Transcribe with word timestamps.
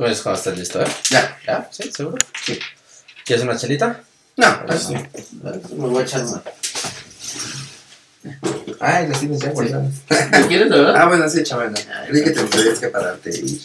Tú 0.00 0.04
me 0.04 0.08
dices 0.08 0.22
cuando 0.22 0.38
estés 0.38 0.58
listo, 0.58 0.80
¿eh? 0.80 0.86
Ya. 1.10 1.38
¿Ya? 1.46 1.68
¿Sí? 1.70 1.92
¿Seguro? 1.92 2.16
Sí. 2.42 2.58
¿Quieres 3.22 3.44
una 3.44 3.54
chelita? 3.54 4.00
No, 4.38 4.46
Así. 4.66 4.94
Me 4.94 5.88
voy 5.88 6.00
a 6.00 6.06
echar 6.06 6.24
una. 6.24 6.42
Ay, 8.80 9.08
las 9.08 9.20
tienes 9.20 9.40
ya 9.40 9.50
guardadas. 9.50 9.92
¿Quieres, 10.48 10.70
verdad? 10.70 10.96
Ah, 10.96 11.06
bueno, 11.06 11.28
sí, 11.28 11.42
chaval. 11.42 11.74
Creí 12.08 12.24
que 12.24 12.30
te 12.30 12.80
que 12.80 12.88
pararte 12.88 13.30
y 13.30 13.56
ir. 13.56 13.60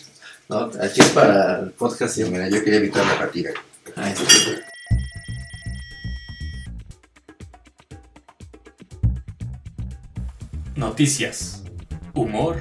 No, 0.50 0.70
aquí 0.82 1.00
es 1.00 1.10
para 1.12 1.60
el 1.60 1.72
podcast. 1.72 2.16
Sí, 2.16 2.26
mira, 2.26 2.50
yo 2.50 2.62
quería 2.62 2.80
evitar 2.80 3.06
la 3.06 3.16
fatiga. 3.16 3.52
Ay, 3.96 4.14
sí. 4.18 4.56
Noticias, 10.76 11.64
humor 12.14 12.58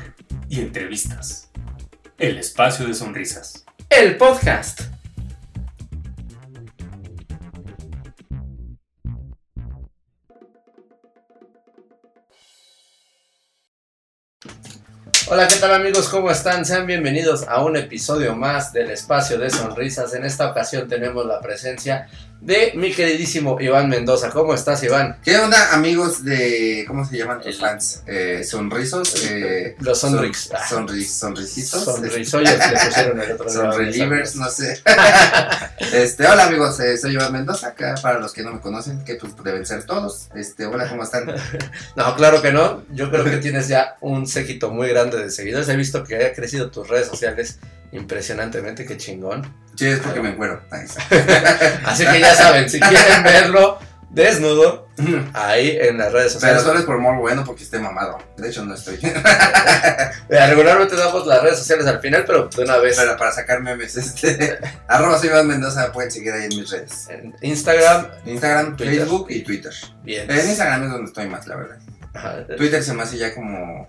y 0.49 0.61
entrevistas. 0.61 1.49
El 2.19 2.39
espacio 2.39 2.87
de 2.87 2.95
sonrisas. 2.95 3.64
El 3.97 4.17
podcast. 4.17 4.81
Hola, 15.29 15.47
¿qué 15.47 15.57
tal 15.57 15.75
amigos? 15.75 16.09
¿Cómo 16.09 16.31
están? 16.31 16.65
Sean 16.65 16.87
bienvenidos 16.87 17.47
a 17.49 17.63
un 17.63 17.77
episodio 17.77 18.35
más 18.35 18.73
del 18.73 18.91
Espacio 18.91 19.39
de 19.39 19.49
Sonrisas. 19.49 20.13
En 20.15 20.25
esta 20.25 20.51
ocasión 20.51 20.89
tenemos 20.89 21.25
la 21.25 21.41
presencia 21.41 22.09
de 22.45 22.73
mi 22.75 22.93
queridísimo 22.93 23.59
Iván 23.59 23.89
Mendoza. 23.89 24.29
¿Cómo 24.29 24.53
estás, 24.55 24.83
Iván? 24.83 25.17
¿Qué 25.25 25.39
onda, 25.39 25.73
amigos 25.73 26.23
de. 26.25 26.85
¿Cómo 26.87 27.05
se 27.07 27.17
llaman 27.17 27.41
tus 27.41 27.59
fans? 27.59 28.03
Eh, 28.07 28.45
sonrisos. 28.45 29.25
Eh, 29.25 29.77
Los 29.81 29.99
son- 29.99 30.13
Sonrix. 30.13 30.51
Sonris, 30.69 31.15
sonrisitos. 31.17 31.85
Sonrisoyos 31.85 32.51
le 32.51 32.87
pusieron 32.87 33.21
el 33.23 33.33
otro 33.41 33.45
día. 33.51 33.55
Sonrelievers, 33.55 34.37
no 34.37 34.51
sé. 34.51 34.79
este, 35.95 36.27
hola 36.27 36.45
amigos, 36.45 36.79
eh, 36.81 36.99
soy 36.99 37.15
Iván 37.15 37.33
Mendoza, 37.33 37.69
acá 37.69 37.95
para 38.03 38.19
los 38.21 38.33
que 38.35 38.43
no 38.43 38.53
me 38.53 38.61
conocen, 38.61 39.03
que 39.05 39.15
pues 39.15 39.33
deben 39.43 39.65
ser 39.65 39.85
todos. 39.85 40.29
Este, 40.35 40.67
hola, 40.67 40.87
¿cómo 40.89 41.03
están? 41.03 41.25
No, 41.97 42.15
claro 42.17 42.43
que 42.43 42.53
no. 42.53 42.83
Yo 42.93 43.11
creo 43.11 43.25
que 43.25 43.39
tienes 43.39 43.69
ya 43.69 43.97
un 44.03 44.27
séquito 44.27 44.71
muy 44.71 44.89
grande 44.89 45.17
de 45.17 45.31
seguidores. 45.31 45.69
He 45.69 45.77
visto 45.77 46.05
que 46.05 46.27
ha 46.27 46.33
crecido 46.35 46.71
tus 46.71 46.89
redes 46.89 47.07
sociales 47.09 47.59
impresionantemente. 47.95 48.85
Qué 48.85 48.97
chingón. 48.97 49.51
Sí, 49.77 49.87
es 49.87 50.01
porque 50.01 50.21
me 50.21 50.31
encuero. 50.31 50.63
Así 51.85 52.07
que 52.07 52.21
ya 52.21 52.35
saben, 52.35 52.69
si 52.69 52.79
quieren 52.79 53.23
verlo 53.25 53.79
desnudo, 54.11 54.89
ahí 55.33 55.77
en 55.81 55.99
las 55.99 56.13
redes 56.13 56.35
Pero 56.35 56.61
sociales. 56.61 56.63
solo 56.63 56.79
es 56.79 56.85
por 56.85 56.95
amor 56.95 57.17
bueno 57.19 57.45
porque 57.45 57.65
esté 57.65 57.81
mamado. 57.81 58.19
De 58.37 58.49
hecho, 58.49 58.65
no 58.65 58.75
estoy. 58.75 58.99
Eh, 60.27 60.47
Regularmente 60.47 60.97
damos 60.97 61.27
las 61.27 61.43
redes 61.43 61.59
sociales 61.59 61.87
al 61.87 62.01
final, 62.01 62.25
pero 62.27 62.49
de 62.49 62.63
una 62.63 62.79
vez. 62.79 62.97
Pero 62.99 63.15
para 63.19 63.31
sacar 63.31 63.61
memes, 63.61 63.95
este. 63.97 64.59
arroba 64.89 65.19
soy 65.19 65.29
Iván 65.29 65.47
Mendoza, 65.47 65.93
pueden 65.93 66.11
seguir 66.11 66.33
ahí 66.33 66.45
en 66.45 66.57
mis 66.59 66.71
redes. 66.71 67.09
En 67.11 67.35
Instagram, 67.43 68.07
Instagram, 68.25 68.77
Twitter. 68.77 68.97
Facebook 69.01 69.27
y 69.29 69.43
Twitter. 69.43 69.73
bien. 70.03 70.31
En 70.31 70.49
Instagram 70.49 70.85
es 70.85 70.91
donde 70.91 71.07
estoy 71.09 71.29
más, 71.29 71.47
la 71.47 71.57
verdad. 71.57 71.79
Ajá. 72.15 72.47
Twitter 72.57 72.83
se 72.83 72.95
me 72.95 73.03
hace 73.03 73.19
ya 73.19 73.35
como. 73.35 73.87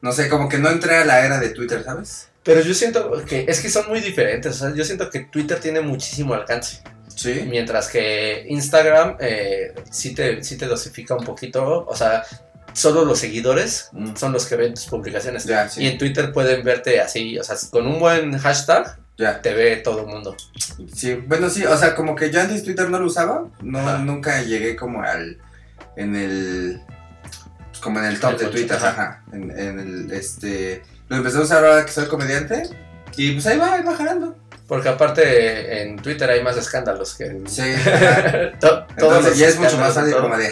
No 0.00 0.10
sé, 0.10 0.28
como 0.28 0.48
que 0.48 0.58
no 0.58 0.68
entré 0.68 0.96
a 0.96 1.04
la 1.04 1.24
era 1.24 1.38
de 1.38 1.50
Twitter, 1.50 1.84
¿sabes? 1.84 2.28
Pero 2.44 2.60
yo 2.60 2.74
siento 2.74 3.24
que 3.24 3.44
es 3.48 3.60
que 3.60 3.70
son 3.70 3.88
muy 3.88 4.00
diferentes. 4.00 4.56
O 4.56 4.58
sea, 4.58 4.74
yo 4.74 4.84
siento 4.84 5.08
que 5.10 5.20
Twitter 5.20 5.60
tiene 5.60 5.80
muchísimo 5.80 6.34
alcance. 6.34 6.82
Sí. 7.14 7.44
Mientras 7.48 7.88
que 7.88 8.44
Instagram 8.48 9.16
eh, 9.20 9.74
sí, 9.90 10.14
te, 10.14 10.42
sí 10.42 10.56
te 10.56 10.66
dosifica 10.66 11.14
un 11.14 11.24
poquito. 11.24 11.84
O 11.86 11.94
sea, 11.94 12.24
solo 12.72 13.04
los 13.04 13.18
seguidores 13.18 13.90
Mm. 13.92 14.16
son 14.16 14.32
los 14.32 14.46
que 14.46 14.56
ven 14.56 14.74
tus 14.74 14.86
publicaciones. 14.86 15.44
Ya, 15.44 15.66
Y 15.66 15.70
sí. 15.70 15.86
en 15.86 15.98
Twitter 15.98 16.32
pueden 16.32 16.64
verte 16.64 17.00
así, 17.00 17.38
o 17.38 17.44
sea, 17.44 17.56
con 17.70 17.86
un 17.86 17.98
buen 18.00 18.36
hashtag 18.38 18.98
Ya. 19.18 19.40
te 19.42 19.52
ve 19.52 19.76
todo 19.76 20.00
el 20.00 20.06
mundo. 20.06 20.34
Sí, 20.94 21.14
bueno, 21.26 21.50
sí, 21.50 21.64
o 21.64 21.76
sea, 21.76 21.94
como 21.94 22.16
que 22.16 22.30
yo 22.30 22.40
antes 22.40 22.64
Twitter 22.64 22.88
no 22.88 22.98
lo 22.98 23.06
usaba, 23.06 23.46
no, 23.60 23.78
Ajá. 23.78 23.98
nunca 23.98 24.42
llegué 24.42 24.74
como 24.74 25.02
al, 25.02 25.38
en 25.96 26.16
el, 26.16 26.80
pues, 27.70 27.80
como 27.80 27.98
en 27.98 28.06
el 28.06 28.18
top 28.18 28.32
El 28.32 28.38
de 28.38 28.46
Twitter, 28.46 28.76
ajá. 28.78 28.88
ajá, 28.88 29.24
en, 29.32 29.50
en 29.50 29.78
el, 29.78 30.12
este, 30.12 30.82
lo 31.12 31.18
empecé 31.18 31.38
a 31.38 31.42
usar 31.42 31.64
ahora 31.64 31.84
que 31.86 31.92
soy 31.92 32.06
comediante, 32.06 32.68
y 33.16 33.32
pues 33.32 33.46
ahí 33.46 33.58
va, 33.58 33.74
ahí 33.74 33.82
va 33.82 33.94
jalando. 33.94 34.36
Porque 34.66 34.88
aparte 34.88 35.82
en 35.82 35.96
Twitter 35.96 36.30
hay 36.30 36.42
más 36.42 36.56
escándalos 36.56 37.14
que 37.14 37.24
en... 37.26 37.46
Sí. 37.46 37.62
To- 38.60 38.86
todos 38.96 39.18
Entonces 39.18 39.36
ya 39.38 39.48
es 39.48 39.58
mucho 39.58 39.76
más 39.76 39.92
fácil 39.92 40.14
como 40.16 40.34
de, 40.36 40.50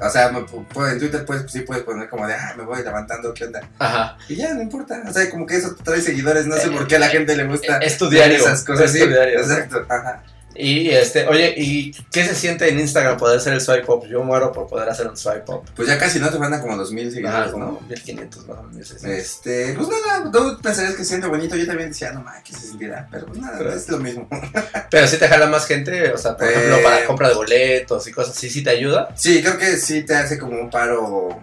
o 0.00 0.10
sea, 0.10 0.30
me 0.30 0.40
pu- 0.40 0.66
pu- 0.66 0.90
en 0.90 0.98
Twitter 0.98 1.24
pues 1.24 1.42
sí 1.48 1.60
puedes 1.60 1.84
poner 1.84 2.08
como 2.08 2.26
de, 2.26 2.34
ah, 2.34 2.54
me 2.56 2.64
voy 2.64 2.82
levantando, 2.82 3.32
¿qué 3.32 3.44
onda? 3.44 3.60
Ajá. 3.78 4.16
Y 4.28 4.34
ya, 4.34 4.52
no 4.54 4.62
importa, 4.62 5.02
o 5.08 5.12
sea, 5.12 5.30
como 5.30 5.46
que 5.46 5.56
eso 5.56 5.76
trae 5.84 6.00
seguidores, 6.00 6.46
no 6.46 6.56
sé 6.56 6.70
por 6.70 6.88
qué 6.88 6.96
a 6.96 6.98
la 6.98 7.08
gente 7.08 7.36
le 7.36 7.44
gusta 7.44 7.78
Es 7.78 7.98
tu 7.98 8.08
diario. 8.10 8.38
esas 8.38 8.64
cosas, 8.64 8.86
es 8.86 8.92
sí, 8.92 9.00
tu 9.00 9.06
diario. 9.08 9.38
exacto, 9.38 9.86
ajá. 9.88 10.22
Y 10.54 10.90
este, 10.90 11.26
oye, 11.28 11.54
¿y 11.56 11.92
qué 12.10 12.24
se 12.24 12.34
siente 12.34 12.68
en 12.68 12.78
Instagram 12.78 13.16
poder 13.16 13.38
hacer 13.38 13.54
el 13.54 13.60
swipe 13.60 13.90
up? 13.90 14.06
Yo 14.06 14.22
muero 14.22 14.52
por 14.52 14.66
poder 14.66 14.88
hacer 14.88 15.06
un 15.08 15.16
swipe 15.16 15.44
up. 15.50 15.62
Pues 15.74 15.88
ya 15.88 15.98
casi 15.98 16.18
no 16.18 16.28
te 16.30 16.38
mandan 16.38 16.60
como 16.60 16.76
2000 16.76 17.08
Ah, 17.08 17.10
seguidores, 17.10 17.52
como 17.52 17.64
¿no? 17.64 17.80
1500 17.88 18.46
más 18.46 18.58
o 18.58 18.62
menos. 18.64 18.74
1600. 18.76 19.18
Este, 19.18 19.74
pues 19.74 19.88
nada, 20.06 20.30
tú 20.30 20.58
pensarías 20.62 20.92
que 20.94 21.04
se 21.04 21.08
siente 21.10 21.26
bonito, 21.26 21.56
yo 21.56 21.66
también 21.66 21.88
decía, 21.88 22.12
no 22.12 22.22
mames, 22.22 22.42
que 22.44 22.52
se 22.52 22.66
sentirá, 22.68 23.08
pero 23.10 23.26
pues 23.26 23.38
nada, 23.38 23.56
Pero- 23.58 23.72
es 23.72 23.88
lo 23.88 23.98
mismo. 23.98 24.28
Pero 24.90 25.06
si 25.08 25.16
te 25.16 25.26
jala 25.26 25.46
más 25.46 25.66
gente, 25.66 26.12
o 26.12 26.18
sea, 26.18 26.36
por 26.36 26.46
Eh. 26.48 26.52
ejemplo, 26.52 26.82
para 26.82 27.04
compra 27.06 27.28
de 27.30 27.34
boletos 27.34 28.06
y 28.06 28.12
cosas 28.12 28.36
así, 28.36 28.50
¿sí 28.50 28.62
te 28.62 28.70
ayuda? 28.70 29.08
Sí, 29.16 29.40
creo 29.42 29.56
que 29.56 29.76
sí 29.78 30.02
te 30.02 30.14
hace 30.14 30.38
como 30.38 30.60
un 30.60 30.68
paro, 30.68 31.40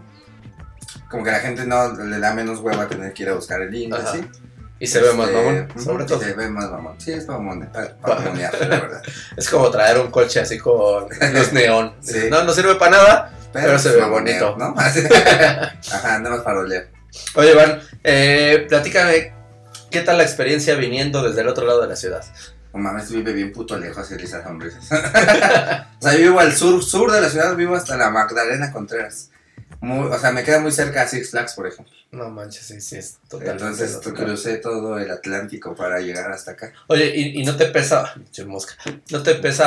como 1.09 1.23
que 1.23 1.31
la 1.31 1.39
gente 1.39 1.65
no 1.65 1.93
le 1.95 2.19
da 2.19 2.33
menos 2.33 2.59
hueva 2.59 2.87
tener 2.87 3.11
que 3.13 3.23
ir 3.23 3.29
a 3.29 3.33
buscar 3.33 3.59
el 3.61 3.71
link, 3.71 3.93
así. 3.95 4.21
Y 4.79 4.87
se 4.87 5.01
ve 5.01 5.11
más 5.13 5.27
Este, 5.27 5.41
mamón, 5.41 5.67
ujú, 5.71 5.81
sobre 5.83 6.05
todo. 6.05 6.19
Se 6.19 6.33
ve 6.33 6.49
más 6.49 6.71
mamón, 6.71 7.01
sí, 7.01 7.11
es 7.11 7.27
mamón, 7.27 7.69
para, 7.71 7.95
para 7.97 8.15
mamonear, 8.21 8.53
la 8.61 8.79
verdad. 8.79 9.01
Es 9.35 9.49
como 9.49 9.69
traer 9.69 9.97
un 9.99 10.09
coche 10.09 10.39
así 10.39 10.57
con 10.57 11.07
luz 11.33 11.51
neón. 11.53 11.93
Sí. 12.01 12.27
No, 12.29 12.43
no 12.43 12.53
sirve 12.53 12.75
para 12.75 12.91
nada. 12.91 13.33
Pero 13.51 13.77
se 13.79 13.89
es 13.89 13.95
ve 13.95 14.01
mamoneo, 14.01 14.53
bonito. 14.55 14.57
¿no? 14.57 14.75
Ajá, 15.91 16.19
nada 16.19 16.35
más 16.35 16.41
para 16.41 16.59
oler. 16.59 16.91
Oye, 17.35 17.51
Iván, 17.51 17.81
eh, 18.03 18.65
platícame, 18.69 19.33
¿qué 19.89 20.01
tal 20.01 20.17
la 20.19 20.23
experiencia 20.23 20.75
viniendo 20.75 21.23
desde 21.23 21.41
el 21.41 21.47
otro 21.47 21.65
lado 21.65 21.81
de 21.81 21.87
la 21.87 21.95
ciudad? 21.95 22.23
No 22.71 22.79
mames, 22.79 23.11
vive 23.11 23.33
bien 23.33 23.51
puto 23.51 23.77
lejos 23.77 24.11
y 24.11 24.23
esas 24.23 24.43
sonrisas. 24.43 24.85
o 24.91 26.01
sea, 26.01 26.13
yo 26.13 26.19
vivo 26.19 26.39
al 26.39 26.55
sur, 26.55 26.83
sur 26.83 27.11
de 27.11 27.19
la 27.19 27.29
ciudad, 27.29 27.55
vivo 27.55 27.75
hasta 27.75 27.97
la 27.97 28.11
Magdalena 28.11 28.71
Contreras. 28.71 29.31
Muy, 29.81 30.07
o 30.07 30.19
sea, 30.19 30.31
me 30.31 30.43
queda 30.43 30.59
muy 30.59 30.71
cerca 30.71 31.03
a 31.03 31.07
Six 31.07 31.31
Flags, 31.31 31.53
por 31.53 31.67
ejemplo. 31.67 31.93
No 32.11 32.29
manches, 32.29 32.65
sí, 32.65 32.81
sí, 32.81 32.97
es 32.97 33.17
totalmente. 33.29 33.63
Entonces 33.63 33.93
loco. 34.05 34.13
crucé 34.13 34.57
todo 34.57 34.97
el 34.97 35.09
Atlántico 35.11 35.75
para 35.75 35.99
llegar 35.99 36.31
hasta 36.31 36.51
acá. 36.51 36.73
Oye, 36.87 37.13
¿y, 37.15 37.39
y 37.41 37.45
no 37.45 37.55
te 37.55 37.67
pesa, 37.67 38.13
mosca, 38.47 38.73
no 39.11 39.21
te 39.23 39.35
pesa 39.35 39.65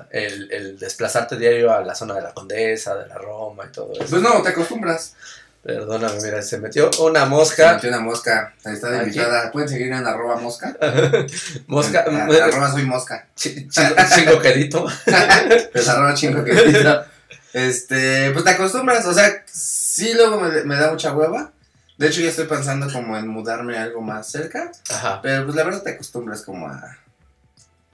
ah, 0.00 0.06
el, 0.10 0.52
el 0.52 0.78
desplazarte 0.78 1.36
diario 1.36 1.72
a 1.72 1.82
la 1.82 1.94
zona 1.94 2.14
de 2.14 2.22
la 2.22 2.34
Condesa, 2.34 2.96
de 2.96 3.06
la 3.08 3.16
Roma 3.16 3.64
y 3.68 3.72
todo 3.72 3.92
eso? 3.94 4.04
Pues 4.10 4.22
no, 4.22 4.42
te 4.42 4.50
acostumbras. 4.50 5.14
Perdóname, 5.62 6.20
mira, 6.22 6.40
se 6.40 6.58
metió 6.58 6.88
una 7.00 7.24
Se 7.24 7.26
mosca. 7.26 7.74
metió 7.74 7.88
una 7.88 8.00
mosca. 8.00 8.54
Está 8.64 8.90
de 8.90 8.98
invitada. 9.04 9.50
Pueden 9.50 9.68
seguir 9.68 9.88
en 9.88 10.06
arroba 10.06 10.36
mosca. 10.36 10.76
mosca, 11.66 12.04
En- 12.06 12.30
eh, 12.30 12.40
arroba 12.40 12.70
soy 12.70 12.84
mosca. 12.86 13.26
chi- 13.34 13.68
chingo, 13.68 13.94
chingo 14.14 14.40
quedito. 14.40 14.86
Pues 15.72 15.88
arroba 15.88 16.14
chingo 16.14 16.44
que 16.44 16.52
Este, 17.52 18.30
pues 18.32 18.44
te 18.44 18.50
acostumbras. 18.50 19.06
O 19.06 19.14
sea, 19.14 19.44
sí 19.46 20.12
luego 20.14 20.40
me, 20.40 20.62
me 20.64 20.76
da 20.76 20.90
mucha 20.90 21.14
hueva. 21.14 21.52
De 21.96 22.06
hecho, 22.06 22.20
ya 22.20 22.28
estoy 22.28 22.46
pensando 22.46 22.90
como 22.92 23.16
en 23.18 23.26
mudarme 23.26 23.76
a 23.76 23.82
algo 23.82 24.00
más 24.00 24.30
cerca. 24.30 24.70
Ajá. 24.90 25.20
Pero 25.22 25.44
pues 25.44 25.56
la 25.56 25.64
verdad 25.64 25.82
te 25.82 25.90
acostumbras 25.90 26.42
como 26.42 26.68
a 26.68 26.96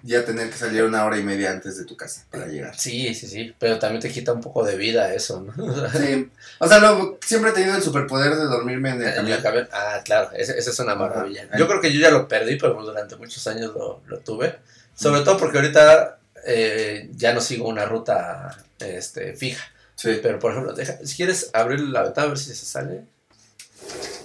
ya 0.03 0.23
tener 0.23 0.51
que 0.51 0.59
salir 0.59 0.83
una 0.85 1.03
hora 1.07 1.17
y 1.17 1.23
media 1.23 1.51
antes 1.51 1.79
de 1.79 1.87
tu 1.87 1.97
casa 1.97 2.27
para 2.31 2.45
llegar. 2.45 2.79
Sí, 2.79 3.15
sí, 3.15 3.27
sí, 3.27 3.55
pero 3.59 3.79
también 3.79 4.03
te 4.03 4.11
quita 4.11 4.35
un 4.35 4.43
poco 4.43 4.63
de 4.63 4.77
vida 4.77 5.15
eso, 5.15 5.41
¿no? 5.41 5.89
Sí. 5.93 6.31
O 6.59 6.69
sea, 6.69 6.79
luego, 6.79 7.19
siempre 7.25 7.51
he 7.53 7.55
tenido 7.55 7.75
el 7.75 7.83
superpoder 7.83 8.37
de 8.37 8.45
dormirme 8.45 8.91
en 8.91 9.01
el 9.01 9.09
En 9.09 9.15
camión. 9.15 9.37
el 9.39 9.43
camión. 9.43 9.69
Ah, 9.73 10.03
claro, 10.05 10.31
esa 10.37 10.53
esa 10.53 10.71
es 10.71 10.79
una 10.79 10.95
maravilla. 10.95 11.45
Ajá. 11.49 11.57
Yo 11.57 11.67
creo 11.67 11.81
que 11.81 11.91
yo 11.91 12.01
ya 12.01 12.11
lo 12.11 12.29
perdí, 12.29 12.57
pero 12.57 12.75
durante 12.83 13.17
muchos 13.17 13.47
años 13.47 13.73
lo, 13.75 14.03
lo 14.07 14.19
tuve. 14.19 14.59
Sobre 14.95 15.23
todo 15.23 15.39
porque 15.39 15.57
ahorita 15.57 16.19
eh, 16.47 17.09
ya 17.15 17.33
no 17.33 17.41
sigo 17.41 17.69
una 17.69 17.85
ruta 17.87 18.57
este, 18.79 19.35
fija. 19.35 19.65
Sí. 19.97 20.19
Pero 20.23 20.39
por 20.39 20.53
ejemplo, 20.53 20.73
deja- 20.73 20.99
si 21.05 21.17
quieres 21.17 21.51
abrir 21.53 21.81
la 21.81 22.03
ventana 22.03 22.27
a 22.27 22.31
ver 22.31 22.39
si 22.39 22.55
se 22.55 22.67
sale. 22.67 23.03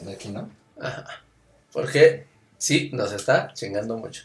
De 0.02 0.14
aquí, 0.14 0.30
¿no? 0.30 0.50
Ajá. 0.82 1.06
Porque 1.72 2.26
sí, 2.58 2.90
nos 2.94 3.12
está 3.12 3.52
chingando 3.54 3.98
mucho. 3.98 4.24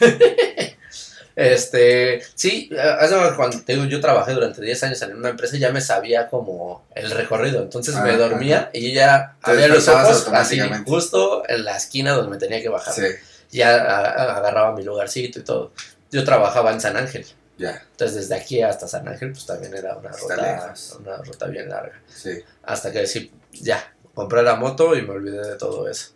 este, 1.36 2.22
sí, 2.34 2.70
hace 2.78 3.14
cuando 3.36 3.60
te 3.62 3.72
digo, 3.74 3.84
yo 3.86 4.00
trabajé 4.00 4.32
durante 4.32 4.60
10 4.62 4.82
años 4.84 5.02
en 5.02 5.16
una 5.16 5.30
empresa 5.30 5.56
y 5.56 5.60
ya 5.60 5.70
me 5.70 5.80
sabía 5.80 6.28
como 6.28 6.86
el 6.94 7.10
recorrido. 7.10 7.62
Entonces 7.62 7.94
me 7.96 8.10
Ah, 8.10 8.16
dormía 8.16 8.70
y 8.72 8.92
ya 8.92 9.36
abría 9.42 9.68
los 9.68 9.88
ojos 9.88 10.28
así, 10.32 10.60
justo 10.86 11.42
en 11.48 11.64
la 11.64 11.76
esquina 11.76 12.12
donde 12.12 12.30
me 12.30 12.36
tenía 12.38 12.62
que 12.62 12.68
bajar. 12.68 12.94
Sí, 12.94 13.02
Ya 13.50 13.74
agarraba 13.76 14.74
mi 14.76 14.84
lugarcito 14.84 15.40
y 15.40 15.42
todo. 15.42 15.72
Yo 16.14 16.24
trabajaba 16.24 16.72
en 16.72 16.80
San 16.80 16.96
Ángel. 16.96 17.26
ya, 17.58 17.82
Entonces 17.90 18.16
desde 18.28 18.36
aquí 18.36 18.62
hasta 18.62 18.86
San 18.86 19.06
Ángel 19.08 19.32
pues 19.32 19.46
también 19.46 19.74
era 19.74 19.96
una 19.96 20.10
Está 20.10 20.36
ruta, 20.36 20.64
lejos. 20.64 20.98
una 21.00 21.16
ruta 21.18 21.46
bien 21.46 21.68
larga. 21.68 22.00
sí. 22.06 22.42
Hasta 22.62 22.92
que 22.92 23.06
sí, 23.06 23.32
ya, 23.52 23.92
compré 24.14 24.42
la 24.44 24.54
moto 24.54 24.96
y 24.96 25.02
me 25.02 25.10
olvidé 25.10 25.44
de 25.44 25.56
todo 25.56 25.88
eso. 25.88 26.12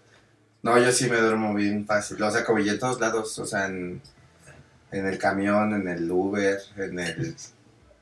No, 0.62 0.78
yo 0.78 0.92
sí 0.92 1.08
me 1.10 1.16
duermo 1.18 1.52
bien 1.54 1.84
fácil. 1.86 2.22
O 2.22 2.30
sea, 2.30 2.44
como 2.44 2.58
en 2.58 2.78
todos 2.78 3.00
lados. 3.00 3.38
O 3.38 3.46
sea, 3.46 3.66
en, 3.66 4.00
en 4.90 5.06
el 5.06 5.18
camión, 5.18 5.72
en 5.74 5.88
el 5.88 6.10
Uber, 6.10 6.60
en 6.76 6.98
el, 6.98 7.36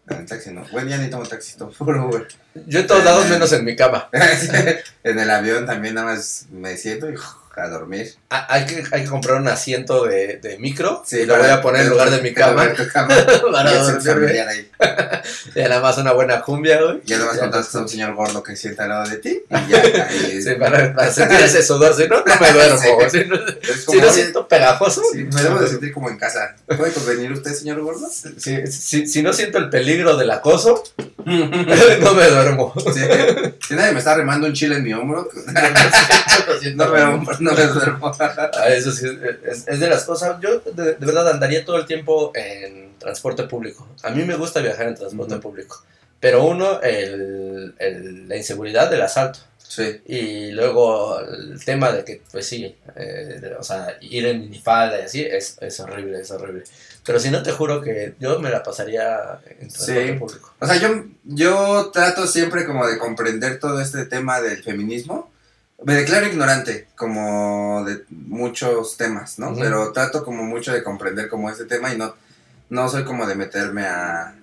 en 0.09 0.17
el 0.19 0.27
taxi, 0.27 0.53
no. 0.53 0.65
Bueno, 0.73 0.89
ya 0.91 0.99
ni 0.99 1.09
tomo 1.11 1.25
taxi, 1.25 1.57
tomo 1.57 1.73
puro 1.73 2.09
Uber. 2.09 2.27
Yo 2.67 2.81
en 2.81 2.87
todos 2.87 3.05
lados 3.05 3.27
menos 3.31 3.53
en 3.53 3.65
mi 3.65 3.75
cama. 3.77 4.09
en 5.03 5.19
el 5.19 5.31
avión 5.31 5.67
también 5.67 5.95
nada 5.95 6.13
más 6.13 6.47
me 6.51 6.77
siento 6.77 7.11
y 7.11 7.15
uf, 7.57 7.65
a 7.65 7.69
dormir. 7.69 8.15
Ah, 8.31 8.47
Hay 8.51 8.67
que, 8.67 8.83
hay 8.93 9.03
que 9.05 9.09
comprar 9.09 9.41
un 9.41 9.49
asiento 9.49 10.05
de, 10.05 10.37
de 10.39 10.59
micro 10.59 11.03
Sí, 11.07 11.19
y 11.21 11.27
lo 11.27 11.37
voy 11.37 11.49
a 11.49 11.61
poner 11.63 11.83
en 11.83 11.91
lugar 11.91 12.11
de 12.11 12.21
mi 12.21 12.33
cama 12.35 12.57
Para 12.57 12.75
tu 12.75 12.89
cama. 12.89 13.15
para 13.53 13.73
y 13.73 14.01
familiar 14.01 14.49
ahí. 14.49 14.71
Y 15.55 15.61
nada 15.61 15.81
más 15.81 15.97
una 15.99 16.13
buena 16.13 16.41
cumbia, 16.43 16.81
güey. 16.83 17.01
Ya 17.05 17.19
nomás 17.19 17.35
Ya, 17.37 17.41
contaste 17.43 17.79
a 17.79 17.81
un 17.81 17.89
señor 17.89 18.15
gordo 18.15 18.43
que 18.43 18.57
sienta 18.57 18.85
al 18.85 18.89
lado 18.91 19.09
de 19.09 19.17
ti. 19.19 19.43
Y 19.51 19.71
ya, 19.71 20.07
ahí. 20.09 20.43
Sí, 20.43 20.55
para, 20.59 20.95
para 20.95 21.11
sentir 21.13 21.41
ese 21.41 21.63
sudor, 21.63 21.95
si 21.95 22.07
no, 22.09 22.17
no 22.19 22.35
me 22.41 22.53
duermo. 22.53 22.79
Sí. 23.11 23.19
Si 23.91 23.97
no, 23.99 24.09
si 24.09 24.15
siento 24.21 24.47
pegajoso, 24.49 25.03
sí, 25.13 25.25
me 25.25 25.43
debo 25.43 25.59
de 25.59 25.69
sentir 25.69 25.93
como 25.93 26.11
en 26.11 26.19
casa. 26.19 26.57
¿Puede 26.67 26.93
convenir 26.93 27.33
usted, 27.33 27.53
señor 27.55 27.81
gordo? 27.81 28.09
si, 28.11 28.67
si- 28.67 29.07
si 29.07 29.23
no 29.23 29.33
siento 29.33 29.59
el 29.59 29.71
peligro 29.71 30.17
del 30.17 30.31
acoso, 30.31 30.83
no 31.25 32.15
me 32.15 32.29
duermo. 32.29 32.73
Si 33.67 33.75
nadie 33.75 33.93
me 33.93 33.99
está 33.99 34.15
remando 34.15 34.47
un 34.47 34.53
chile 34.53 34.77
en 34.77 34.85
mi 34.85 34.93
hombro, 34.93 35.29
No 36.75 36.89
me, 36.89 37.27
no 37.47 37.53
me 37.53 37.67
duermo. 37.67 38.13
Ah, 38.21 38.69
Eso 38.69 38.93
sí, 38.93 39.07
es, 39.45 39.67
es 39.67 39.81
de 39.81 39.89
las 39.89 40.05
cosas. 40.05 40.37
Yo 40.41 40.61
de, 40.61 40.95
de 40.95 41.07
verdad 41.07 41.29
andaría 41.31 41.65
todo 41.65 41.77
el 41.79 41.87
tiempo 41.87 42.33
en 42.35 42.99
transporte 42.99 43.45
público. 43.45 43.89
A 44.03 44.11
mí 44.11 44.25
me 44.25 44.37
gusta 44.37 44.61
viajar 44.61 44.89
en 44.89 44.95
transporte 44.95 45.35
Ujú. 45.35 45.43
público. 45.43 45.83
Pero 46.21 46.45
uno, 46.45 46.81
el, 46.83 47.75
el- 47.79 48.29
la 48.29 48.37
inseguridad 48.37 48.91
del 48.91 49.03
asalto. 49.03 49.39
Sí. 49.69 50.01
Y 50.07 50.53
luego 50.53 51.19
el 51.21 51.63
tema 51.65 51.91
de 51.93 52.05
que, 52.05 52.23
pues 52.31 52.47
sí, 52.47 52.77
eh, 52.95 53.39
de- 53.41 53.55
o 53.57 53.63
sea, 53.65 53.97
ir 54.01 54.25
en 54.27 54.41
minifalda 54.43 55.01
y 55.01 55.03
así 55.03 55.23
es, 55.23 55.57
es 55.61 55.81
horrible, 55.81 56.21
es 56.21 56.31
horrible. 56.31 56.63
Pero 57.05 57.19
si 57.21 57.31
no, 57.31 57.43
te 57.43 57.53
juro 57.53 57.81
que 57.83 58.15
yo 58.21 58.39
me 58.39 58.49
la 58.51 58.63
pasaría 58.63 59.41
en 59.61 59.69
transporte 59.69 60.07
Sí. 60.13 60.19
público. 60.19 60.55
O 60.61 60.67
sea, 60.67 60.77
yo, 60.77 61.05
yo 61.25 61.91
trato 61.93 62.27
siempre 62.27 62.65
como 62.65 62.87
de 62.87 62.97
comprender 62.99 63.59
todo 63.61 63.81
este 63.81 64.07
tema 64.07 64.41
del 64.41 64.63
feminismo. 64.63 65.31
Me 65.85 65.95
declaro 65.95 66.27
ignorante 66.27 66.89
como 66.97 67.85
de 67.87 68.05
muchos 68.11 68.97
temas, 68.97 69.39
¿no? 69.39 69.55
Pero 69.55 69.93
trato 69.93 70.25
como 70.25 70.43
mucho 70.43 70.73
de 70.73 70.83
comprender 70.83 71.29
como 71.29 71.51
este 71.51 71.65
tema 71.67 71.93
y 71.93 71.99
no, 71.99 72.15
no 72.71 72.89
soy 72.89 73.05
como 73.05 73.27
de 73.27 73.35
meterme 73.35 73.85
a, 73.87 74.35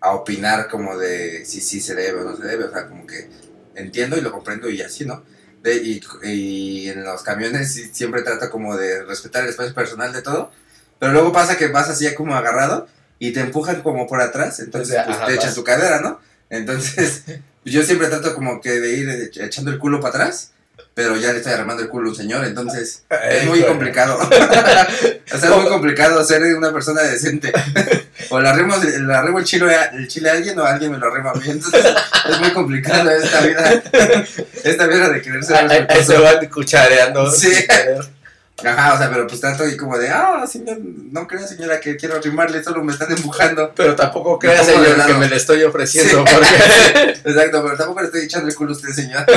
a 0.00 0.10
opinar 0.12 0.68
como 0.68 0.98
de 0.98 1.44
si 1.46 1.60
sí 1.60 1.80
se 1.80 1.94
debe 1.94 2.20
o 2.20 2.24
no 2.24 2.36
se 2.36 2.44
debe. 2.44 2.64
O 2.64 2.70
sea, 2.70 2.88
como 2.88 3.06
que 3.06 3.28
entiendo 3.76 4.18
y 4.18 4.20
lo 4.22 4.32
comprendo 4.32 4.68
y 4.68 4.82
así, 4.82 5.04
¿no? 5.06 5.22
De, 5.62 5.76
y, 5.76 6.00
y 6.24 6.88
en 6.88 7.04
los 7.04 7.22
camiones 7.22 7.72
siempre 7.92 8.22
trato 8.22 8.50
como 8.50 8.76
de 8.76 9.04
respetar 9.04 9.44
el 9.44 9.50
espacio 9.50 9.72
personal 9.74 10.12
de 10.12 10.22
todo. 10.22 10.50
Pero 10.98 11.12
luego 11.12 11.32
pasa 11.32 11.56
que 11.56 11.68
vas 11.68 11.88
así 11.88 12.12
como 12.14 12.34
agarrado 12.34 12.88
y 13.18 13.32
te 13.32 13.40
empujan 13.40 13.82
como 13.82 14.06
por 14.06 14.20
atrás, 14.20 14.58
entonces 14.60 14.90
O 14.90 14.92
sea, 14.94 15.04
pues, 15.06 15.16
ajá, 15.16 15.26
te 15.26 15.34
echan 15.34 15.54
tu 15.54 15.64
cadera, 15.64 16.00
¿no? 16.00 16.20
Entonces 16.50 17.22
yo 17.64 17.82
siempre 17.84 18.08
trato 18.08 18.34
como 18.34 18.60
que 18.60 18.80
de 18.80 18.96
ir 18.96 19.08
ech- 19.08 19.44
echando 19.44 19.70
el 19.70 19.78
culo 19.78 20.00
para 20.00 20.24
atrás, 20.24 20.50
pero 20.96 21.14
ya 21.14 21.30
le 21.30 21.38
estoy 21.40 21.52
armando 21.52 21.82
el 21.82 21.90
culo 21.90 22.06
a 22.06 22.10
un 22.12 22.16
señor, 22.16 22.42
entonces 22.46 23.02
es 23.30 23.44
muy 23.44 23.60
complicado. 23.62 24.18
o 24.24 24.28
sea, 25.38 25.50
es 25.50 25.56
muy 25.56 25.68
complicado 25.68 26.24
ser 26.24 26.42
una 26.56 26.72
persona 26.72 27.02
decente. 27.02 27.52
o 28.30 28.40
le 28.40 28.48
arrimo, 28.48 28.74
le 28.78 29.14
arrimo 29.14 29.38
el, 29.38 29.44
chile 29.44 29.74
a, 29.74 29.84
el 29.92 30.08
chile 30.08 30.30
a 30.30 30.32
alguien 30.32 30.58
o 30.58 30.64
alguien 30.64 30.90
me 30.92 30.96
lo 30.98 31.12
arrima 31.12 31.32
a 31.32 31.34
mí, 31.34 31.42
entonces 31.50 31.84
es 32.30 32.40
muy 32.40 32.50
complicado 32.52 33.10
esta 33.10 33.40
vida. 33.42 33.82
esta 34.64 34.86
vida 34.86 35.10
de 35.10 35.20
querer 35.20 35.44
ser 35.44 35.56
Ahí- 35.56 35.66
ahí- 35.70 35.86
ahí 35.90 36.02
se 36.04 36.16
van 36.16 36.46
cuchareando. 36.46 37.30
Sí. 37.30 37.52
Ajá, 38.64 38.94
o 38.94 38.98
sea, 38.98 39.10
pero 39.10 39.26
pues 39.26 39.38
trato 39.40 39.68
y 39.68 39.76
como 39.76 39.98
de, 39.98 40.08
ah, 40.08 40.46
señor, 40.50 40.78
no 40.80 41.28
crea 41.28 41.46
señora 41.46 41.78
que 41.78 41.96
quiero 41.96 42.16
arrimarle, 42.16 42.64
solo 42.64 42.82
me 42.82 42.92
están 42.92 43.12
empujando. 43.12 43.70
Pero 43.76 43.94
tampoco 43.94 44.38
de 44.40 44.56
señor, 44.64 45.06
que 45.06 45.14
me 45.14 45.28
le 45.28 45.36
estoy 45.36 45.62
ofreciendo. 45.62 46.24
Sí. 46.26 46.34
Porque 46.34 47.10
Exacto, 47.30 47.62
pero 47.62 47.76
tampoco 47.76 48.00
le 48.00 48.06
estoy 48.06 48.22
echando 48.24 48.48
el 48.48 48.54
culo 48.54 48.70
a 48.70 48.76
usted, 48.76 48.88
señor. 48.90 49.26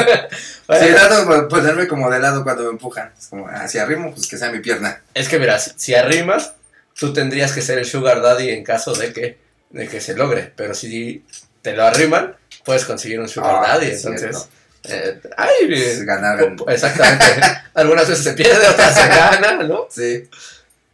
Sí, 0.69 0.85
trato 0.93 1.25
de 1.41 1.47
ponerme 1.47 1.87
como 1.87 2.09
de 2.11 2.19
lado 2.19 2.43
cuando 2.43 2.63
me 2.63 2.69
empujan. 2.69 3.11
Es 3.17 3.27
como, 3.27 3.47
ah, 3.47 3.67
si 3.67 3.77
arrimo, 3.79 4.13
pues 4.13 4.27
que 4.27 4.37
sea 4.37 4.51
mi 4.51 4.59
pierna. 4.59 5.01
Es 5.13 5.27
que 5.27 5.37
mira, 5.39 5.59
si, 5.59 5.95
arrimas, 5.95 6.53
tú 6.97 7.11
tendrías 7.11 7.51
que 7.51 7.61
ser 7.61 7.79
el 7.79 7.85
sugar 7.85 8.21
daddy 8.21 8.49
en 8.49 8.63
caso 8.63 8.93
de 8.93 9.11
que, 9.11 9.39
de 9.71 9.87
que 9.87 9.99
se 9.99 10.15
logre. 10.15 10.53
Pero 10.55 10.73
si 10.75 11.25
te 11.61 11.73
lo 11.73 11.83
arriman, 11.85 12.35
puedes 12.63 12.85
conseguir 12.85 13.19
un 13.19 13.27
sugar 13.27 13.55
Ah, 13.57 13.67
daddy. 13.67 13.87
es 13.87 14.05
Entonces, 14.05 14.37
cierto. 14.37 14.58
Eh, 14.83 15.21
ay, 15.37 15.49
Es 15.73 15.99
eh, 15.99 16.05
ganar. 16.05 16.41
en- 16.41 16.57
exactamente. 16.67 17.25
Algunas 17.73 18.07
veces 18.07 18.23
se 18.23 18.33
pierde, 18.33 18.67
otras 18.67 18.93
se 18.95 19.07
gana, 19.07 19.63
¿no? 19.63 19.87
Sí. 19.89 20.27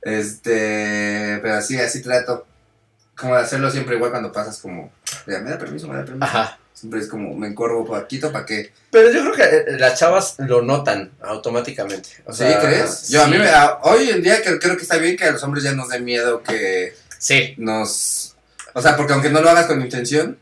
Este, 0.01 1.39
pero 1.41 1.61
sí, 1.61 1.77
así 1.79 2.01
trato. 2.01 2.45
Como 3.17 3.35
de 3.35 3.41
hacerlo 3.41 3.71
siempre 3.71 3.95
igual 3.95 4.11
cuando 4.11 4.31
pasas 4.31 4.57
como, 4.59 4.91
me 5.25 5.33
da 5.41 5.57
permiso, 5.57 5.87
me 5.87 5.95
da 5.97 6.03
permiso. 6.05 6.25
Ajá. 6.25 6.59
Siempre 6.73 6.99
es 6.99 7.07
como, 7.07 7.33
me 7.33 7.47
encorvo 7.47 7.85
poquito 7.85 8.31
para 8.31 8.45
que. 8.45 8.73
Pero 8.91 9.09
yo 9.11 9.21
creo 9.31 9.33
que 9.33 9.57
eh, 9.57 9.79
las 9.79 9.97
chavas 9.97 10.35
lo 10.39 10.61
notan 10.61 11.11
automáticamente. 11.21 12.09
O 12.25 12.33
¿Sí 12.33 12.43
crees? 12.61 13.07
Yo 13.07 13.23
a 13.23 13.27
mí 13.27 13.37
me 13.37 13.45
da, 13.45 13.79
hoy 13.83 14.09
en 14.09 14.21
día 14.21 14.41
creo, 14.43 14.59
creo 14.59 14.75
que 14.75 14.83
está 14.83 14.97
bien 14.97 15.15
que 15.15 15.23
a 15.23 15.31
los 15.31 15.41
hombres 15.43 15.63
ya 15.63 15.71
nos 15.73 15.87
dé 15.89 15.99
miedo 15.99 16.43
que 16.43 16.93
Sí, 17.17 17.55
nos... 17.57 18.35
O 18.73 18.81
sea, 18.81 18.97
porque 18.97 19.13
aunque 19.13 19.29
no 19.29 19.41
lo 19.41 19.49
hagas 19.49 19.65
con 19.67 19.81
intención, 19.81 20.37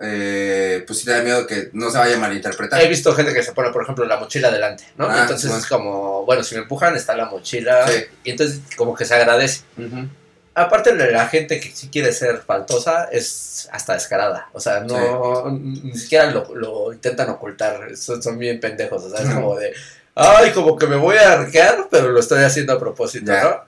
eh, 0.00 0.84
pues 0.86 1.00
sí 1.00 1.04
te 1.04 1.12
da 1.12 1.22
miedo 1.22 1.46
que 1.46 1.70
no 1.72 1.90
se 1.90 1.98
vaya 1.98 2.16
a 2.16 2.18
malinterpretar. 2.20 2.80
he 2.80 2.88
visto 2.88 3.12
gente 3.14 3.34
que 3.34 3.42
se 3.42 3.52
pone, 3.52 3.70
por 3.70 3.82
ejemplo, 3.82 4.04
la 4.04 4.16
mochila 4.16 4.50
delante, 4.50 4.84
¿no? 4.96 5.08
Ah, 5.08 5.22
entonces 5.22 5.48
bueno. 5.50 5.62
es 5.62 5.68
como, 5.68 6.24
bueno, 6.24 6.42
si 6.44 6.54
me 6.54 6.62
empujan 6.62 6.94
está 6.96 7.16
la 7.16 7.26
mochila. 7.26 7.86
Sí. 7.88 8.04
Y 8.24 8.30
entonces 8.30 8.60
como 8.76 8.94
que 8.94 9.04
se 9.04 9.14
agradece. 9.14 9.62
Ujú. 9.76 10.08
Aparte 10.54 10.92
de 10.94 11.12
la 11.12 11.28
gente 11.28 11.60
que 11.60 11.70
sí 11.70 11.88
quiere 11.88 12.12
ser 12.12 12.38
faltosa 12.38 13.08
es 13.12 13.68
hasta 13.70 13.94
descarada. 13.94 14.48
O 14.52 14.60
sea, 14.60 14.80
no 14.80 15.50
ni 15.50 15.96
siquiera 15.96 16.30
lo, 16.30 16.52
lo 16.54 16.92
intentan 16.92 17.28
ocultar. 17.30 17.96
Son, 17.96 18.20
son 18.22 18.38
bien 18.38 18.58
pendejos. 18.58 19.04
O 19.04 19.10
sea, 19.10 19.20
es 19.24 19.32
como 19.32 19.56
de, 19.56 19.72
ay, 20.16 20.50
como 20.50 20.76
que 20.76 20.88
me 20.88 20.96
voy 20.96 21.16
a 21.16 21.32
arquear, 21.32 21.86
pero 21.90 22.08
lo 22.08 22.18
estoy 22.18 22.42
haciendo 22.42 22.72
a 22.72 22.78
propósito, 22.80 23.30
Ya. 23.32 23.44
¿no? 23.44 23.60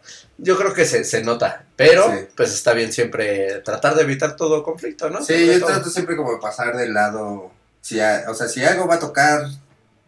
Yo 0.42 0.56
creo 0.56 0.72
que 0.72 0.84
se, 0.87 1.04
se 1.04 1.22
nota. 1.22 1.64
Pero, 1.76 2.04
Sí. 2.10 2.26
pues 2.37 2.52
está 2.54 2.72
bien 2.72 2.92
siempre 2.92 3.60
tratar 3.64 3.94
de 3.94 4.02
evitar 4.02 4.37
todo 4.37 4.62
conflicto, 4.62 5.10
¿no? 5.10 5.19
Sí, 5.19 5.32
Sobre 5.34 5.46
yo 5.46 5.60
todo. 5.60 5.69
trato 5.69 5.90
siempre 5.90 6.16
como 6.16 6.32
de 6.32 6.38
pasar 6.38 6.76
del 6.76 6.94
lado... 6.94 7.50
Si 7.82 7.98
a- 8.00 8.25
o 8.28 8.34
sea, 8.34 8.48
si 8.48 8.62
algo 8.64 8.87
va 8.87 8.96
a 8.96 8.98
tocar 8.98 9.42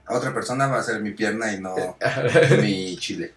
a 0.07 0.15
otra 0.15 0.35
persona, 0.35 0.67
va 0.67 0.79
a 0.81 0.83
ser 0.83 1.01
mi 1.01 1.13
pierna 1.13 1.53
y 1.53 1.61
no 1.61 1.75
mi 2.61 2.97
chile. 3.01 3.33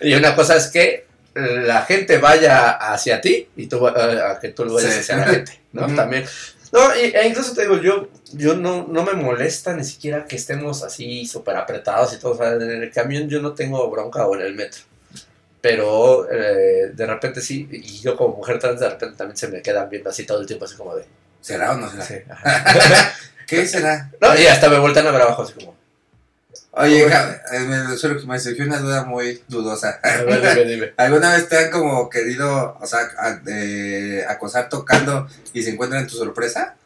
y 0.00 0.14
una 0.14 0.34
cosa 0.34 0.56
es 0.56 0.68
que 0.68 1.06
la 1.34 1.82
gente 1.82 2.16
vaya 2.18 2.70
hacia 2.70 3.20
ti 3.20 3.48
y 3.56 3.66
tú 3.66 3.86
eh, 3.88 3.92
a 4.26 4.38
que 4.40 4.48
tú 4.50 4.64
lo 4.64 4.74
vayas 4.74 4.94
Sí. 4.94 5.00
hacia 5.00 5.16
la 5.18 5.26
gente, 5.26 5.60
¿no? 5.72 5.86
También. 5.94 6.24
No, 6.72 6.96
y, 6.96 7.14
e 7.14 7.28
incluso 7.28 7.52
te 7.54 7.62
digo, 7.62 7.76
yo, 7.80 8.08
yo 8.32 8.54
no, 8.56 8.86
no 8.88 9.02
me 9.04 9.12
molesta 9.12 9.74
ni 9.74 9.84
siquiera 9.84 10.24
que 10.24 10.36
estemos 10.36 10.82
así 10.82 11.26
súper 11.26 11.56
apretados 11.56 12.12
y 12.14 12.18
todo. 12.18 12.32
O 12.32 12.36
sea, 12.38 12.52
en 12.54 12.62
el 12.62 12.90
camión 12.90 13.28
yo 13.28 13.40
no 13.42 13.52
tengo 13.52 13.88
bronca 13.90 14.26
o 14.26 14.34
en 14.34 14.42
el 14.42 14.54
metro. 14.54 14.80
Pero 15.68 16.30
eh, 16.30 16.90
de 16.94 17.06
repente 17.06 17.40
sí, 17.40 17.68
y 17.72 18.00
yo 18.00 18.16
como 18.16 18.36
mujer 18.36 18.60
trans 18.60 18.78
de 18.78 18.88
repente 18.88 19.16
también 19.16 19.36
se 19.36 19.48
me 19.48 19.60
quedan 19.62 19.90
viendo 19.90 20.10
así 20.10 20.24
todo 20.24 20.40
el 20.40 20.46
tiempo, 20.46 20.64
así 20.64 20.76
como 20.76 20.94
de... 20.94 21.04
¿Será 21.40 21.72
o 21.72 21.76
no 21.76 21.90
será? 21.90 22.04
Sí. 22.04 22.14
¿Qué 23.48 23.66
será? 23.66 24.08
No, 24.20 24.38
y 24.38 24.46
hasta 24.46 24.68
me 24.68 24.78
voltean 24.78 25.08
a 25.08 25.10
ver 25.10 25.22
abajo 25.22 25.42
así 25.42 25.54
como... 25.54 25.74
Oye, 26.70 27.08
ja- 27.10 27.40
eh, 27.52 27.58
me, 27.60 27.82
me 27.88 28.38
surgió 28.38 28.64
una 28.64 28.78
duda 28.78 29.04
muy 29.06 29.42
dudosa. 29.48 29.98
Ver, 30.04 30.54
dime, 30.54 30.64
dime. 30.70 30.94
¿Alguna 30.98 31.32
vez 31.34 31.48
te 31.48 31.58
han 31.58 31.70
como 31.72 32.08
querido, 32.08 32.78
o 32.80 32.86
sea, 32.86 33.00
a- 33.18 33.40
eh, 33.48 34.24
acosar 34.28 34.68
tocando 34.68 35.26
y 35.52 35.64
se 35.64 35.70
encuentran 35.70 36.02
en 36.02 36.06
tu 36.08 36.16
sorpresa? 36.16 36.76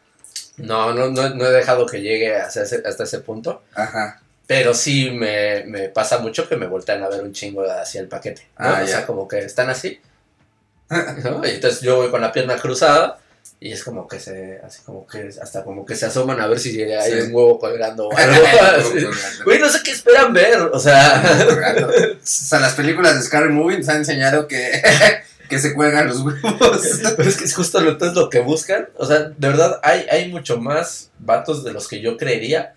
No, 0.57 0.91
no, 0.95 1.09
no, 1.11 1.29
no 1.35 1.45
he 1.45 1.51
dejado 1.51 1.85
que 1.85 2.01
llegue 2.01 2.35
hasta 2.35 2.63
ese, 2.63 2.81
hasta 2.83 3.03
ese 3.03 3.19
punto. 3.19 3.61
Ajá. 3.75 4.21
Pero 4.53 4.73
sí 4.73 5.09
me, 5.11 5.63
me 5.65 5.87
pasa 5.87 6.17
mucho 6.17 6.49
que 6.49 6.57
me 6.57 6.67
voltean 6.67 7.01
a 7.03 7.07
ver 7.07 7.21
un 7.21 7.31
chingo 7.31 7.63
hacia 7.63 8.01
el 8.01 8.09
paquete. 8.09 8.41
¿no? 8.59 8.65
Ah, 8.67 8.81
o 8.83 8.87
sea, 8.87 9.05
como 9.05 9.25
que 9.25 9.39
están 9.39 9.69
así. 9.69 9.97
¿no? 10.89 11.45
Y 11.47 11.51
entonces 11.51 11.79
yo 11.79 11.95
voy 11.95 12.09
con 12.09 12.19
la 12.19 12.33
pierna 12.33 12.57
cruzada 12.57 13.17
y 13.61 13.71
es 13.71 13.81
como 13.81 14.09
que 14.09 14.19
se, 14.19 14.59
así 14.61 14.81
como 14.83 15.07
que 15.07 15.29
hasta 15.41 15.63
como 15.63 15.85
que 15.85 15.95
se 15.95 16.05
asoman 16.05 16.41
a 16.41 16.47
ver 16.47 16.59
si 16.59 16.81
hay 16.83 17.11
Sí. 17.13 17.17
un 17.27 17.33
huevo 17.33 17.59
colgando 17.59 18.09
o 18.09 18.17
algo. 18.17 18.89
Güey, 19.45 19.59
no 19.59 19.69
sé 19.69 19.79
qué 19.85 19.91
esperan 19.91 20.33
ver, 20.33 20.59
o 20.59 20.79
sea, 20.79 21.23
o 21.87 22.19
sea, 22.21 22.59
las 22.59 22.73
películas 22.73 23.15
de 23.15 23.21
Scary 23.21 23.53
Movie 23.53 23.77
nos 23.77 23.87
han 23.87 23.97
enseñado 23.97 24.49
que, 24.49 24.81
que 25.49 25.59
se 25.59 25.73
cuelgan 25.73 26.07
los 26.09 26.19
huevos. 26.19 26.81
pero 27.15 27.29
es 27.29 27.37
que 27.37 27.45
es 27.45 27.55
justo 27.55 27.79
lo, 27.79 27.91
entonces 27.91 28.17
lo 28.17 28.29
que 28.29 28.41
buscan. 28.41 28.89
O 28.97 29.05
sea, 29.05 29.19
de 29.19 29.47
verdad, 29.47 29.79
hay, 29.81 30.05
hay 30.11 30.27
mucho 30.29 30.57
más 30.57 31.09
vatos 31.19 31.63
de 31.63 31.71
los 31.71 31.87
que 31.87 32.01
yo 32.01 32.17
creería 32.17 32.73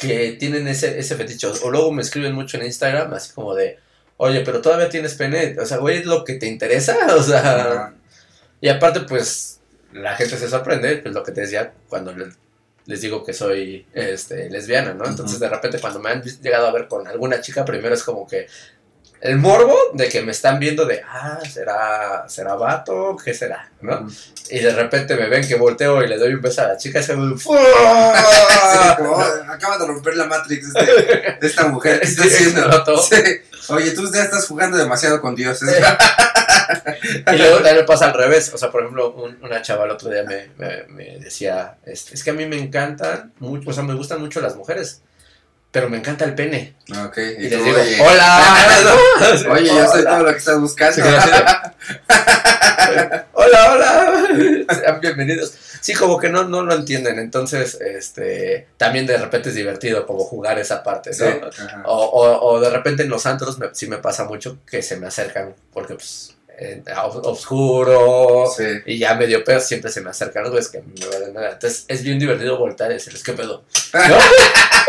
que 0.00 0.32
tienen 0.32 0.66
ese, 0.66 0.98
ese 0.98 1.14
feticho. 1.14 1.52
O 1.62 1.70
luego 1.70 1.92
me 1.92 2.02
escriben 2.02 2.34
mucho 2.34 2.56
en 2.56 2.64
Instagram, 2.64 3.12
así 3.12 3.32
como 3.32 3.54
de, 3.54 3.78
oye, 4.16 4.40
pero 4.40 4.60
todavía 4.62 4.88
tienes 4.88 5.14
pene. 5.14 5.56
O 5.60 5.66
sea, 5.66 5.76
güey, 5.76 5.98
¿es 5.98 6.06
lo 6.06 6.24
que 6.24 6.34
te 6.34 6.46
interesa? 6.46 6.96
O 7.16 7.22
sea, 7.22 7.94
y 8.60 8.68
aparte, 8.68 9.00
pues, 9.00 9.60
la 9.92 10.16
gente 10.16 10.36
se 10.38 10.48
sorprende, 10.48 10.96
pues 10.98 11.14
lo 11.14 11.22
que 11.22 11.32
te 11.32 11.42
decía, 11.42 11.72
cuando 11.88 12.12
le, 12.12 12.26
les 12.86 13.00
digo 13.00 13.24
que 13.24 13.32
soy 13.32 13.86
este, 13.92 14.48
lesbiana, 14.50 14.94
¿no? 14.94 15.06
Entonces 15.06 15.38
de 15.38 15.48
repente 15.48 15.78
cuando 15.78 16.00
me 16.00 16.10
han 16.10 16.22
llegado 16.22 16.66
a 16.66 16.72
ver 16.72 16.88
con 16.88 17.06
alguna 17.06 17.40
chica, 17.40 17.64
primero 17.64 17.94
es 17.94 18.02
como 18.02 18.26
que 18.26 18.46
el 19.20 19.36
morbo 19.36 19.76
de 19.94 20.08
que 20.08 20.22
me 20.22 20.32
están 20.32 20.58
viendo 20.58 20.86
de, 20.86 21.02
ah, 21.06 21.38
¿será, 21.50 22.24
será 22.28 22.54
vato? 22.54 23.16
¿Qué 23.22 23.34
será? 23.34 23.70
¿No? 23.82 24.08
Y 24.50 24.58
de 24.60 24.72
repente 24.74 25.14
me 25.16 25.28
ven 25.28 25.46
que 25.46 25.54
volteo 25.56 26.02
y 26.02 26.08
le 26.08 26.16
doy 26.16 26.34
un 26.34 26.40
beso 26.40 26.62
a 26.62 26.68
la 26.68 26.76
chica, 26.76 27.00
es 27.00 27.06
como, 27.10 27.36
Sí, 27.38 27.44
como, 28.96 29.10
"Oh, 29.12 29.22
acaba 29.50 29.78
de 29.78 29.86
romper 29.86 30.16
la 30.16 30.24
Matrix 30.24 30.72
de, 30.72 30.80
este- 30.80 31.36
de 31.40 31.46
esta 31.46 31.66
mujer. 31.68 32.00
¿Qué 32.00 32.06
está 32.06 32.24
haciendo? 32.26 32.96
Sí. 33.02 33.16
Oye, 33.68 33.90
tú 33.92 34.10
ya 34.12 34.24
estás 34.24 34.46
jugando 34.46 34.76
demasiado 34.76 35.20
con 35.20 35.34
Dios. 35.36 35.62
¿eh? 35.62 35.82
Y 37.32 37.36
luego 37.36 37.56
también 37.56 37.76
me 37.76 37.84
pasa 37.84 38.06
al 38.06 38.14
revés. 38.14 38.50
O 38.54 38.58
sea, 38.58 38.70
por 38.70 38.80
ejemplo, 38.82 39.12
un- 39.12 39.38
una 39.42 39.62
chava 39.62 39.84
el 39.84 39.90
otro 39.92 40.10
día 40.10 40.24
me, 40.24 40.50
me- 40.56 40.84
me 40.88 41.18
decía, 41.18 41.76
este, 41.84 42.14
es 42.14 42.24
que 42.24 42.30
a 42.30 42.34
mí 42.34 42.46
me 42.46 42.58
encantan 42.58 43.32
mucho, 43.38 43.70
o 43.70 43.72
sea, 43.72 43.82
me 43.82 43.94
gustan 43.94 44.20
mucho 44.20 44.40
las 44.40 44.56
mujeres, 44.56 45.02
pero 45.70 45.88
me 45.88 45.98
encanta 45.98 46.24
el 46.24 46.34
pene. 46.34 46.74
Ok, 47.06 47.18
Y, 47.18 47.46
y 47.46 47.48
les 47.50 47.64
digo, 47.64 47.78
oye, 47.80 48.00
hola. 48.00 48.56
oye, 49.52 49.66
yo 49.66 49.86
soy 49.88 50.04
todo 50.04 50.18
lo 50.24 50.32
que 50.32 50.38
estás 50.38 50.58
buscando. 50.60 51.02
Hola, 53.32 53.72
hola. 53.72 54.22
Sean 54.74 55.00
bienvenidos. 55.00 55.52
Sí, 55.80 55.94
como 55.94 56.18
que 56.18 56.28
no, 56.28 56.44
no 56.44 56.62
lo 56.62 56.74
entienden. 56.74 57.18
Entonces, 57.18 57.78
este, 57.80 58.66
también 58.76 59.06
de 59.06 59.16
repente 59.16 59.48
es 59.50 59.54
divertido 59.54 60.06
como 60.06 60.24
jugar 60.24 60.58
esa 60.58 60.82
parte, 60.82 61.10
¿no? 61.18 61.48
O, 61.84 62.04
o, 62.04 62.50
o 62.52 62.60
de 62.60 62.70
repente 62.70 63.02
en 63.02 63.08
los 63.08 63.26
antros 63.26 63.58
me- 63.58 63.74
sí 63.74 63.86
me 63.86 63.98
pasa 63.98 64.24
mucho 64.24 64.58
que 64.66 64.82
se 64.82 64.96
me 64.96 65.06
acercan 65.06 65.54
porque 65.72 65.94
pues 65.94 66.36
eh, 66.60 66.82
oscuro 67.24 68.44
Sí. 68.54 68.64
y 68.86 68.98
ya 68.98 69.14
medio 69.14 69.42
pedo 69.42 69.60
siempre 69.60 69.90
se 69.90 70.00
me 70.00 70.10
acercan 70.10 70.42
los 70.42 70.52
güeyes 70.52 70.68
que 70.68 70.82
me 70.82 71.06
valen 71.06 71.32
nada. 71.34 71.52
Entonces 71.52 71.84
es 71.88 72.02
bien 72.02 72.18
divertido 72.18 72.58
voltar 72.58 72.90
y 72.90 72.94
decirles 72.94 73.22
qué 73.22 73.32
pedo. 73.32 73.64
¿No? 73.94 74.00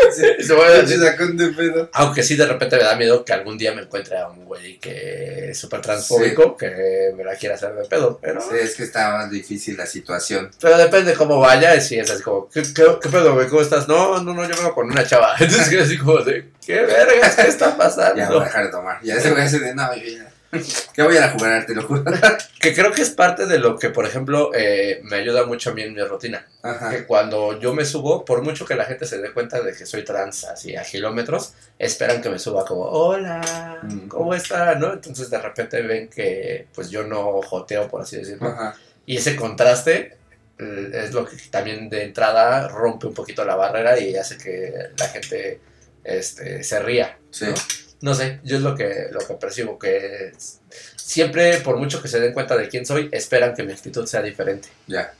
Se. 0.12 0.42
Sí, 0.42 0.52
un 0.52 1.36
de 1.36 1.48
pedo. 1.48 1.88
Aunque 1.92 2.22
sí 2.22 2.36
de 2.36 2.46
repente 2.46 2.76
me 2.76 2.82
da 2.82 2.96
miedo 2.96 3.24
que 3.24 3.32
algún 3.32 3.56
día 3.56 3.72
me 3.72 3.82
encuentre 3.82 4.18
a 4.18 4.28
un 4.28 4.44
güey 4.44 4.78
que 4.78 5.50
es 5.50 5.58
súper 5.58 5.80
transfóbico 5.80 6.56
que 6.56 7.12
me 7.16 7.24
la 7.24 7.36
quiera 7.36 7.54
hacer 7.54 7.74
de 7.74 7.84
pedo. 7.84 8.18
Pero, 8.20 8.40
Sí, 8.40 8.56
es 8.60 8.74
que 8.74 8.82
está 8.82 9.10
más 9.12 9.30
difícil 9.30 9.76
la 9.76 9.86
situación. 9.86 10.50
pero 10.60 10.76
depende 10.76 11.14
cómo 11.14 11.38
vaya. 11.38 11.74
Y 11.76 11.80
si 11.80 11.98
es 11.98 12.10
así 12.10 12.22
como, 12.22 12.48
¿qué, 12.48 12.62
qué, 12.62 12.84
qué 13.00 13.08
pedo, 13.08 13.34
güey? 13.34 13.48
¿Cómo 13.48 13.62
estás? 13.62 13.86
No, 13.88 14.20
no, 14.22 14.34
no, 14.34 14.42
yo 14.48 14.56
vengo 14.56 14.74
con 14.74 14.90
una 14.90 15.06
chava. 15.06 15.34
Entonces 15.40 15.80
así 15.80 15.98
como 15.98 16.18
de, 16.18 16.50
¿qué 16.66 16.82
vergas? 16.82 17.36
¿Qué 17.36 17.48
está 17.48 17.76
pasando? 17.76 18.16
Ya 18.16 18.28
voy 18.28 18.40
a 18.40 18.44
dejar 18.44 18.64
de 18.66 18.70
tomar. 18.70 18.98
Ya 19.02 19.20
se 19.20 19.30
voy 19.30 19.40
a 19.40 19.44
decir 19.44 19.60
de 19.60 19.74
no, 19.74 19.94
yo 19.94 20.02
ya. 20.02 20.31
Que 20.94 21.02
voy 21.02 21.16
a 21.16 21.30
jugar, 21.30 21.64
te 21.66 21.74
lo 21.74 21.82
juro. 21.82 22.04
Que 22.60 22.74
creo 22.74 22.92
que 22.92 23.02
es 23.02 23.10
parte 23.10 23.46
de 23.46 23.58
lo 23.58 23.76
que, 23.78 23.90
por 23.90 24.06
ejemplo, 24.06 24.50
eh, 24.54 25.00
me 25.02 25.16
ayuda 25.16 25.46
mucho 25.46 25.70
a 25.70 25.74
mí 25.74 25.82
en 25.82 25.94
mi 25.94 26.02
rutina. 26.02 26.46
Ajá. 26.62 26.90
Que 26.90 27.06
cuando 27.06 27.58
yo 27.58 27.74
me 27.74 27.84
subo, 27.84 28.24
por 28.24 28.42
mucho 28.42 28.64
que 28.64 28.76
la 28.76 28.84
gente 28.84 29.04
se 29.06 29.18
dé 29.18 29.32
cuenta 29.32 29.60
de 29.60 29.72
que 29.72 29.84
soy 29.84 30.04
trans 30.04 30.44
así 30.44 30.76
a 30.76 30.82
kilómetros, 30.82 31.54
esperan 31.78 32.22
que 32.22 32.28
me 32.30 32.38
suba 32.38 32.64
como, 32.64 32.82
hola, 32.84 33.80
Mm. 33.82 34.06
¿cómo 34.08 34.34
está? 34.34 34.74
¿No? 34.76 34.92
Entonces 34.92 35.28
de 35.28 35.38
repente 35.40 35.82
ven 35.82 36.08
que 36.08 36.66
pues 36.72 36.88
yo 36.90 37.02
no 37.02 37.42
joteo, 37.42 37.88
por 37.88 38.02
así 38.02 38.16
decirlo. 38.18 38.48
Ajá. 38.48 38.76
Y 39.06 39.16
ese 39.16 39.34
contraste 39.34 40.16
eh, 40.58 40.90
es 40.92 41.12
lo 41.12 41.24
que 41.26 41.36
también 41.50 41.88
de 41.88 42.04
entrada 42.04 42.68
rompe 42.68 43.08
un 43.08 43.14
poquito 43.14 43.44
la 43.44 43.56
barrera 43.56 43.98
y 43.98 44.14
hace 44.14 44.36
que 44.38 44.72
la 44.96 45.08
gente 45.08 45.60
este, 46.04 46.62
se 46.62 46.78
ría. 46.80 47.18
Sí. 47.30 47.46
¿no? 47.46 47.54
No 48.02 48.14
sé, 48.14 48.40
yo 48.44 48.56
es 48.56 48.62
lo 48.62 48.74
que, 48.74 49.06
lo 49.10 49.20
que 49.20 49.34
percibo, 49.34 49.78
que 49.78 50.28
es- 50.36 50.60
siempre, 50.96 51.58
por 51.60 51.76
mucho 51.78 52.02
que 52.02 52.08
se 52.08 52.20
den 52.20 52.32
cuenta 52.34 52.56
de 52.56 52.68
quién 52.68 52.84
soy, 52.84 53.08
esperan 53.12 53.54
que 53.54 53.62
mi 53.62 53.72
actitud 53.72 54.06
sea 54.06 54.22
diferente. 54.22 54.68
Ya. 54.86 55.12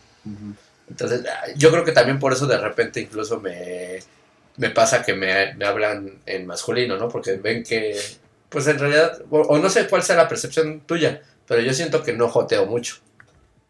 Entonces, 0.88 1.22
ah, 1.26 1.46
yo 1.56 1.70
creo 1.70 1.84
que 1.84 1.92
también 1.92 2.18
por 2.18 2.32
eso 2.32 2.46
de 2.46 2.58
repente 2.58 3.00
incluso 3.00 3.40
me, 3.40 4.00
me 4.56 4.70
pasa 4.70 5.02
que 5.02 5.14
me, 5.14 5.54
me 5.54 5.64
hablan 5.64 6.18
en 6.26 6.46
masculino, 6.46 6.96
¿no? 6.96 7.08
Porque 7.08 7.34
ven 7.36 7.62
que, 7.64 7.98
pues 8.48 8.66
en 8.66 8.78
realidad, 8.78 9.20
o, 9.30 9.40
o 9.40 9.58
no 9.58 9.70
sé 9.70 9.86
cuál 9.88 10.02
sea 10.02 10.16
la 10.16 10.28
percepción 10.28 10.80
tuya, 10.80 11.22
pero 11.46 11.60
yo 11.62 11.72
siento 11.72 12.02
que 12.02 12.12
no 12.12 12.28
joteo 12.28 12.66
mucho. 12.66 12.96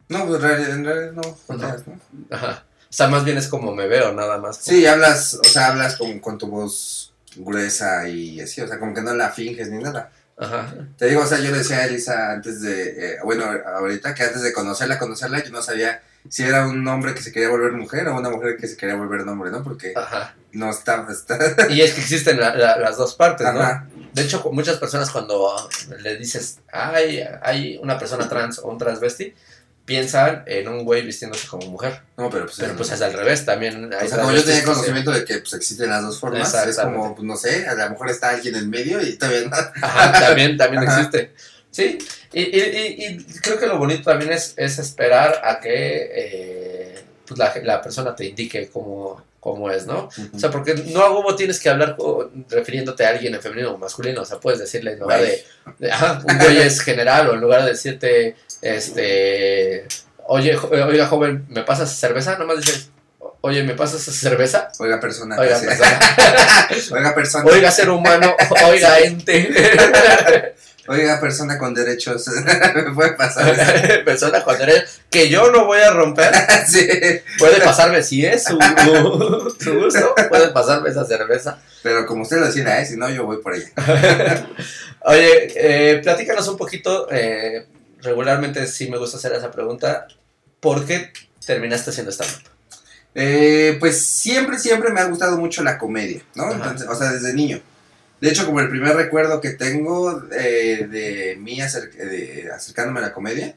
No, 0.09 0.27
pues 0.27 0.43
en 0.43 0.49
realidad, 0.49 0.71
en 0.75 0.85
realidad 0.85 1.13
no. 1.13 1.39
No. 1.57 1.69
¿no? 1.69 2.01
Ajá. 2.37 2.65
O 2.83 2.93
sea, 2.95 3.09
más 3.09 3.25
bien 3.25 3.39
es 3.39 3.49
como 3.49 3.75
me 3.75 3.87
veo, 3.87 4.13
nada 4.13 4.39
más. 4.39 4.59
como- 4.59 4.77
Sí, 4.77 4.85
hablas, 4.87 5.35
o 5.35 5.45
sea, 5.45 5.69
hablas 5.69 5.97
con, 5.97 6.19
con 6.19 6.37
tu 6.39 6.47
voz 6.49 7.12
gruesa 7.37 8.09
y 8.09 8.41
así, 8.41 8.61
o 8.61 8.69
sea, 8.69 8.79
como 8.79 8.95
que 8.95 9.03
no 9.03 9.15
la 9.15 9.31
finges 9.31 9.69
ni 9.71 9.83
nada. 9.83 10.11
Ajá. 10.39 10.75
Te 10.97 11.07
digo, 11.07 11.23
o 11.23 11.27
sea, 11.27 11.39
yo 11.39 11.51
le 11.51 11.59
decía 11.59 11.79
a 11.79 11.85
Elisa 11.87 12.33
antes 12.33 12.61
de, 12.63 13.13
eh, 13.15 13.17
bueno, 13.23 13.45
ahorita 13.45 14.15
que 14.15 14.23
antes 14.25 14.43
de 14.43 14.53
conocerla, 14.53 14.99
conocerla, 14.99 15.43
yo 15.45 15.51
no 15.51 15.63
sabía 15.63 16.03
si 16.29 16.43
era 16.45 16.67
un 16.67 16.87
hombre 16.89 17.15
que 17.15 17.23
se 17.23 17.33
quería 17.33 17.49
volver 17.49 17.73
mujer 17.73 18.09
o 18.09 18.17
una 18.17 18.31
mujer 18.31 18.57
que 18.57 18.67
se 18.69 18.77
quería 18.77 18.95
volver 18.97 19.21
hombre, 19.23 19.51
¿no? 19.51 19.63
Porque 19.63 19.93
Ajá. 19.95 20.35
no 20.53 20.71
está, 20.71 21.07
está 21.11 21.37
Y 21.69 21.81
es 21.83 21.93
que 21.95 22.01
existen 22.01 22.41
la- 22.41 22.55
la- 22.55 22.79
las 22.79 22.97
dos 22.97 23.15
partes, 23.15 23.47
¿no? 23.53 23.61
Ajá. 23.61 23.87
De 24.13 24.23
hecho, 24.23 24.43
muchas 24.53 24.77
personas 24.79 25.11
cuando 25.11 25.55
le 26.01 26.17
dices, 26.17 26.59
hay, 26.73 27.23
hay 27.43 27.79
una 27.83 27.99
persona 27.99 28.29
trans 28.29 28.59
o 28.59 28.69
un 28.69 28.79
transvesti, 28.79 29.35
piensan 29.85 30.45
en 30.47 30.69
un 30.69 30.85
güey 30.85 31.03
vistiéndose 31.03 31.47
como 31.49 31.67
mujer. 31.69 32.01
No, 32.17 32.31
pero 32.31 32.45
pues, 32.47 32.57
Pero 32.59 32.73
es- 32.73 32.77
pues 32.77 32.91
es 32.93 33.03
al 33.03 33.13
revés, 33.13 33.45
también 33.45 33.93
o 33.93 34.09
sea, 34.09 34.19
como 34.21 34.33
yo 34.33 34.45
tenía 34.45 34.65
conocimiento 34.65 35.11
de 35.11 35.25
que 35.25 35.39
pues, 35.39 35.53
existen 35.55 35.91
las 35.91 36.03
dos 36.03 36.19
formas, 36.21 36.55
es 36.55 36.77
como, 36.79 37.15
pues, 37.15 37.27
no 37.27 37.37
sé, 37.37 37.67
a 37.67 37.75
lo 37.75 37.91
mejor 37.91 38.11
está 38.11 38.31
alguien 38.31 38.55
en 38.55 38.71
medio 38.71 39.01
y 39.03 39.19
no. 39.21 39.57
Ajá, 39.83 40.13
también, 40.29 40.57
también 40.57 40.85
Ajá. 40.85 40.97
existe. 41.01 41.33
Sí, 41.71 41.99
y, 42.33 42.43
y, 42.43 42.61
y- 42.61 43.05
y 43.07 43.25
creo 43.41 43.59
que 43.59 43.67
lo 43.67 43.79
bonito 43.79 44.03
también 44.11 44.33
es, 44.33 44.53
es 44.57 44.79
esperar 44.79 45.41
a 45.43 45.59
que 45.59 46.11
eh, 46.15 47.05
pues 47.27 47.39
la, 47.39 47.53
la 47.65 47.81
persona 47.81 48.15
te 48.15 48.27
indique 48.27 48.69
cómo, 48.71 49.25
cómo 49.41 49.71
es, 49.71 49.87
¿no? 49.87 50.09
O 50.35 50.39
sea, 50.39 50.51
porque 50.51 50.75
no 50.75 51.01
a 51.03 51.11
huevo 51.13 51.35
tienes 51.35 51.59
que 51.59 51.71
hablar 51.71 51.97
refiriéndote 52.51 53.05
a 53.07 53.09
alguien 53.09 53.35
en 53.35 53.41
femenino 53.41 53.73
o 53.73 53.79
masculino. 53.79 54.21
O 54.23 54.25
sea, 54.27 54.39
puedes 54.39 54.61
decirle 54.61 54.93
en 54.93 54.99
lugar 55.01 55.21
de, 55.23 55.45
un 56.29 56.39
güey 56.39 56.59
es 56.59 56.81
general 56.81 57.29
o 57.31 57.35
en 57.35 57.41
lugar 57.41 57.63
de 57.65 57.71
decirte, 57.71 58.37
este, 58.63 59.87
oye, 60.27 60.55
jo- 60.57 60.71
oiga, 60.71 61.07
joven, 61.07 61.45
¿me 61.51 61.63
pasas 61.63 61.95
cerveza? 61.95 62.39
Nomás 62.39 62.59
dices, 62.59 62.91
oye, 63.43 63.63
¿me 63.65 63.75
pasas 63.75 64.01
cerveza? 64.03 64.69
Oiga, 64.79 65.01
persona. 65.01 65.37
Oiga, 65.39 65.59
persona. 65.61 66.01
Oiga, 66.99 67.15
persona. 67.15 67.45
Oiga, 67.45 67.71
ser 67.71 67.91
humano, 67.91 68.35
oiga, 68.67 68.99
ente. 69.01 69.53
Oiga, 70.89 71.21
persona 71.21 71.59
con 71.59 71.75
derechos. 71.75 72.27
Me 72.75 72.91
puede 72.93 73.13
pasar 73.13 73.55
persona 74.05 74.43
cuando 74.43 74.65
eres 74.65 75.01
que 75.11 75.29
yo 75.29 75.53
no 75.53 75.65
voy 75.65 75.79
a 75.81 75.91
romper. 75.93 76.33
sí. 76.67 76.89
Puede 77.39 77.61
pasarme 77.61 78.03
si 78.03 78.27
es 78.27 78.43
su, 78.43 78.59
su 79.63 79.75
gusto, 79.79 80.13
puede 80.29 80.49
pasarme 80.49 80.91
esa 80.91 81.05
cerveza. 81.05 81.61
Pero 81.85 82.05
como 82.05 82.23
usted 82.23 82.39
lo 82.39 82.47
decida, 82.47 82.81
¿eh? 82.81 82.85
Si 82.87 82.97
no, 82.97 83.09
yo 83.11 83.25
voy 83.25 83.37
por 83.41 83.55
ella. 83.55 83.69
Oye, 85.03 85.53
eh, 85.55 86.01
platícanos 86.03 86.49
un 86.49 86.57
poquito. 86.57 87.07
eh, 87.13 87.65
regularmente 88.03 88.67
sí 88.67 88.91
me 88.91 88.99
gusta 88.99 89.17
hacer 89.17 89.33
esa 89.33 89.51
pregunta. 89.51 90.07
¿Por 90.61 90.85
qué 90.87 91.13
terminaste 91.45 91.91
haciendo 91.91 92.13
stand-up? 92.13 92.43
Eh, 93.15 93.77
pues 93.81 94.05
siempre, 94.07 94.59
siempre 94.59 94.91
me 94.91 95.01
ha 95.01 95.05
gustado 95.05 95.37
mucho 95.37 95.63
la 95.63 95.77
comedia, 95.79 96.23
¿no? 96.35 96.51
Entonces, 96.53 96.89
o 96.89 96.95
sea, 96.95 97.13
desde 97.13 97.35
niño. 97.35 97.61
De 98.21 98.29
hecho, 98.31 98.47
como 98.47 98.61
el 98.61 98.69
primer 98.71 98.95
recuerdo 98.97 99.41
que 99.41 99.51
tengo 99.51 100.23
eh, 100.33 100.87
de 100.89 101.37
mí 101.41 101.59
acer- 101.61 101.91
de- 101.93 102.51
acercándome 102.55 103.01
a 103.01 103.03
la 103.03 103.13
comedia 103.13 103.57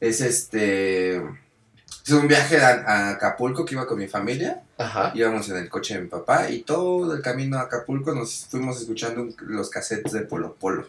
es 0.00 0.20
este. 0.20 1.16
Es 1.16 2.12
un 2.12 2.26
viaje 2.28 2.58
a, 2.58 2.68
a 2.86 3.10
Acapulco 3.10 3.64
que 3.64 3.74
iba 3.74 3.86
con 3.86 3.98
mi 3.98 4.08
familia. 4.08 4.62
Ajá. 4.78 5.12
Íbamos 5.14 5.48
en 5.50 5.56
el 5.56 5.68
coche 5.68 5.94
de 5.94 6.00
mi 6.02 6.08
papá 6.08 6.48
y 6.50 6.62
todo 6.62 7.14
el 7.14 7.20
camino 7.22 7.58
a 7.58 7.62
Acapulco 7.62 8.14
nos 8.14 8.46
fuimos 8.50 8.80
escuchando 8.80 9.28
los 9.40 9.68
cassettes 9.70 10.12
de 10.12 10.20
Polo 10.22 10.54
Polo. 10.54 10.88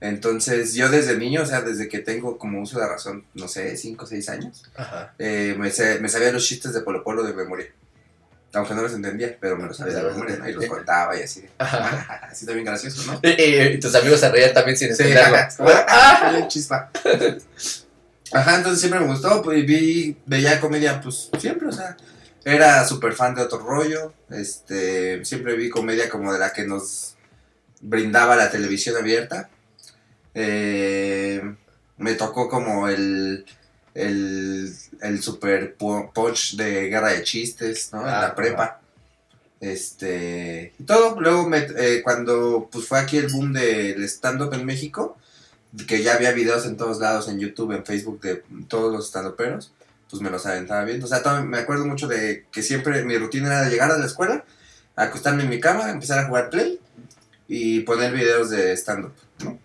Entonces, 0.00 0.74
yo 0.74 0.88
desde 0.88 1.16
niño, 1.18 1.42
o 1.42 1.46
sea, 1.46 1.60
desde 1.60 1.88
que 1.88 1.98
tengo 1.98 2.38
como 2.38 2.62
uso 2.62 2.78
de 2.80 2.88
razón, 2.88 3.24
no 3.34 3.48
sé, 3.48 3.76
5 3.76 4.04
o 4.04 4.08
6 4.08 4.28
años, 4.30 4.62
Ajá. 4.74 5.14
eh, 5.18 5.54
me, 5.58 5.70
me 6.00 6.08
sabía 6.08 6.32
los 6.32 6.46
chistes 6.46 6.72
de 6.72 6.80
Polo 6.80 7.04
Polo 7.04 7.22
de 7.22 7.34
memoria. 7.34 7.66
Aunque 8.54 8.74
no 8.74 8.82
los 8.82 8.92
entendía, 8.94 9.36
pero 9.40 9.56
me 9.56 9.66
los 9.68 9.76
sabía 9.76 9.94
de 9.94 10.02
memoria, 10.10 10.36
¿no? 10.36 10.48
Y 10.48 10.52
los 10.54 10.64
contaba 10.66 11.16
y 11.16 11.22
así. 11.22 11.44
Ajá. 11.58 12.26
Así 12.30 12.46
también 12.46 12.64
gracioso, 12.64 13.12
¿no? 13.12 13.20
Y, 13.22 13.28
y- 13.42 13.62
y 13.74 13.78
tus 13.78 13.94
amigos 13.94 14.18
se 14.18 14.28
reían 14.30 14.52
también 14.54 14.76
sin 14.76 14.94
Sí, 14.96 15.02
entenderlo. 15.04 15.36
como, 15.56 15.68
¡ah! 15.88 16.44
chispa. 16.48 16.90
Ajá, 18.32 18.56
entonces 18.56 18.80
siempre 18.80 19.00
me 19.00 19.06
gustó, 19.06 19.42
pues 19.42 19.64
vi, 19.66 20.16
veía 20.26 20.60
comedia, 20.60 21.00
pues 21.00 21.30
siempre, 21.38 21.68
o 21.68 21.72
sea, 21.72 21.96
era 22.44 22.84
súper 22.86 23.12
fan 23.12 23.34
de 23.34 23.42
otro 23.42 23.58
rollo, 23.58 24.14
este, 24.30 25.24
siempre 25.24 25.54
vi 25.56 25.68
comedia 25.68 26.08
como 26.08 26.32
de 26.32 26.38
la 26.38 26.52
que 26.52 26.64
nos 26.66 27.16
brindaba 27.80 28.36
la 28.36 28.50
televisión 28.50 28.96
abierta. 28.96 29.48
Eh, 30.42 31.54
me 31.98 32.14
tocó 32.14 32.48
como 32.48 32.88
el, 32.88 33.44
el, 33.94 34.72
el 35.02 35.22
super 35.22 35.76
pu- 35.76 36.10
punch 36.12 36.56
de 36.56 36.88
guerra 36.88 37.12
de 37.12 37.22
chistes, 37.22 37.90
¿no? 37.92 38.00
En 38.02 38.08
Ah, 38.08 38.20
la 38.22 38.34
prepa. 38.34 38.80
Este, 39.60 40.72
y 40.78 40.84
todo, 40.84 41.20
luego 41.20 41.46
me, 41.48 41.58
eh, 41.76 42.00
cuando 42.02 42.68
pues 42.72 42.86
fue 42.86 42.98
aquí 42.98 43.18
el 43.18 43.28
boom 43.28 43.52
del 43.52 44.02
stand-up 44.04 44.54
en 44.54 44.64
México, 44.64 45.18
que 45.86 46.02
ya 46.02 46.14
había 46.14 46.32
videos 46.32 46.64
en 46.64 46.78
todos 46.78 46.98
lados, 46.98 47.28
en 47.28 47.38
YouTube, 47.38 47.72
en 47.72 47.84
Facebook, 47.84 48.20
de 48.22 48.42
todos 48.68 48.90
los 48.92 49.08
stand-uperos, 49.08 49.72
pues 50.08 50.22
me 50.22 50.30
los 50.30 50.46
aventaba 50.46 50.84
viendo. 50.84 51.04
O 51.04 51.08
sea, 51.08 51.20
me 51.42 51.58
acuerdo 51.58 51.84
mucho 51.84 52.08
de 52.08 52.46
que 52.50 52.62
siempre 52.62 53.04
mi 53.04 53.18
rutina 53.18 53.48
era 53.48 53.62
de 53.64 53.70
llegar 53.70 53.90
a 53.92 53.98
la 53.98 54.06
escuela, 54.06 54.44
acostarme 54.96 55.42
en 55.42 55.50
mi 55.50 55.60
cama, 55.60 55.90
empezar 55.90 56.18
a 56.20 56.26
jugar 56.26 56.48
play 56.48 56.80
y 57.46 57.80
poner 57.80 58.12
videos 58.14 58.48
de 58.50 58.72
stand-up, 58.76 59.12
¿no? 59.44 59.58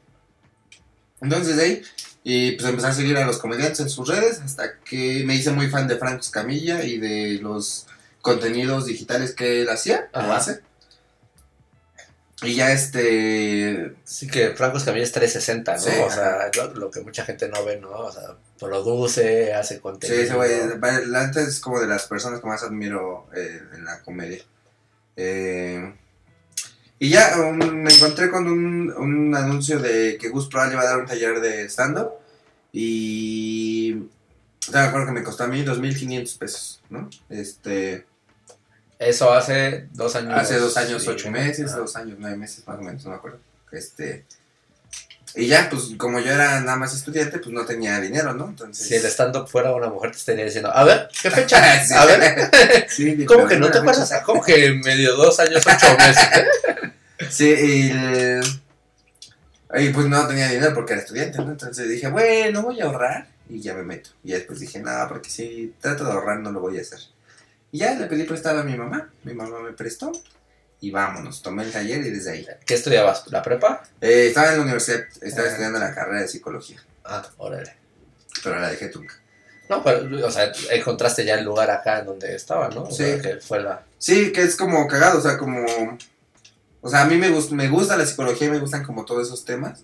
Entonces 1.22 1.56
de 1.58 1.64
ahí, 1.64 1.82
y 2.24 2.52
pues 2.54 2.68
empecé 2.68 2.88
a 2.88 2.94
seguir 2.94 3.18
a 3.18 3.26
los 3.26 3.38
comediantes 3.38 3.80
en 3.80 3.90
sus 3.90 4.08
redes 4.08 4.40
hasta 4.42 4.80
que 4.80 5.24
me 5.26 5.36
hice 5.36 5.52
muy 5.52 5.70
fan 5.70 5.88
de 5.88 5.98
Franco 5.98 6.22
Escamilla 6.22 6.84
y 6.84 6.98
de 6.98 7.40
los 7.42 7.88
contenidos 8.22 8.86
digitales 8.88 9.34
que 9.36 9.62
él 9.62 9.70
hacía 9.70 10.10
o 10.14 10.20
Ajá. 10.20 10.38
hace. 10.38 10.60
Y 12.42 12.56
ya 12.56 12.72
este, 12.74 13.94
Sí 14.04 14.28
que 14.28 14.50
Franco 14.56 14.78
Escamilla 14.78 15.04
es 15.06 15.12
360, 15.14 15.74
¿no? 15.74 15.80
Sí, 15.80 15.90
o 16.06 16.12
sea, 16.12 16.52
lo, 16.56 16.74
lo 16.74 16.92
que 16.92 17.00
mucha 17.02 17.24
gente 17.24 17.48
no 17.48 17.64
ve, 17.64 17.80
¿no? 17.80 17.90
O 17.92 18.12
sea, 18.12 18.36
produce, 18.60 19.54
hace 19.54 19.76
Sí, 19.76 19.80
contenido. 19.80 20.22
ese 20.22 20.34
güey, 20.36 20.52
neta 21.08 21.42
es 21.42 21.60
como 21.60 21.80
de 21.80 21.88
las 21.88 22.08
personas 22.08 22.42
que 22.42 22.48
más 22.48 22.62
admiro 22.64 23.28
eh, 23.36 23.62
en 23.74 23.86
la 23.86 24.02
comedia. 24.02 24.44
Eh, 25.16 25.96
y 26.98 27.10
ya 27.10 27.36
um, 27.40 27.58
me 27.58 27.94
encontré 27.94 28.30
con 28.30 28.48
un, 28.48 28.92
un 28.92 29.36
anuncio 29.36 29.80
de 29.80 30.18
que 30.18 30.30
Gus 30.30 30.48
Proal 30.48 30.72
iba 30.72 30.82
a 30.82 30.86
dar 30.86 31.00
un 31.00 31.06
taller 31.06 31.42
de 31.42 31.66
stand-up. 31.66 32.12
Y. 32.72 33.94
o 34.68 34.72
sea, 34.72 34.84
me 34.84 34.88
acuerdo 34.88 35.08
que 35.08 35.14
me 35.14 35.24
costó 35.24 35.44
a 35.44 35.48
mí 35.48 35.64
2.500 35.64 36.38
pesos, 36.38 36.82
¿no? 36.90 37.10
Este. 37.30 38.06
Eso 38.98 39.34
hace 39.34 39.90
dos 39.92 40.16
años. 40.16 40.34
Hace 40.36 40.58
dos 40.58 40.78
años, 40.78 41.04
sí, 41.04 41.10
ocho 41.10 41.30
meses, 41.30 41.76
dos 41.76 41.96
años, 41.98 42.18
nueve 42.18 42.38
meses, 42.38 42.66
más 42.66 42.80
o 42.80 42.82
menos, 42.82 43.04
no 43.04 43.12
me 43.12 43.18
acuerdo. 43.18 43.40
Este. 43.72 44.26
Y 45.38 45.48
ya, 45.48 45.70
pues 45.70 45.90
como 45.98 46.20
yo 46.20 46.32
era 46.32 46.62
nada 46.62 46.78
más 46.78 46.94
estudiante, 46.96 47.40
pues 47.40 47.50
no 47.54 47.66
tenía 47.66 48.00
dinero, 48.00 48.34
¿no? 48.34 48.46
Entonces. 48.48 48.88
Si 48.88 48.96
el 48.96 49.06
stand-up 49.06 49.48
fuera 49.50 49.74
una 49.74 49.90
mujer, 49.90 50.12
te 50.12 50.18
estaría 50.18 50.46
diciendo, 50.46 50.72
a 50.74 50.84
ver, 50.86 51.10
¿qué 51.22 51.30
fecha? 51.32 51.84
Sí. 51.86 51.94
A 51.94 52.06
ver, 52.06 52.50
Sí, 52.90 53.26
¿cómo 53.28 53.46
que 53.48 53.58
no 53.58 53.70
te 53.70 53.80
acuerdas? 53.80 54.14
¿Cómo 54.26 54.42
que 54.44 54.72
medio 54.84 55.16
dos 55.16 55.40
años, 55.40 55.62
ocho 55.66 55.98
meses? 55.98 56.28
¿eh? 56.38 56.48
Sí, 57.30 57.50
y, 57.50 57.92
el- 57.92 58.62
y 59.78 59.90
pues 59.90 60.08
no 60.08 60.26
tenía 60.28 60.48
dinero 60.48 60.74
porque 60.74 60.94
era 60.94 61.02
estudiante, 61.02 61.38
¿no? 61.40 61.52
Entonces 61.52 61.90
dije, 61.90 62.08
bueno, 62.08 62.62
voy 62.62 62.80
a 62.82 62.86
ahorrar 62.86 63.28
y 63.50 63.60
ya 63.62 63.74
me 63.74 63.84
meto. 63.84 64.12
Y 64.24 64.32
después 64.32 64.60
dije, 64.60 64.80
no, 64.80 64.92
porque 65.10 65.30
si 65.30 65.74
trato 65.82 66.06
de 66.06 66.12
ahorrar 66.12 66.40
no 66.40 66.52
lo 66.52 66.62
voy 66.62 66.78
a 66.78 66.82
hacer. 66.82 67.00
Y 67.72 67.80
ya 67.80 67.94
le 67.96 68.06
pedí 68.06 68.24
prestado 68.24 68.62
a 68.62 68.64
mi 68.64 68.78
mamá, 68.78 69.10
mi 69.24 69.34
mamá 69.34 69.60
me 69.60 69.74
prestó 69.74 70.12
y 70.82 70.92
vámonos, 70.92 71.42
tomé 71.42 71.64
el 71.64 71.72
taller 71.72 72.00
y 72.06 72.10
desde 72.12 72.32
ahí. 72.32 72.48
¿Qué 72.66 72.74
estudiabas? 72.76 73.24
¿La 73.32 73.42
prepa? 73.42 73.84
Eh, 74.02 74.28
estaba 74.28 74.50
en 74.52 74.58
la 74.58 74.64
universidad, 74.64 75.02
estaba 75.22 75.48
Ah. 75.48 75.52
estudiando 75.52 75.80
la 75.80 75.94
carrera 75.94 76.22
de 76.22 76.28
psicología, 76.28 76.84
Ah, 77.04 77.26
órale. 77.38 77.76
pero 78.44 78.60
la 78.60 78.70
dejé 78.70 78.92
nunca. 78.94 79.16
No, 79.70 79.84
pero, 79.84 80.28
o 80.28 80.32
sea, 80.32 80.52
encontraste 80.72 81.26
ya 81.26 81.36
el 81.36 81.46
lugar 81.46 81.72
acá 81.72 82.00
en 82.00 82.06
donde 82.06 82.36
estaba, 82.36 82.70
¿no? 82.70 82.84
O 82.84 82.92
Sí. 82.92 82.98
sea, 83.04 83.20
que 83.22 83.38
fue 83.38 83.62
la... 83.64 83.84
Sí, 83.98 84.32
que 84.32 84.44
es 84.44 84.56
como 84.56 84.88
cagado, 84.88 85.18
o 85.18 85.22
sea, 85.22 85.38
como... 85.40 85.66
O 86.82 86.90
sea, 86.90 87.02
a 87.02 87.06
mí 87.06 87.18
me, 87.18 87.32
gust- 87.32 87.50
me 87.50 87.68
gusta 87.68 87.98
la 87.98 88.06
psicología 88.06 88.48
y 88.48 88.52
me 88.52 88.60
gustan 88.60 88.84
como 88.84 89.06
todos 89.06 89.26
esos 89.28 89.44
temas. 89.44 89.82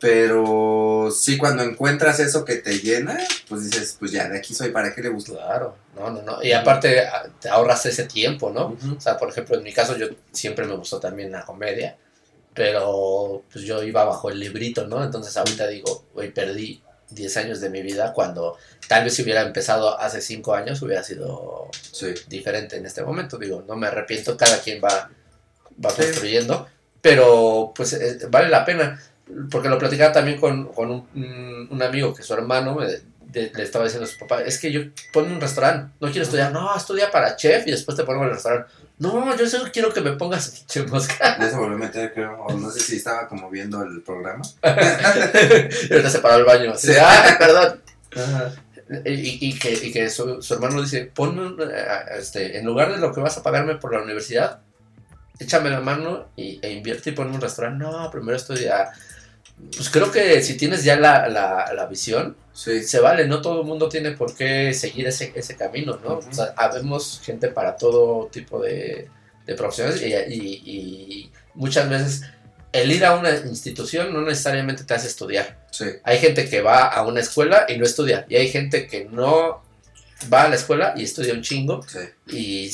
Pero 0.00 1.10
sí, 1.10 1.36
cuando 1.36 1.62
encuentras 1.64 2.20
eso 2.20 2.44
que 2.44 2.56
te 2.56 2.78
llena, 2.78 3.18
pues 3.48 3.64
dices, 3.64 3.96
pues 3.98 4.12
ya, 4.12 4.28
de 4.28 4.38
aquí 4.38 4.54
soy, 4.54 4.70
¿para 4.70 4.94
qué 4.94 5.02
le 5.02 5.08
gusta? 5.08 5.32
Claro, 5.32 5.76
no, 5.96 6.10
no, 6.10 6.22
no. 6.22 6.42
Y 6.42 6.52
aparte 6.52 7.00
a- 7.06 7.28
te 7.40 7.48
ahorras 7.48 7.84
ese 7.86 8.04
tiempo, 8.04 8.50
¿no? 8.50 8.68
Ujú. 8.68 8.94
O 8.96 9.00
sea, 9.00 9.16
por 9.18 9.28
ejemplo, 9.28 9.56
en 9.56 9.64
mi 9.64 9.72
caso 9.72 9.96
yo 9.96 10.06
siempre 10.30 10.66
me 10.66 10.76
gustó 10.76 11.00
también 11.00 11.32
la 11.32 11.44
comedia, 11.44 11.96
pero 12.54 13.42
pues 13.52 13.64
yo 13.64 13.82
iba 13.82 14.04
bajo 14.04 14.30
el 14.30 14.38
librito, 14.38 14.86
¿no? 14.86 15.02
Entonces 15.02 15.36
ahorita 15.36 15.66
digo, 15.66 16.04
güey, 16.14 16.32
perdí 16.32 16.82
10 17.10 17.36
años 17.36 17.60
de 17.60 17.70
mi 17.70 17.82
vida 17.82 18.12
cuando 18.12 18.56
tal 18.86 19.02
vez 19.04 19.14
si 19.14 19.22
hubiera 19.22 19.42
empezado 19.42 19.98
hace 19.98 20.20
5 20.20 20.54
años 20.54 20.80
hubiera 20.82 21.02
sido 21.02 21.68
Sí. 21.92 22.14
diferente 22.28 22.76
en 22.76 22.86
este 22.86 23.02
momento. 23.02 23.36
Digo, 23.38 23.64
no 23.66 23.76
me 23.76 23.86
arrepiento, 23.88 24.36
cada 24.36 24.60
quien 24.60 24.80
va, 24.82 25.10
va 25.84 25.90
Sí. 25.90 26.02
construyendo, 26.02 26.68
pero 27.00 27.72
pues 27.74 27.92
eh, 27.94 28.18
vale 28.28 28.48
la 28.48 28.64
pena, 28.64 29.00
porque 29.50 29.68
lo 29.68 29.78
platicaba 29.78 30.12
también 30.12 30.40
con, 30.40 30.66
con 30.72 30.90
un, 30.90 31.68
un- 31.70 31.82
amigo 31.82 32.14
que 32.14 32.22
su 32.22 32.32
hermano 32.34 32.74
me, 32.74 32.86
de- 32.86 33.52
le 33.54 33.62
estaba 33.62 33.84
diciendo 33.84 34.06
a 34.08 34.10
su 34.12 34.18
papá, 34.18 34.42
es 34.42 34.58
que 34.58 34.72
yo 34.72 34.80
ponme 35.12 35.32
un 35.34 35.40
restaurante, 35.40 35.92
no 36.00 36.08
quiero 36.10 36.24
estudiar, 36.24 36.50
no, 36.52 36.74
estudia 36.76 37.10
para 37.10 37.36
chef 37.36 37.66
y 37.66 37.70
después 37.72 37.96
te 37.96 38.04
pongo 38.04 38.22
en 38.22 38.28
el 38.28 38.34
restaurante. 38.34 38.70
No, 38.98 39.36
yo 39.36 39.48
solo 39.48 39.70
quiero 39.72 39.92
que 39.92 40.00
me 40.00 40.12
pongas 40.12 40.48
pinche 40.68 40.82
mosca. 40.90 41.36
Ya 41.38 41.50
se 41.50 41.56
volvió 41.56 41.76
a 41.76 41.78
meter, 41.78 42.12
creo, 42.14 42.36
o 42.42 42.52
no 42.54 42.70
sé 42.70 42.80
si 42.80 42.96
estaba 42.96 43.28
como 43.28 43.48
viendo 43.50 43.82
el 43.82 44.02
programa. 44.02 44.42
y 44.62 45.92
ahorita 45.92 46.10
se 46.10 46.18
paró 46.20 46.34
al 46.34 46.44
baño. 46.44 46.72
Así, 46.72 46.88
Sí. 46.88 46.92
de, 46.94 47.00
"Ay, 47.00 47.32
perdón. 47.38 47.80
Y, 49.04 49.48
y 49.50 49.58
que, 49.58 49.72
y 49.74 49.92
que 49.92 50.08
su, 50.08 50.40
su 50.40 50.54
hermano 50.54 50.80
dice, 50.80 51.10
ponme, 51.14 51.62
eh, 51.62 51.84
este, 52.18 52.58
en 52.58 52.64
lugar 52.64 52.90
de 52.90 52.98
lo 52.98 53.12
que 53.12 53.20
vas 53.20 53.36
a 53.36 53.42
pagarme 53.42 53.74
por 53.74 53.92
la 53.92 54.00
universidad, 54.02 54.60
échame 55.38 55.68
la 55.70 55.80
mano 55.80 56.28
y, 56.36 56.58
e 56.62 56.72
invierte 56.72 57.10
y 57.10 57.12
ponme 57.12 57.34
un 57.34 57.40
restaurante. 57.40 57.84
No, 57.84 58.10
primero 58.10 58.36
estudia. 58.36 58.90
Pues 59.76 59.90
creo 59.90 60.10
que 60.10 60.42
si 60.42 60.56
tienes 60.56 60.84
ya 60.84 60.96
la, 60.96 61.28
la, 61.28 61.72
la 61.74 61.86
visión, 61.86 62.36
Sí, 62.52 62.82
se 62.82 62.98
vale, 62.98 63.28
no 63.28 63.40
todo 63.40 63.60
el 63.60 63.66
mundo 63.68 63.88
tiene 63.88 64.10
por 64.12 64.34
qué 64.34 64.74
seguir 64.74 65.06
ese, 65.06 65.32
ese 65.36 65.54
camino, 65.56 66.00
¿no? 66.02 66.14
Ujú. 66.18 66.28
O 66.28 66.32
sea, 66.34 66.54
habemos 66.56 67.20
gente 67.24 67.48
para 67.48 67.76
todo 67.76 68.26
tipo 68.32 68.60
de, 68.60 69.08
de 69.46 69.54
profesiones 69.54 70.02
y, 70.02 70.12
y- 70.12 70.62
y 70.66 71.32
muchas 71.54 71.88
veces 71.88 72.22
el 72.72 72.90
ir 72.90 73.04
a 73.04 73.14
una 73.16 73.30
institución 73.30 74.12
no 74.12 74.22
necesariamente 74.22 74.82
te 74.82 74.92
hace 74.92 75.06
estudiar. 75.06 75.66
sí. 75.70 75.84
Hay 76.02 76.18
gente 76.18 76.48
que 76.48 76.60
va 76.60 76.88
a 76.88 77.06
una 77.06 77.20
escuela 77.20 77.64
y 77.68 77.78
no 77.78 77.84
estudia. 77.84 78.26
Y 78.28 78.34
hay 78.34 78.48
gente 78.50 78.88
que 78.88 79.04
no 79.04 79.62
va 80.32 80.42
a 80.42 80.48
la 80.48 80.56
escuela 80.56 80.94
y 80.96 81.04
estudia 81.04 81.32
un 81.32 81.42
chingo 81.42 81.80
Sí, 81.86 82.00
y, 82.26 82.70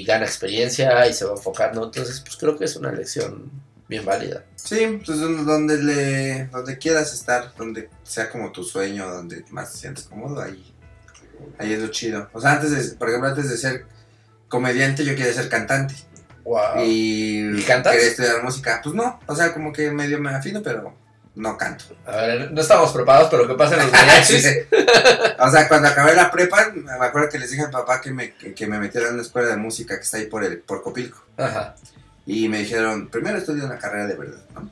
y 0.00 0.04
gana 0.04 0.24
experiencia 0.24 1.06
y 1.06 1.12
se 1.12 1.26
va 1.26 1.32
a 1.32 1.36
enfocar, 1.36 1.74
¿no? 1.74 1.84
Entonces, 1.84 2.20
pues 2.20 2.36
creo 2.36 2.56
que 2.56 2.64
es 2.64 2.74
una 2.76 2.90
lección 2.90 3.50
bien 3.88 4.04
válida. 4.04 4.44
sí 4.54 5.00
pues 5.04 5.20
donde, 5.20 5.78
le, 5.82 6.46
donde 6.46 6.78
quieras 6.78 7.12
estar, 7.12 7.52
donde 7.56 7.88
sea 8.02 8.30
como 8.30 8.52
tu 8.52 8.64
sueño, 8.64 9.08
donde 9.08 9.44
más 9.50 9.72
te 9.72 9.78
sientes 9.78 10.04
cómodo, 10.04 10.40
ahí, 10.40 10.74
ahí 11.58 11.72
es 11.72 11.80
lo 11.80 11.88
chido. 11.88 12.28
O 12.32 12.40
sea, 12.40 12.52
antes 12.52 12.70
de, 12.70 12.96
por 12.96 13.08
ejemplo, 13.08 13.28
antes 13.28 13.48
de 13.48 13.56
ser 13.56 13.86
comediante, 14.48 15.04
yo 15.04 15.14
quería 15.14 15.32
ser 15.32 15.48
cantante. 15.48 15.94
Wow. 16.44 16.84
Y, 16.84 17.58
¿Y 17.58 17.62
cantas? 17.62 17.92
quería 17.92 18.08
estudiar 18.08 18.42
música. 18.42 18.80
Pues 18.82 18.94
no, 18.94 19.20
o 19.26 19.34
sea, 19.34 19.52
como 19.52 19.72
que 19.72 19.90
medio 19.90 20.20
me 20.20 20.30
afino, 20.30 20.62
pero 20.62 20.96
no 21.34 21.56
canto. 21.58 21.84
A 22.06 22.16
ver, 22.16 22.52
no 22.52 22.60
estamos 22.60 22.92
preparados, 22.92 23.28
pero 23.30 23.46
¿qué 23.46 23.54
pasa 23.54 23.74
en 23.74 23.82
los 23.82 23.92
mariachis? 23.92 24.46
o 25.38 25.50
sea, 25.50 25.68
cuando 25.68 25.88
acabé 25.88 26.14
la 26.14 26.30
prepa, 26.30 26.72
me 26.74 26.92
acuerdo 26.92 27.28
que 27.28 27.38
les 27.38 27.50
dije 27.50 27.62
a 27.62 27.66
mi 27.66 27.72
papá 27.72 28.00
que 28.00 28.10
me, 28.10 28.34
que, 28.34 28.54
que 28.54 28.66
me 28.66 28.78
metiera 28.78 29.08
en 29.08 29.14
una 29.14 29.22
escuela 29.22 29.48
de 29.48 29.56
música 29.56 29.96
que 29.96 30.02
está 30.02 30.16
ahí 30.16 30.26
por 30.26 30.44
el 30.44 30.58
por 30.58 30.82
Copilco. 30.82 31.24
Ajá. 31.36 31.76
Y 32.26 32.48
me 32.48 32.58
dijeron, 32.58 33.08
primero 33.08 33.38
estudia 33.38 33.64
una 33.64 33.78
carrera 33.78 34.06
de 34.08 34.14
verdad, 34.14 34.40
¿no? 34.54 34.70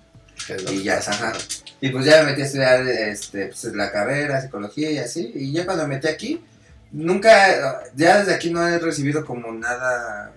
Y 0.73 0.83
ya, 0.83 0.99
ajá. 0.99 1.33
Y 1.81 1.91
pues 1.91 2.05
ya 2.05 2.23
me 2.23 2.31
metí 2.31 2.43
a 2.43 2.45
estudiar 2.45 2.87
este, 2.87 3.47
pues, 3.47 3.65
la 3.75 3.93
carrera, 3.93 4.41
psicología 4.41 4.91
y 4.91 4.99
así. 4.99 5.31
Y 5.35 5.53
ya 5.53 5.65
cuando 5.65 5.87
me 5.87 5.95
metí 5.95 6.09
aquí, 6.09 6.45
nunca, 6.93 7.83
ya 7.95 8.19
desde 8.19 8.35
aquí 8.35 8.51
no 8.51 8.67
he 8.67 8.79
recibido 8.79 9.25
como 9.25 9.53
nada, 9.53 10.33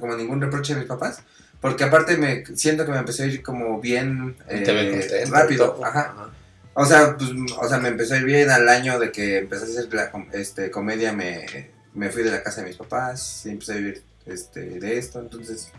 como 0.00 0.16
ningún 0.16 0.40
reproche 0.40 0.74
de 0.74 0.80
mis 0.80 0.88
papás. 0.88 1.20
Porque 1.60 1.84
aparte 1.84 2.16
me 2.16 2.44
siento 2.54 2.84
que 2.84 2.92
me 2.92 2.98
empezó 2.98 3.22
a 3.22 3.26
ir 3.26 3.42
como 3.42 3.80
bien 3.80 4.36
eh, 4.48 4.64
contento. 4.64 5.30
rápido. 5.30 5.80
Ajá. 5.84 6.30
O 6.74 6.84
sea, 6.84 7.16
pues, 7.16 7.30
o 7.58 7.68
sea, 7.68 7.78
me 7.78 7.88
empezó 7.88 8.14
a 8.14 8.18
ir 8.18 8.24
bien 8.24 8.50
al 8.50 8.68
año 8.68 8.98
de 8.98 9.10
que 9.10 9.38
empecé 9.38 9.64
a 9.64 9.66
hacer 9.66 9.94
la 9.94 10.10
com- 10.10 10.28
este, 10.32 10.70
comedia, 10.70 11.12
me, 11.12 11.46
me 11.94 12.10
fui 12.10 12.22
de 12.22 12.30
la 12.30 12.42
casa 12.42 12.60
de 12.60 12.68
mis 12.68 12.76
papás 12.76 13.42
y 13.46 13.50
empecé 13.50 13.72
a 13.72 13.76
vivir 13.76 14.02
este, 14.26 14.60
de 14.60 14.98
esto, 14.98 15.20
entonces 15.20 15.70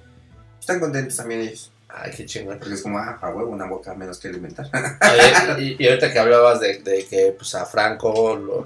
están 0.68 0.80
contentos 0.82 1.16
también 1.16 1.40
ellos, 1.42 1.72
Ay, 1.88 2.12
qué 2.16 2.26
chingón. 2.26 2.60
porque 2.60 2.74
es 2.76 2.82
como, 2.82 2.98
ah, 3.00 3.18
a 3.22 3.30
huevo, 3.30 3.50
una 3.52 3.66
boca 3.66 3.94
menos 3.96 4.20
que 4.20 4.28
alimentar. 4.28 4.70
Oye, 5.56 5.64
y, 5.78 5.84
y 5.84 5.88
ahorita 5.88 6.12
que 6.12 6.20
hablabas 6.20 6.60
de, 6.60 6.80
de 6.80 7.06
que 7.06 7.34
pues, 7.38 7.56
a 7.56 7.66
Franco 7.66 8.36
lo, 8.36 8.64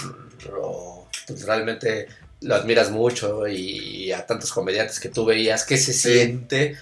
lo- 0.49 1.07
pues, 1.27 1.45
realmente 1.45 2.07
lo 2.41 2.55
admiras 2.55 2.89
mucho 2.89 3.47
y 3.47 4.11
a 4.11 4.25
tantos 4.25 4.51
comediantes 4.51 4.99
que 4.99 5.09
tú 5.09 5.25
veías, 5.25 5.63
¿qué 5.63 5.77
se 5.77 5.93
Sí. 5.93 6.13
siente 6.13 6.75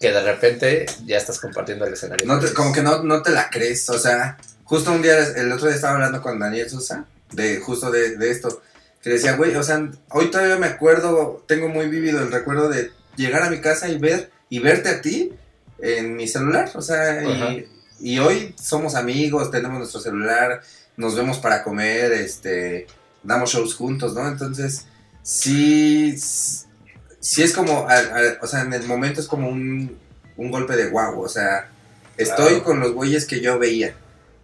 que 0.00 0.10
de 0.10 0.22
repente 0.22 0.86
ya 1.04 1.18
estás 1.18 1.38
compartiendo 1.38 1.84
el 1.84 1.92
escenario? 1.92 2.26
No 2.26 2.40
te- 2.40 2.54
como 2.54 2.72
que 2.72 2.82
no, 2.82 3.02
no 3.02 3.20
te 3.22 3.30
la 3.30 3.50
crees, 3.50 3.88
o 3.90 3.98
sea, 3.98 4.38
justo 4.64 4.90
un 4.90 5.02
día, 5.02 5.18
el 5.36 5.52
otro 5.52 5.66
día 5.66 5.76
estaba 5.76 5.94
hablando 5.94 6.22
con 6.22 6.38
Daniel 6.38 6.70
Sosa, 6.70 7.04
de 7.32 7.58
justo 7.58 7.90
de, 7.90 8.16
de 8.16 8.30
esto, 8.30 8.62
que 9.02 9.10
decía, 9.10 9.36
güey, 9.36 9.54
o 9.56 9.62
sea, 9.62 9.86
hoy 10.10 10.30
todavía 10.30 10.56
me 10.56 10.66
acuerdo, 10.66 11.44
tengo 11.46 11.68
muy 11.68 11.88
vívido 11.88 12.20
el 12.22 12.32
recuerdo 12.32 12.70
de 12.70 12.90
llegar 13.16 13.42
a 13.42 13.50
mi 13.50 13.60
casa 13.60 13.88
y 13.90 13.98
ver, 13.98 14.30
y 14.52 14.58
verte 14.58 14.88
a 14.90 15.00
ti 15.00 15.32
en 15.78 16.14
mi 16.14 16.28
celular, 16.28 16.70
o 16.74 16.82
sea, 16.82 17.22
y, 17.22 17.66
y 18.00 18.18
hoy 18.18 18.54
somos 18.60 18.94
amigos, 18.94 19.50
tenemos 19.50 19.78
nuestro 19.78 19.98
celular, 20.00 20.60
nos 20.98 21.16
vemos 21.16 21.38
para 21.38 21.62
comer, 21.62 22.12
este, 22.12 22.86
damos 23.22 23.50
shows 23.50 23.74
juntos, 23.74 24.12
¿no? 24.14 24.28
Entonces, 24.28 24.84
sí, 25.22 26.14
sí 26.18 27.42
es 27.42 27.52
como, 27.54 27.88
a- 27.88 27.94
a- 27.96 28.38
o 28.42 28.46
sea, 28.46 28.60
en 28.60 28.74
el 28.74 28.86
momento 28.86 29.20
es 29.22 29.26
como 29.26 29.48
un, 29.48 29.96
un 30.36 30.50
golpe 30.50 30.76
de 30.76 30.88
guau, 30.90 31.20
o 31.22 31.28
sea, 31.28 31.70
estoy 32.18 32.48
Claro. 32.60 32.64
con 32.64 32.80
los 32.80 32.92
güeyes 32.92 33.24
que 33.24 33.40
yo 33.40 33.58
veía, 33.58 33.94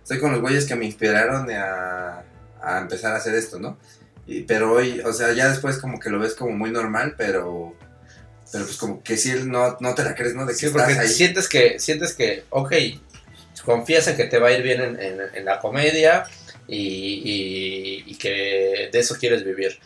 estoy 0.02 0.20
con 0.20 0.32
los 0.32 0.40
güeyes 0.40 0.64
que 0.64 0.74
me 0.74 0.86
inspiraron 0.86 1.50
a, 1.50 2.22
a 2.62 2.78
empezar 2.78 3.12
a 3.12 3.18
hacer 3.18 3.34
esto, 3.34 3.58
¿no? 3.58 3.76
Y- 4.26 4.42
pero 4.44 4.72
hoy, 4.72 5.00
o 5.00 5.12
sea, 5.12 5.32
ya 5.34 5.50
después 5.50 5.76
como 5.76 6.00
que 6.00 6.08
lo 6.10 6.18
ves 6.18 6.32
como 6.34 6.52
muy 6.52 6.70
normal, 6.70 7.14
pero... 7.18 7.74
Pero 8.52 8.64
pues 8.64 8.76
como 8.76 9.02
que 9.02 9.16
si 9.16 9.30
él 9.30 9.50
no, 9.50 9.76
no 9.80 9.94
te 9.94 10.02
la 10.04 10.14
crees, 10.14 10.34
¿no? 10.34 10.46
De 10.46 10.52
que 10.52 10.58
Sí, 10.58 10.66
estás 10.66 10.82
porque 10.84 10.98
ahí. 10.98 11.08
sientes 11.08 11.48
que, 11.48 11.78
sientes 11.78 12.14
que, 12.14 12.44
ok, 12.50 12.72
confías 13.64 14.06
en 14.08 14.16
que 14.16 14.24
te 14.24 14.38
va 14.38 14.48
a 14.48 14.52
ir 14.52 14.62
bien 14.62 14.80
en, 14.80 15.00
en- 15.02 15.20
en 15.34 15.44
la 15.44 15.58
comedia 15.60 16.24
y, 16.66 16.76
y- 16.78 18.04
y 18.06 18.14
que 18.16 18.88
de 18.92 18.98
eso 18.98 19.16
quieres 19.18 19.44
vivir. 19.44 19.78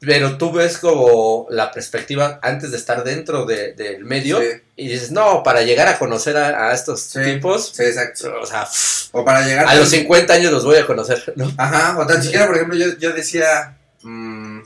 Pero 0.00 0.38
tú 0.38 0.52
ves 0.52 0.78
como 0.78 1.48
la 1.50 1.72
perspectiva 1.72 2.38
antes 2.42 2.70
de 2.70 2.76
estar 2.76 3.02
dentro 3.02 3.44
de- 3.46 3.72
del 3.72 4.04
medio 4.04 4.40
Sí, 4.40 4.46
y 4.76 4.88
dices, 4.88 5.10
no, 5.10 5.42
para 5.42 5.62
llegar 5.62 5.88
a 5.88 5.98
conocer 5.98 6.36
a, 6.36 6.70
a 6.70 6.72
estos 6.74 7.00
Sí. 7.02 7.20
tipos, 7.22 7.72
sí, 7.74 7.82
exacto. 7.82 8.32
o 8.40 8.46
sea, 8.46 8.68
O 9.12 9.24
para 9.24 9.44
llegar 9.46 9.66
a 9.66 9.74
los 9.74 9.88
50 9.90 10.34
años 10.34 10.52
los 10.52 10.64
voy 10.64 10.76
a 10.76 10.86
conocer, 10.86 11.32
¿no? 11.36 11.52
Ajá, 11.56 11.98
o 11.98 12.06
tan 12.06 12.22
siquiera, 12.22 12.46
por 12.46 12.56
ejemplo, 12.56 12.76
yo, 12.76 12.96
yo 12.98 13.12
decía, 13.12 13.76
mm, 14.02 14.60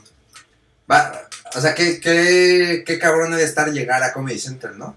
va, 0.91 1.27
o 1.55 1.61
sea, 1.61 1.73
qué, 1.75 1.99
qué, 1.99 2.83
qué 2.85 2.99
cabrón 2.99 3.35
de 3.35 3.43
estar 3.43 3.71
llegar 3.71 4.01
a 4.03 4.13
Comedy 4.13 4.39
Central, 4.39 4.77
¿no? 4.77 4.95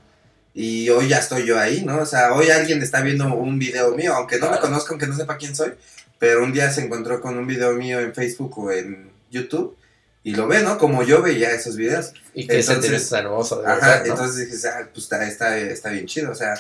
Y 0.54 0.88
hoy 0.88 1.08
ya 1.08 1.18
estoy 1.18 1.44
yo 1.46 1.58
ahí, 1.58 1.84
¿no? 1.84 1.98
O 1.98 2.06
sea, 2.06 2.32
hoy 2.32 2.50
alguien 2.50 2.82
está 2.82 3.02
viendo 3.02 3.26
un 3.34 3.58
video 3.58 3.94
mío, 3.94 4.14
aunque 4.14 4.38
no 4.38 4.50
me 4.50 4.58
conozca, 4.58 4.90
aunque 4.90 5.06
no 5.06 5.14
sepa 5.16 5.36
quién 5.36 5.54
soy, 5.54 5.72
pero 6.18 6.42
un 6.42 6.52
día 6.52 6.70
se 6.70 6.82
encontró 6.82 7.20
con 7.20 7.36
un 7.38 7.46
video 7.46 7.72
mío 7.74 8.00
en 8.00 8.14
Facebook 8.14 8.58
o 8.58 8.72
en 8.72 9.10
YouTube 9.30 9.76
y 10.24 10.34
lo 10.34 10.46
ve, 10.48 10.62
¿no? 10.62 10.78
Como 10.78 11.02
yo 11.02 11.20
veía 11.22 11.50
esos 11.52 11.76
videos. 11.76 12.12
Y 12.34 12.46
que 12.46 12.58
Entonces- 12.60 13.10
tan 13.10 13.26
hermoso. 13.26 13.60
de 13.60 13.68
Ajá, 13.68 13.76
verdad, 13.86 14.04
¿no? 14.06 14.12
entonces 14.14 14.50
dije, 14.50 14.68
ah, 14.68 14.88
pues 14.92 15.04
está, 15.04 15.28
está, 15.28 15.58
está 15.58 15.90
bien 15.90 16.06
chido, 16.06 16.30
o 16.32 16.34
sea, 16.34 16.54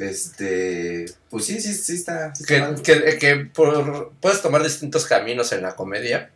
este, 0.00 1.06
pues 1.30 1.44
sí, 1.46 1.60
sí, 1.60 1.72
sí 1.74 1.94
está. 1.94 2.32
está 2.38 2.74
que, 2.74 2.82
que- 2.82 3.18
que 3.18 3.36
por- 3.54 4.12
puedes 4.20 4.42
tomar 4.42 4.62
distintos 4.62 5.06
caminos 5.06 5.52
en 5.52 5.62
la 5.62 5.74
comedia, 5.76 6.30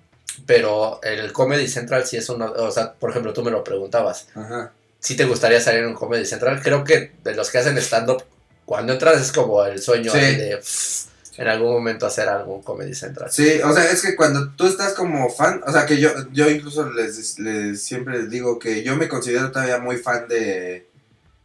pero 0.46 1.00
el 1.02 1.32
Comedy 1.32 1.66
Central 1.68 2.06
sí 2.06 2.16
es 2.16 2.28
uno, 2.28 2.52
o 2.52 2.70
sea, 2.70 2.92
por 2.94 3.10
ejemplo, 3.10 3.32
tú 3.32 3.42
me 3.42 3.50
lo 3.50 3.64
preguntabas, 3.64 4.28
Ajá. 4.34 4.72
si 4.98 5.16
te 5.16 5.24
gustaría 5.24 5.60
salir 5.60 5.80
en 5.80 5.88
un 5.88 5.94
Comedy 5.94 6.24
Central, 6.24 6.60
creo 6.62 6.84
que 6.84 7.12
de 7.24 7.34
los 7.34 7.50
que 7.50 7.58
hacen 7.58 7.76
stand-up, 7.78 8.22
cuando 8.64 8.92
entras 8.92 9.20
es 9.20 9.32
como 9.32 9.64
el 9.64 9.80
sueño 9.80 10.12
Sí. 10.12 10.18
de 10.18 10.56
pff, 10.58 11.06
en 11.38 11.46
algún 11.48 11.72
momento 11.72 12.04
hacer 12.06 12.28
algún 12.28 12.62
Comedy 12.62 12.94
Central. 12.94 13.30
Sí, 13.30 13.60
o 13.62 13.72
sea, 13.72 13.90
es 13.90 14.02
que 14.02 14.16
cuando 14.16 14.50
tú 14.50 14.66
estás 14.66 14.92
como 14.94 15.30
fan, 15.30 15.62
o 15.66 15.72
sea, 15.72 15.86
que 15.86 15.98
yo, 15.98 16.10
yo 16.32 16.50
incluso 16.50 16.90
les, 16.90 17.38
les 17.38 17.80
siempre 17.82 18.18
les 18.18 18.30
digo 18.30 18.58
que 18.58 18.82
yo 18.82 18.96
me 18.96 19.08
considero 19.08 19.50
todavía 19.52 19.78
muy 19.78 19.96
fan 19.98 20.26
de, 20.28 20.88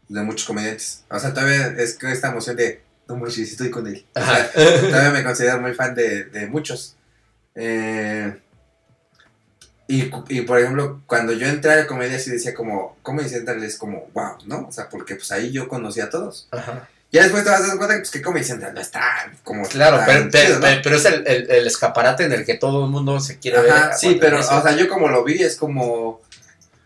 de 0.09 0.21
muchos 0.23 0.47
comediantes. 0.47 1.03
O 1.09 1.19
sea, 1.19 1.31
todavía 1.33 1.67
es 1.77 1.93
que 1.93 2.11
esta 2.11 2.29
emoción 2.29 2.55
de, 2.55 2.81
no 3.07 3.17
manches, 3.17 3.51
estoy 3.51 3.69
con 3.69 3.85
él. 3.87 4.03
O 4.15 4.19
sea, 4.19 4.51
todavía 4.81 5.11
me 5.11 5.23
considero 5.23 5.61
muy 5.61 5.73
fan 5.75 5.93
de, 5.93 6.23
de 6.25 6.47
muchos. 6.47 6.95
Eh, 7.55 8.33
y, 9.87 10.09
y, 10.29 10.41
por 10.41 10.59
ejemplo, 10.59 11.01
cuando 11.07 11.33
yo 11.33 11.47
entré 11.47 11.71
a 11.73 11.75
la 11.77 11.87
comedia, 11.87 12.17
sí 12.19 12.31
decía 12.31 12.53
como, 12.53 12.97
Comedy 13.01 13.29
Central 13.29 13.63
es 13.63 13.77
como, 13.77 14.07
wow, 14.13 14.37
¿no? 14.45 14.67
O 14.69 14.71
sea, 14.71 14.89
porque 14.89 15.15
pues 15.15 15.31
ahí 15.31 15.51
yo 15.51 15.67
conocí 15.67 15.99
a 16.01 16.09
todos. 16.09 16.47
Ajá. 16.51 16.87
Ya 17.11 17.21
después 17.23 17.43
te 17.43 17.51
vas 17.51 17.61
dando 17.61 17.77
cuenta 17.77 17.93
que, 17.95 17.99
pues, 17.99 18.09
que 18.11 18.21
Comedy 18.23 18.43
Central 18.43 18.73
no 18.73 18.81
está 18.81 19.31
como... 19.43 19.67
Claro, 19.67 19.97
tan 19.97 20.07
pero, 20.07 20.29
pero, 20.31 20.45
chido, 20.47 20.59
¿no? 20.59 20.81
pero 20.83 20.95
es 20.95 21.05
el, 21.05 21.27
el- 21.27 21.51
el 21.51 21.67
escaparate 21.67 22.23
en 22.23 22.31
el 22.33 22.43
que 22.45 22.55
todo 22.55 22.85
el 22.85 22.91
mundo 22.91 23.19
se 23.19 23.37
quiere 23.37 23.61
ver. 23.61 23.71
Ajá, 23.71 23.93
sí, 23.93 24.07
cuando 24.17 24.21
pero, 24.21 24.39
o 24.39 24.61
sea, 24.63 24.75
yo 24.75 24.87
como 24.89 25.09
lo 25.09 25.23
vi 25.23 25.43
es 25.43 25.55
como, 25.55 26.21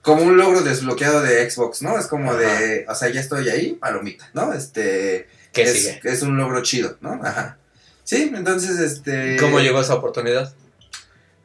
como 0.02 0.24
un 0.24 0.36
logro 0.36 0.62
desbloqueado 0.62 1.22
de 1.22 1.50
Xbox, 1.50 1.82
¿no? 1.82 1.98
Es 1.98 2.08
como 2.08 2.36
de, 2.36 2.86
o 2.90 2.96
sea, 2.96 3.08
ya 3.10 3.22
estoy 3.22 3.48
ahí, 3.50 3.74
palomita, 3.74 4.30
¿no? 4.34 4.52
Este, 4.54 5.30
¿Qué 5.54 5.62
es, 5.62 5.74
sigue? 5.78 6.02
es 6.04 6.22
un 6.24 6.36
logro 6.36 6.62
chido, 6.62 6.98
¿no? 7.00 7.22
Ajá. 7.24 7.58
Sí, 8.04 8.32
entonces, 8.36 8.80
este... 8.80 9.38
¿Cómo 9.38 9.60
llegó 9.62 9.80
esa 9.80 9.94
oportunidad? 9.96 10.54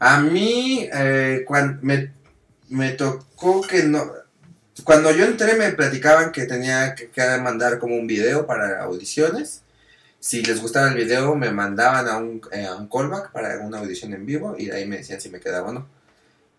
A 0.05 0.21
mí, 0.21 0.89
eh, 0.93 1.45
cuando 1.47 1.79
me, 1.83 2.13
me 2.71 2.91
tocó 2.91 3.61
que 3.63 3.85
no... 3.85 4.05
Cuando 4.83 5.13
yo 5.13 5.25
entré 5.25 5.55
me 5.55 5.71
platicaban 5.71 6.33
que 6.33 6.47
tenía 6.47 6.97
que, 6.97 7.09
que 7.09 7.23
mandar 7.39 7.79
como 7.79 7.95
un 7.95 8.09
video 8.09 8.45
para 8.45 8.83
audiciones. 8.83 9.63
Si 10.19 10.43
les 10.43 10.61
gustaba 10.61 10.89
el 10.89 10.97
video 10.97 11.37
me 11.37 11.53
mandaban 11.53 12.09
a 12.09 12.17
un, 12.17 12.43
eh, 12.51 12.67
a 12.67 12.75
un 12.75 12.89
callback 12.89 13.31
para 13.31 13.61
una 13.61 13.79
audición 13.79 14.13
en 14.13 14.27
vivo 14.27 14.57
y 14.59 14.67
de 14.67 14.75
ahí 14.75 14.89
me 14.89 14.97
decían 14.97 15.21
si 15.21 15.31
me 15.31 15.39
quedaba 15.39 15.69
o 15.69 15.73
no. 15.73 15.87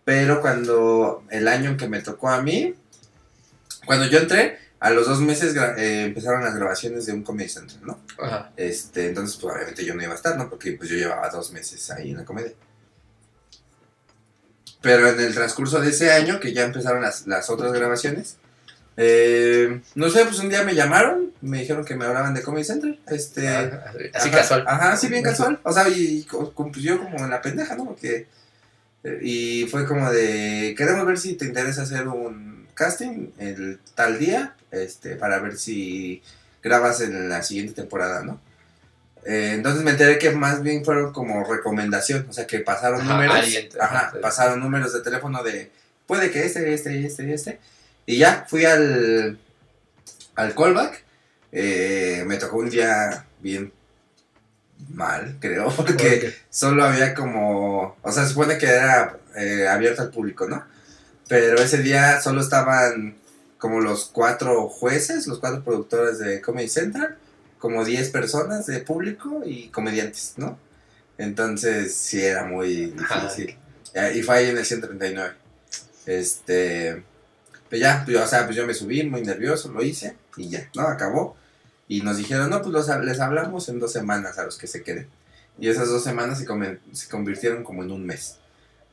Pero 0.06 0.40
cuando 0.40 1.22
el 1.28 1.46
año 1.46 1.68
en 1.68 1.76
que 1.76 1.86
me 1.86 2.00
tocó 2.00 2.30
a 2.30 2.40
mí, 2.40 2.74
cuando 3.84 4.06
yo 4.06 4.20
entré, 4.20 4.58
a 4.80 4.88
los 4.88 5.06
dos 5.06 5.20
meses 5.20 5.54
eh, 5.54 6.04
empezaron 6.04 6.42
las 6.44 6.56
grabaciones 6.56 7.04
de 7.04 7.12
un 7.12 7.22
Comedy 7.22 7.50
Central, 7.50 7.80
¿no? 7.84 8.00
Ajá. 8.18 8.52
Este, 8.56 9.08
entonces, 9.08 9.36
pues 9.36 9.54
obviamente 9.54 9.84
yo 9.84 9.94
no 9.94 10.02
iba 10.02 10.12
a 10.12 10.16
estar, 10.16 10.34
¿no? 10.38 10.48
Porque 10.48 10.72
pues 10.72 10.88
yo 10.88 10.96
llevaba 10.96 11.28
dos 11.28 11.52
meses 11.52 11.90
ahí 11.90 12.12
en 12.12 12.16
la 12.16 12.24
comedia. 12.24 12.52
Pero 14.84 15.08
en 15.08 15.18
el 15.20 15.34
transcurso 15.34 15.80
de 15.80 15.90
ese 15.90 16.12
año, 16.12 16.38
que 16.38 16.52
ya 16.52 16.64
empezaron 16.64 17.02
las, 17.02 17.26
las 17.26 17.50
otras 17.50 17.72
grabaciones, 17.72 18.36
eh, 18.96 19.80
no 19.96 20.08
sé, 20.10 20.24
pues 20.24 20.38
un 20.38 20.48
día 20.48 20.62
me 20.62 20.74
llamaron, 20.74 21.32
me 21.40 21.58
dijeron 21.60 21.84
que 21.84 21.96
me 21.96 22.04
hablaban 22.04 22.34
de 22.34 22.42
Comedy 22.42 22.64
Central. 22.64 23.00
Este, 23.08 23.48
Ajá, 23.48 23.92
Así 24.14 24.28
ajá, 24.28 24.38
casual. 24.38 24.64
Ajá, 24.68 24.96
sí, 24.96 25.08
bien 25.08 25.22
casual. 25.24 25.58
O 25.64 25.72
sea, 25.72 25.88
y, 25.88 26.18
y 26.18 26.24
co- 26.24 26.52
co- 26.54 26.70
pues 26.70 26.84
yo 26.84 26.98
como 27.02 27.18
en 27.18 27.30
la 27.30 27.42
pendeja, 27.42 27.74
¿no? 27.74 27.86
Porque, 27.86 28.26
eh, 29.02 29.18
y 29.22 29.66
fue 29.66 29.84
como 29.86 30.10
de, 30.12 30.74
queremos 30.78 31.04
ver 31.06 31.18
si 31.18 31.34
te 31.34 31.46
interesa 31.46 31.82
hacer 31.82 32.06
un 32.06 32.68
casting 32.74 33.28
el 33.38 33.80
tal 33.94 34.18
día, 34.18 34.54
este, 34.70 35.16
para 35.16 35.38
ver 35.40 35.56
si 35.56 36.22
grabas 36.62 37.00
en 37.00 37.28
la 37.28 37.42
siguiente 37.42 37.72
temporada, 37.72 38.22
¿no? 38.22 38.40
Eh, 39.26 39.52
entonces 39.54 39.82
me 39.82 39.92
enteré 39.92 40.18
que 40.18 40.30
más 40.32 40.62
bien 40.62 40.84
fueron 40.84 41.12
como 41.12 41.44
recomendación, 41.44 42.26
o 42.28 42.32
sea, 42.32 42.46
que 42.46 42.58
pasaron 42.60 43.00
Ajá, 43.00 43.12
números, 43.14 43.36
alguien- 43.36 43.68
ajá, 43.80 43.96
ajá, 43.98 44.10
sí. 44.12 44.18
pasaron 44.20 44.60
números 44.60 44.92
de 44.92 45.00
teléfono 45.00 45.42
de, 45.42 45.70
puede 46.06 46.30
que 46.30 46.44
este, 46.44 46.74
este, 46.74 47.06
este, 47.06 47.32
este, 47.32 47.60
y 48.06 48.18
ya 48.18 48.44
fui 48.48 48.64
al, 48.66 49.38
al 50.34 50.54
callback, 50.54 51.02
eh, 51.52 52.22
me 52.26 52.36
tocó 52.36 52.58
un 52.58 52.68
día 52.68 53.24
bien 53.40 53.72
mal, 54.90 55.36
creo, 55.40 55.68
porque 55.76 56.34
solo 56.50 56.84
había 56.84 57.14
como, 57.14 57.96
o 58.02 58.12
sea, 58.12 58.24
se 58.24 58.30
supone 58.30 58.58
que 58.58 58.66
era 58.66 59.16
eh, 59.36 59.66
abierto 59.68 60.02
al 60.02 60.10
público, 60.10 60.46
¿no? 60.48 60.64
Pero 61.28 61.56
ese 61.62 61.78
día 61.78 62.20
solo 62.20 62.42
estaban 62.42 63.16
como 63.58 63.80
los 63.80 64.04
cuatro 64.12 64.68
jueces, 64.68 65.26
los 65.26 65.38
cuatro 65.38 65.64
productores 65.64 66.18
de 66.18 66.42
Comedy 66.42 66.68
Central, 66.68 67.16
como 67.64 67.82
10 67.82 68.10
personas 68.10 68.66
de 68.66 68.80
público 68.80 69.40
y 69.42 69.68
comediantes, 69.68 70.34
¿no? 70.36 70.58
Entonces 71.16 71.96
sí 71.96 72.22
era 72.22 72.44
muy 72.44 72.90
difícil. 72.90 73.56
Eh, 73.94 74.12
Y 74.16 74.22
fue 74.22 74.36
ahí 74.36 74.50
en 74.50 74.58
el 74.58 74.66
139. 74.66 75.32
Este, 76.04 77.02
pues 77.70 77.80
ya, 77.80 78.02
pues, 78.04 78.18
o 78.18 78.26
sea, 78.26 78.44
pues 78.44 78.54
yo 78.54 78.66
me 78.66 78.74
subí 78.74 79.02
muy 79.04 79.22
nervioso, 79.22 79.72
lo 79.72 79.82
hice 79.82 80.14
y 80.36 80.50
ya, 80.50 80.68
¿no? 80.76 80.82
Acabó. 80.82 81.38
Y 81.88 82.02
nos 82.02 82.18
dijeron, 82.18 82.50
no, 82.50 82.60
pues 82.60 82.70
los, 82.70 82.86
les 83.02 83.18
hablamos 83.20 83.66
en 83.70 83.80
dos 83.80 83.92
semanas 83.92 84.38
a 84.38 84.44
los 84.44 84.58
que 84.58 84.66
se 84.66 84.82
queden. 84.82 85.08
Y 85.58 85.70
esas 85.70 85.88
dos 85.88 86.04
semanas 86.04 86.44
se 86.92 87.08
convirtieron 87.08 87.64
como 87.64 87.82
en 87.82 87.92
un 87.92 88.04
mes. 88.04 88.36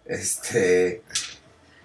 Este, 0.05 1.01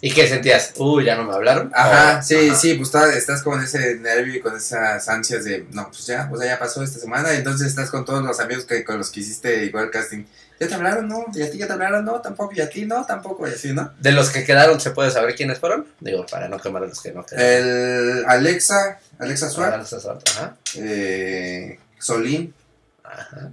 ¿Y 0.00 0.12
qué 0.12 0.28
sentías? 0.28 0.72
Uy, 0.76 1.04
ya 1.06 1.16
no 1.16 1.24
me 1.24 1.32
hablaron. 1.34 1.70
ajá, 1.74 2.18
O- 2.18 2.22
sí, 2.22 2.48
ajá. 2.50 2.58
sí, 2.58 2.74
pues 2.74 2.88
estás, 2.88 3.16
estás 3.16 3.42
con 3.42 3.62
ese 3.62 3.96
nervio 3.96 4.34
y 4.36 4.40
con 4.40 4.54
esas 4.56 5.08
ansias 5.08 5.44
de, 5.44 5.66
no, 5.72 5.88
pues 5.88 6.06
ya, 6.06 6.28
pues 6.28 6.42
ya 6.46 6.58
pasó 6.58 6.82
esta 6.82 6.98
semana. 6.98 7.32
Y 7.32 7.38
entonces 7.38 7.68
estás 7.68 7.90
con 7.90 8.04
todos 8.04 8.22
los 8.22 8.38
amigos 8.40 8.64
que, 8.66 8.84
con 8.84 8.98
los 8.98 9.10
que 9.10 9.20
hiciste 9.20 9.64
igual 9.64 9.90
casting. 9.90 10.24
¿Ya 10.60 10.68
te 10.68 10.74
hablaron? 10.74 11.08
No. 11.08 11.24
¿Y 11.34 11.42
a 11.42 11.50
ti 11.50 11.58
ya 11.58 11.66
te 11.66 11.72
hablaron? 11.74 12.04
No, 12.04 12.20
tampoco. 12.20 12.52
¿Y 12.54 12.60
a 12.60 12.68
ti? 12.68 12.84
No, 12.86 13.04
tampoco. 13.06 13.46
Y 13.48 13.52
así, 13.52 13.72
¿no? 13.72 13.92
De 13.98 14.12
los 14.12 14.30
que 14.30 14.44
quedaron, 14.44 14.80
¿se 14.80 14.90
puede 14.90 15.10
saber 15.10 15.34
quiénes 15.34 15.58
fueron? 15.58 15.86
Digo, 16.00 16.24
para 16.26 16.48
no 16.48 16.58
quemar 16.58 16.82
a 16.82 16.86
los 16.86 17.00
que 17.00 17.12
no 17.12 17.24
quedaron. 17.24 17.46
El 17.68 18.24
Alexa, 18.26 18.98
Alexa 19.18 19.48
Suárez, 19.50 19.92
Ajá. 19.92 20.56
eh, 20.76 21.78
Solín, 21.98 22.54
Ajá. 23.02 23.50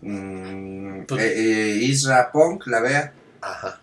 mm, 0.00 1.02
Pues- 1.06 1.22
eh, 1.22 1.34
eh, 1.36 1.76
Isra 1.82 2.30
Punk, 2.32 2.66
la 2.66 2.80
vea. 2.80 3.12
Ajá. 3.40 3.79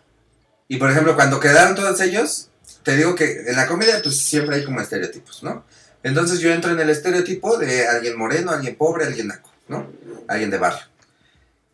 Y 0.68 0.78
por 0.78 0.92
ejemplo, 0.92 1.16
cuando 1.16 1.40
quedaron 1.40 1.76
todos 1.76 2.00
ellos, 2.02 2.50
te 2.84 2.96
digo 2.96 3.16
que 3.16 3.44
en 3.48 3.56
la 3.56 3.68
comedia 3.68 4.02
pues 4.04 4.20
siempre 4.20 4.58
hay 4.58 4.64
como 4.66 4.82
estereotipos, 4.82 5.44
¿no? 5.44 5.66
Entonces 6.04 6.40
yo 6.40 6.52
entro 6.54 6.72
en 6.72 6.80
el 6.80 6.90
estereotipo 6.90 7.58
de 7.58 7.88
alguien 7.88 8.18
moreno, 8.18 8.52
alguien 8.52 8.76
pobre, 8.76 9.06
alguien 9.06 9.28
naco, 9.28 9.52
¿no? 9.68 9.90
Alguien 10.28 10.50
de 10.52 10.58
barrio. 10.58 10.86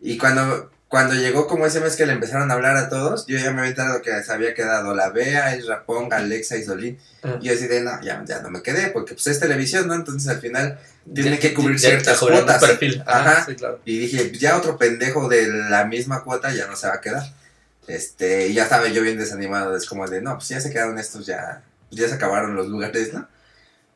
Y 0.02 0.18
cuando, 0.18 0.70
cuando 0.88 1.14
llegó 1.16 1.48
como 1.48 1.66
ese 1.66 1.80
mes 1.80 1.96
que 1.96 2.06
le 2.06 2.14
empezaron 2.14 2.50
a 2.52 2.54
hablar 2.56 2.78
a 2.78 2.90
todos, 2.90 3.26
yo 3.28 3.38
ya 3.38 3.52
me 3.52 3.60
había 3.60 3.70
enterado 3.72 4.02
que 4.02 4.12
se 4.24 4.32
había 4.32 4.54
quedado 4.54 4.94
la 4.96 5.10
Bea, 5.10 5.56
Isra 5.56 5.86
Pong, 5.86 6.12
Alexa 6.14 6.58
y 6.58 6.64
Solín. 6.64 7.00
Ajá. 7.22 7.38
Y 7.42 7.46
yo 7.48 7.54
así 7.54 7.68
de, 7.68 7.82
no, 7.82 8.02
ya, 8.04 8.24
ya 8.26 8.42
no 8.42 8.50
me 8.50 8.62
quedé, 8.62 8.88
porque 8.88 9.14
pues 9.14 9.28
es 9.28 9.40
televisión, 9.40 9.88
¿no? 9.88 9.94
Entonces 9.96 10.28
al 10.30 10.40
final 10.40 10.80
tiene 11.14 11.40
que 11.40 11.54
cubrir 11.54 11.78
ya- 11.78 11.90
ciertas 11.90 12.18
cuotas. 12.20 12.60
perfil. 12.64 13.04
Ajá. 13.06 13.32
Ajá. 13.32 13.46
Sí, 13.46 13.56
claro. 13.56 13.80
Y 13.86 13.98
dije, 14.00 14.32
ya 14.38 14.58
otro 14.58 14.78
pendejo 14.78 15.28
de 15.30 15.48
la 15.48 15.86
misma 15.86 16.24
cuota 16.24 16.54
ya 16.54 16.68
no 16.68 16.76
se 16.76 16.88
va 16.88 16.96
a 16.96 17.02
quedar. 17.02 17.24
Este, 17.88 18.48
y 18.48 18.54
ya 18.54 18.64
estaba 18.64 18.88
yo 18.88 19.02
bien 19.02 19.18
desanimado, 19.18 19.76
es 19.76 19.86
como 19.88 20.08
de, 20.08 20.22
no, 20.22 20.36
pues 20.36 20.50
ya 20.50 20.62
se 20.62 20.72
quedaron 20.72 20.98
estos, 20.98 21.26
ya, 21.26 21.64
ya 21.92 22.08
se 22.08 22.16
acabaron 22.16 22.56
los 22.56 22.68
lugares, 22.68 23.14
¿no? 23.14 23.28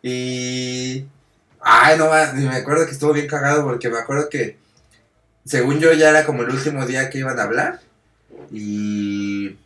Y... 0.02 1.06
Ay, 1.60 1.98
no, 1.98 2.10
me 2.10 2.56
acuerdo 2.56 2.86
que 2.86 2.92
estuvo 2.92 3.14
bien 3.14 3.28
cagado 3.28 3.64
porque 3.64 3.90
me 3.90 3.98
acuerdo 3.98 4.30
que, 4.30 4.58
según 5.46 5.80
yo, 5.80 5.92
ya 5.94 6.10
era 6.10 6.26
como 6.26 6.44
el 6.44 6.50
último 6.50 6.86
día 6.86 7.10
que 7.10 7.18
iban 7.18 7.40
a 7.40 7.44
hablar. 7.44 7.82
Y 8.52 9.58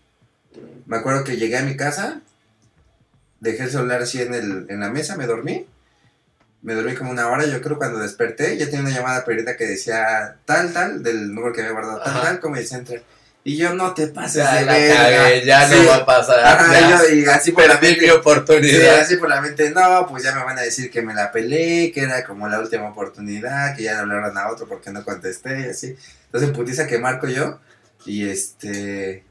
me 0.85 0.97
acuerdo 0.97 1.23
que 1.23 1.37
llegué 1.37 1.57
a 1.57 1.63
mi 1.63 1.75
casa, 1.75 2.21
dejé 3.39 3.63
el 3.63 3.71
celular 3.71 4.01
así 4.01 4.21
en, 4.21 4.33
el, 4.33 4.65
en 4.69 4.79
la 4.79 4.89
mesa, 4.89 5.15
me 5.17 5.27
dormí. 5.27 5.67
Me 6.61 6.75
dormí 6.75 6.95
como 6.95 7.11
una 7.11 7.27
hora, 7.27 7.45
yo 7.45 7.61
creo 7.61 7.77
cuando 7.77 7.99
desperté 7.99 8.55
ya 8.57 8.65
tenía 8.65 8.81
una 8.81 8.91
llamada 8.91 9.25
perdida 9.25 9.57
que 9.57 9.65
decía 9.65 10.37
tal, 10.45 10.71
tal, 10.73 11.01
del 11.01 11.33
número 11.33 11.53
que 11.53 11.61
había 11.61 11.73
guardado, 11.73 12.01
tal, 12.03 12.13
Ajá. 12.13 12.21
tal, 12.21 12.39
como 12.39 12.55
dice 12.57 12.75
entre. 12.75 13.03
Y 13.43 13.57
yo 13.57 13.73
no 13.73 13.93
te 13.95 14.05
pases 14.07 14.43
Ya, 14.43 14.55
de 14.59 14.65
la 14.65 14.73
verga". 14.73 15.43
ya 15.45 15.67
Sí. 15.67 15.75
no 15.75 15.87
va 15.89 15.95
a 15.95 16.05
pasar. 16.05 16.45
Ajá, 16.45 16.89
yo, 17.07 17.15
y 17.15 17.25
así 17.25 17.51
por 17.51 17.67
la 17.67 17.73
mente. 17.79 18.01
mi 18.01 18.05
Sí, 18.05 18.09
oportunidad. 18.11 18.99
así 18.99 19.15
por 19.17 19.29
la 19.29 19.41
mente, 19.41 19.71
no, 19.71 20.05
pues 20.07 20.23
ya 20.23 20.35
me 20.35 20.43
van 20.43 20.59
a 20.59 20.61
decir 20.61 20.91
que 20.91 21.01
me 21.01 21.13
la 21.15 21.31
peleé, 21.31 21.91
que 21.91 22.01
era 22.01 22.23
como 22.23 22.47
la 22.47 22.59
última 22.59 22.89
oportunidad, 22.89 23.75
que 23.75 23.83
ya 23.83 23.93
le 23.93 23.99
hablaron 23.99 24.37
a 24.37 24.49
otro 24.51 24.67
porque 24.67 24.91
no 24.91 25.03
contesté 25.03 25.61
y 25.61 25.69
así. 25.69 25.95
Entonces, 26.25 26.51
putiza 26.51 26.85
que 26.85 26.99
marco 26.99 27.27
yo 27.27 27.59
y 28.05 28.29
este, 28.29 29.23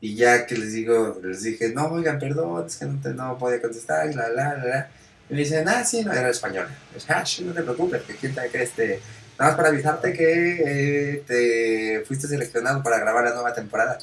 y 0.00 0.14
ya 0.14 0.46
que 0.46 0.56
les 0.56 0.72
digo, 0.72 1.20
les 1.22 1.42
dije, 1.42 1.70
no, 1.74 1.86
oigan, 1.88 2.18
perdón, 2.20 2.64
es 2.66 2.76
que 2.76 2.84
no, 2.86 3.00
te, 3.02 3.08
no 3.10 3.36
podía 3.36 3.60
contestar, 3.60 4.08
y 4.10 4.14
la, 4.14 4.28
la, 4.28 4.54
la, 4.54 4.64
la. 4.64 4.88
Y 5.28 5.34
me 5.34 5.40
dicen, 5.40 5.68
ah, 5.68 5.84
sí, 5.84 6.02
no, 6.04 6.12
era 6.12 6.30
español. 6.30 6.68
Pues, 6.92 7.04
ah, 7.10 7.24
sí, 7.26 7.42
no 7.44 7.52
te 7.52 7.62
preocupes, 7.62 8.02
que 8.02 8.14
quién 8.14 8.34
que 8.50 8.62
este, 8.62 9.00
nada 9.40 9.52
más 9.52 9.56
para 9.56 9.70
avisarte 9.70 10.12
que 10.12 10.62
eh, 10.66 11.24
te 11.26 12.04
fuiste 12.06 12.28
seleccionado 12.28 12.82
para 12.82 12.98
grabar 12.98 13.24
la 13.24 13.32
nueva 13.32 13.54
temporada. 13.54 13.96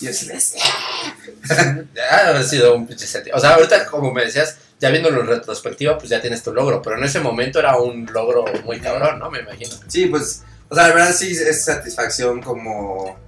Y 0.00 0.04
yo 0.04 0.10
así, 0.12 0.30
ha 2.12 2.42
sido 2.44 2.76
un 2.76 2.86
pinche 2.86 3.04
sentido. 3.04 3.36
O 3.36 3.40
sea, 3.40 3.54
ahorita, 3.54 3.86
como 3.86 4.12
me 4.12 4.24
decías, 4.24 4.58
ya 4.78 4.90
viéndolo 4.90 5.22
en 5.22 5.26
retrospectiva, 5.26 5.98
pues 5.98 6.10
ya 6.10 6.20
tienes 6.20 6.44
tu 6.44 6.54
logro. 6.54 6.82
Pero 6.82 6.98
en 6.98 7.04
ese 7.04 7.18
momento 7.18 7.58
era 7.58 7.76
un 7.76 8.06
logro 8.12 8.44
muy 8.64 8.78
cabrón, 8.78 9.18
¿no? 9.18 9.28
Me 9.28 9.40
imagino. 9.40 9.74
Sí, 9.88 10.06
pues, 10.06 10.44
o 10.68 10.74
sea, 10.76 10.86
la 10.86 10.94
verdad 10.94 11.12
sí 11.12 11.32
es 11.32 11.64
satisfacción 11.64 12.40
como... 12.40 13.18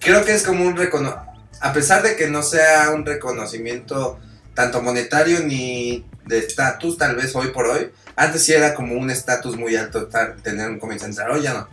Creo 0.00 0.24
que 0.24 0.32
es 0.32 0.44
como 0.44 0.64
un 0.64 0.78
reconocimiento, 0.78 1.30
a 1.60 1.72
pesar 1.74 2.02
de 2.02 2.16
que 2.16 2.28
no 2.28 2.42
sea 2.42 2.90
un 2.90 3.04
reconocimiento 3.04 4.18
tanto 4.54 4.82
monetario 4.82 5.40
ni 5.40 6.04
de 6.26 6.38
estatus, 6.38 6.96
tal 6.98 7.16
vez 7.16 7.34
hoy 7.34 7.48
por 7.48 7.66
hoy, 7.66 7.90
antes 8.16 8.44
sí 8.44 8.52
era 8.52 8.74
como 8.74 8.94
un 8.94 9.10
estatus 9.10 9.56
muy 9.56 9.76
alto 9.76 10.02
estar, 10.02 10.36
tener 10.36 10.68
un 10.70 10.78
Comedy 10.78 11.00
Central, 11.00 11.30
hoy 11.32 11.42
ya 11.42 11.54
no. 11.54 11.68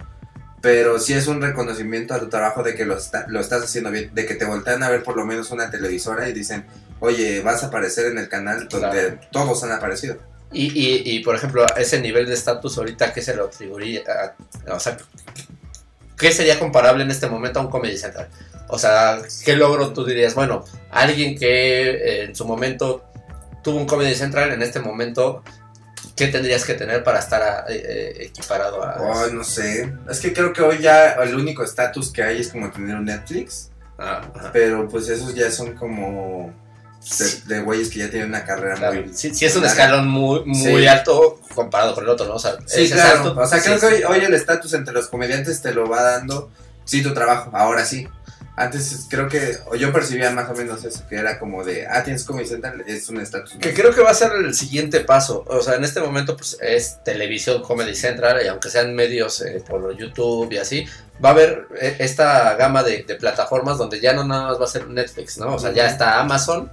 Pero 0.61 0.99
sí 0.99 1.13
es 1.13 1.27
un 1.27 1.41
reconocimiento 1.41 2.13
a 2.13 2.19
tu 2.19 2.27
trabajo 2.29 2.63
de 2.63 2.75
que 2.75 2.83
lo, 2.85 2.97
está- 2.97 3.25
lo 3.29 3.39
estás 3.39 3.63
haciendo 3.63 3.91
bien, 3.91 4.11
de 4.13 4.25
que 4.25 4.35
te 4.35 4.45
voltean 4.45 4.83
a 4.83 4.89
ver 4.89 5.03
por 5.03 5.15
lo 5.15 5.25
menos 5.25 5.51
una 5.51 5.69
televisora 5.71 6.27
y 6.27 6.33
dicen, 6.33 6.65
oye, 6.99 7.41
vas 7.41 7.63
a 7.63 7.67
aparecer 7.67 8.07
en 8.07 8.17
el 8.17 8.27
canal 8.27 8.67
donde 8.67 9.19
todos 9.31 9.63
han 9.63 9.71
aparecido. 9.71 10.17
Y, 10.51 10.65
y, 10.77 11.03
y, 11.15 11.19
por 11.23 11.35
ejemplo, 11.35 11.63
ese 11.77 12.01
nivel 12.01 12.25
de 12.25 12.33
estatus 12.33 12.77
ahorita, 12.77 13.13
¿qué 13.13 13.21
se 13.21 13.35
lo 13.35 13.45
atribuiría? 13.45 14.01
o 14.67 14.79
sea, 14.79 14.97
¿qué 16.17 16.31
sería 16.31 16.59
comparable 16.59 17.03
en 17.03 17.11
este 17.11 17.27
momento 17.27 17.59
a 17.59 17.63
un 17.63 17.69
Comedy 17.69 17.97
Central? 17.97 18.27
O 18.69 18.77
sea, 18.79 19.19
¿qué 19.43 19.55
logro 19.55 19.91
tú 19.93 20.05
dirías? 20.05 20.35
Bueno, 20.35 20.63
alguien 20.91 21.37
que 21.37 21.89
eh, 21.89 22.23
en 22.25 22.35
su 22.35 22.45
momento 22.45 23.03
tuvo 23.63 23.77
un 23.77 23.85
Comedy 23.85 24.15
Central, 24.15 24.51
en 24.53 24.61
este 24.61 24.79
momento, 24.79 25.43
¿qué 26.15 26.27
tendrías 26.27 26.63
que 26.65 26.75
tener 26.75 27.03
para 27.03 27.19
estar 27.19 27.41
a- 27.41 27.65
eh, 27.67 27.83
eh, 27.83 28.15
equiparado 28.25 28.83
a... 28.83 29.23
Ay, 29.23 29.31
no 29.33 29.43
sé. 29.43 29.91
Es 30.09 30.19
que 30.19 30.31
creo 30.33 30.53
que 30.53 30.61
hoy 30.61 30.79
ya 30.79 31.13
el 31.13 31.35
único 31.35 31.63
estatus 31.63 32.11
que 32.13 32.23
hay 32.23 32.41
es 32.41 32.49
como 32.49 32.69
tener 32.71 32.95
un 32.95 33.05
Netflix. 33.05 33.69
Ah. 33.97 34.21
Pero 34.53 34.87
pues 34.87 35.09
esos 35.09 35.33
ya 35.35 35.51
son 35.51 35.73
como 35.75 36.53
de, 37.47 37.61
güeyes 37.61 37.89
que 37.89 37.99
ya 37.99 38.09
tienen 38.09 38.29
una 38.29 38.45
carrera 38.45 38.75
Claro, 38.75 39.01
muy... 39.01 39.13
sí, 39.13 39.33
sí 39.33 39.45
es 39.45 39.55
un 39.55 39.65
escalón 39.65 40.07
muy, 40.07 40.43
muy 40.45 40.81
Sí. 40.81 40.87
alto 40.87 41.39
comparado 41.55 41.95
con 41.95 42.03
el 42.03 42.09
otro, 42.09 42.25
¿no? 42.27 42.35
O 42.35 42.39
sea, 42.39 42.53
Sí, 42.65 42.83
ese 42.85 42.93
claro. 42.93 43.33
o 43.37 43.45
sea, 43.47 43.61
creo 43.61 43.79
que 43.79 43.85
hoy, 43.87 44.03
hoy 44.03 44.19
el 44.25 44.33
estatus 44.33 44.73
entre 44.73 44.93
los 44.93 45.07
comediantes 45.07 45.61
te 45.61 45.73
lo 45.73 45.87
va 45.89 46.01
dando, 46.03 46.49
sí, 46.85 47.01
tu 47.01 47.13
trabajo, 47.13 47.51
ahora 47.53 47.83
sí. 47.85 48.07
Antes 48.59 49.07
creo 49.09 49.29
que, 49.29 49.57
o 49.67 49.75
yo 49.75 49.93
percibía 49.93 50.31
más 50.31 50.49
o 50.49 50.53
menos 50.53 50.83
eso, 50.83 51.07
que 51.07 51.15
era 51.15 51.39
como 51.39 51.63
de, 51.63 51.87
ah, 51.87 52.03
tienes 52.03 52.25
Comedy 52.25 52.45
Central, 52.45 52.83
es 52.85 53.07
un 53.07 53.21
estatus. 53.21 53.53
Que 53.53 53.73
creo 53.73 53.95
que 53.95 54.01
va 54.01 54.11
a 54.11 54.13
ser 54.13 54.33
el 54.33 54.53
siguiente 54.53 54.99
paso. 54.99 55.45
O 55.47 55.61
sea, 55.61 55.75
en 55.75 55.85
este 55.85 56.01
momento 56.01 56.35
pues 56.35 56.57
es 56.61 57.01
televisión 57.05 57.61
Comedy 57.61 57.95
Central 57.95 58.41
y 58.43 58.49
aunque 58.49 58.69
sean 58.69 58.93
medios 58.93 59.39
eh, 59.41 59.63
por 59.65 59.97
YouTube 59.97 60.51
y 60.51 60.57
así, 60.57 60.85
va 61.23 61.29
a 61.29 61.31
haber 61.31 61.67
eh, 61.79 61.95
esta 61.99 62.53
gama 62.55 62.83
de, 62.83 63.03
de 63.03 63.15
plataformas 63.15 63.77
donde 63.77 64.01
ya 64.01 64.11
no 64.11 64.25
nada 64.25 64.47
más 64.49 64.59
va 64.59 64.65
a 64.65 64.67
ser 64.67 64.89
Netflix, 64.89 65.37
¿no? 65.37 65.55
O 65.55 65.59
sea, 65.59 65.71
ya 65.71 65.87
está 65.87 66.19
Amazon 66.19 66.69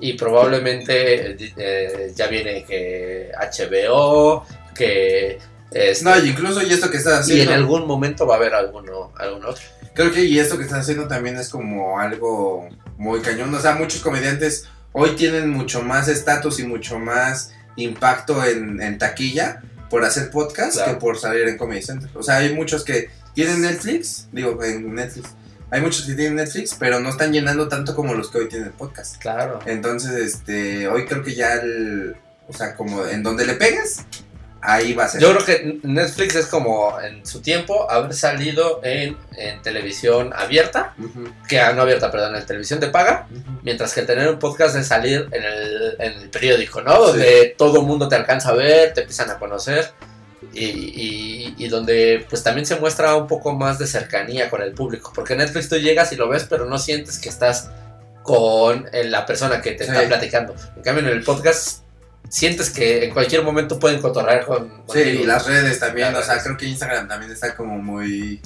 y 0.00 0.14
probablemente 0.14 1.36
eh, 1.56 2.12
ya 2.16 2.26
viene 2.26 2.64
que 2.64 3.30
HBO, 3.38 4.44
que... 4.74 5.38
este, 5.70 6.04
No, 6.04 6.18
incluso 6.18 6.62
y 6.62 6.72
esto 6.72 6.90
que 6.90 6.96
estás 6.96 7.28
y 7.28 7.34
en 7.34 7.40
haciendo, 7.42 7.54
algún 7.54 7.86
momento 7.86 8.26
va 8.26 8.34
a 8.34 8.38
haber 8.38 8.54
alguno, 8.54 9.12
algún 9.16 9.44
otro. 9.44 9.62
Creo 9.98 10.12
que 10.12 10.24
y 10.24 10.38
esto 10.38 10.56
que 10.56 10.62
estás 10.62 10.82
haciendo 10.82 11.08
también 11.08 11.36
es 11.38 11.48
como 11.48 11.98
algo 11.98 12.68
muy 12.98 13.20
cañón. 13.20 13.52
O 13.52 13.60
sea, 13.60 13.74
muchos 13.74 14.00
comediantes 14.00 14.66
hoy 14.92 15.16
tienen 15.16 15.50
mucho 15.50 15.82
más 15.82 16.06
estatus 16.06 16.60
y 16.60 16.62
mucho 16.62 17.00
más 17.00 17.52
impacto 17.74 18.44
en, 18.44 18.80
en 18.80 18.96
taquilla 18.96 19.60
por 19.90 20.04
hacer 20.04 20.30
podcast 20.30 20.74
Claro. 20.74 20.92
que 20.92 20.98
por 21.00 21.18
salir 21.18 21.48
en 21.48 21.58
Comedy 21.58 21.82
Central. 21.82 22.12
O 22.14 22.22
sea, 22.22 22.36
hay 22.36 22.54
muchos 22.54 22.84
que 22.84 23.10
tienen 23.34 23.60
Netflix, 23.60 24.28
digo, 24.30 24.62
en 24.62 24.94
Netflix. 24.94 25.30
Hay 25.70 25.80
muchos 25.80 26.06
que 26.06 26.14
tienen 26.14 26.36
Netflix, 26.36 26.76
pero 26.78 27.00
no 27.00 27.08
están 27.08 27.32
llenando 27.32 27.66
tanto 27.66 27.96
como 27.96 28.14
los 28.14 28.30
que 28.30 28.38
hoy 28.38 28.48
tienen 28.48 28.70
podcast. 28.70 29.16
Claro. 29.20 29.58
Entonces, 29.66 30.12
este, 30.12 30.86
hoy 30.86 31.06
creo 31.06 31.24
que 31.24 31.34
ya 31.34 31.54
el, 31.54 32.14
o 32.46 32.52
sea, 32.52 32.76
como 32.76 33.04
en 33.04 33.24
donde 33.24 33.44
le 33.46 33.54
pegas, 33.54 34.04
ahí 34.60 34.92
va 34.92 35.04
a 35.04 35.08
ser. 35.08 35.20
Yo 35.20 35.32
creo 35.34 35.44
que 35.44 35.78
Netflix 35.82 36.34
es 36.34 36.46
como 36.46 37.00
en 37.00 37.24
su 37.24 37.40
tiempo 37.40 37.90
haber 37.90 38.12
salido 38.14 38.80
en, 38.82 39.16
en 39.36 39.62
televisión 39.62 40.32
abierta, 40.34 40.94
que 41.48 41.60
ah, 41.60 41.72
no 41.72 41.82
abierta, 41.82 42.10
perdón, 42.10 42.34
en 42.36 42.44
televisión 42.44 42.80
de 42.80 42.88
paga, 42.88 43.28
mientras 43.62 43.92
que 43.94 44.02
tener 44.02 44.28
un 44.28 44.38
podcast 44.38 44.74
es 44.76 44.86
salir 44.88 45.28
en 45.32 45.44
el, 45.44 45.96
en 45.98 46.12
el 46.22 46.28
periódico, 46.30 46.82
¿no? 46.82 46.98
Donde 46.98 47.54
todo 47.56 47.80
el 47.80 47.86
mundo 47.86 48.08
te 48.08 48.16
alcanza 48.16 48.50
a 48.50 48.54
ver, 48.54 48.92
te 48.94 49.02
empiezan 49.02 49.30
a 49.30 49.38
conocer 49.38 49.90
y, 50.52 50.64
y- 50.66 51.54
y 51.58 51.68
donde 51.68 52.26
pues 52.28 52.42
también 52.42 52.64
se 52.66 52.76
muestra 52.76 53.14
un 53.16 53.26
poco 53.26 53.52
más 53.54 53.78
de 53.78 53.86
cercanía 53.86 54.48
con 54.50 54.62
el 54.62 54.72
público, 54.72 55.12
porque 55.14 55.34
Netflix 55.36 55.68
tú 55.68 55.76
llegas 55.76 56.12
y 56.12 56.16
lo 56.16 56.28
ves, 56.28 56.46
pero 56.48 56.64
no 56.64 56.78
sientes 56.78 57.18
que 57.18 57.28
estás 57.28 57.70
con 58.22 58.88
eh, 58.92 59.04
la 59.04 59.24
persona 59.26 59.60
que 59.62 59.72
te 59.72 59.84
Sí. 59.84 59.90
está 59.90 60.06
platicando. 60.06 60.54
En 60.76 60.82
cambio, 60.82 61.04
en 61.04 61.10
el 61.10 61.22
podcast 61.24 61.82
sientes 62.28 62.70
que 62.70 63.04
en 63.04 63.12
cualquier 63.12 63.42
momento 63.42 63.78
pueden 63.78 64.00
cotorrear 64.00 64.44
con 64.46 64.68
Sí, 64.68 64.74
contigo. 64.86 65.22
y 65.22 65.26
las 65.26 65.46
redes 65.46 65.78
también, 65.78 66.12
Las 66.12 66.22
o 66.22 66.24
sea, 66.24 66.34
redes. 66.34 66.44
creo 66.44 66.56
que 66.56 66.66
Instagram 66.66 67.08
también 67.08 67.32
está 67.32 67.54
como 67.56 67.78
muy 67.78 68.40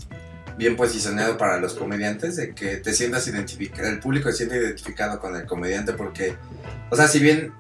bien 0.57 0.77
posicionado 0.77 1.37
para 1.39 1.59
los 1.59 1.75
comediantes, 1.75 2.37
de 2.37 2.55
que 2.55 2.77
te 2.77 2.93
sientas 2.93 3.27
identificado, 3.27 3.89
el 3.89 3.99
público 3.99 4.31
se 4.31 4.37
siente 4.39 4.57
identificado 4.57 5.19
con 5.19 5.35
el 5.35 5.47
comediante 5.47 5.95
porque, 5.95 6.37
o 6.91 6.97
sea, 6.97 7.09
si 7.09 7.19
bien 7.19 7.53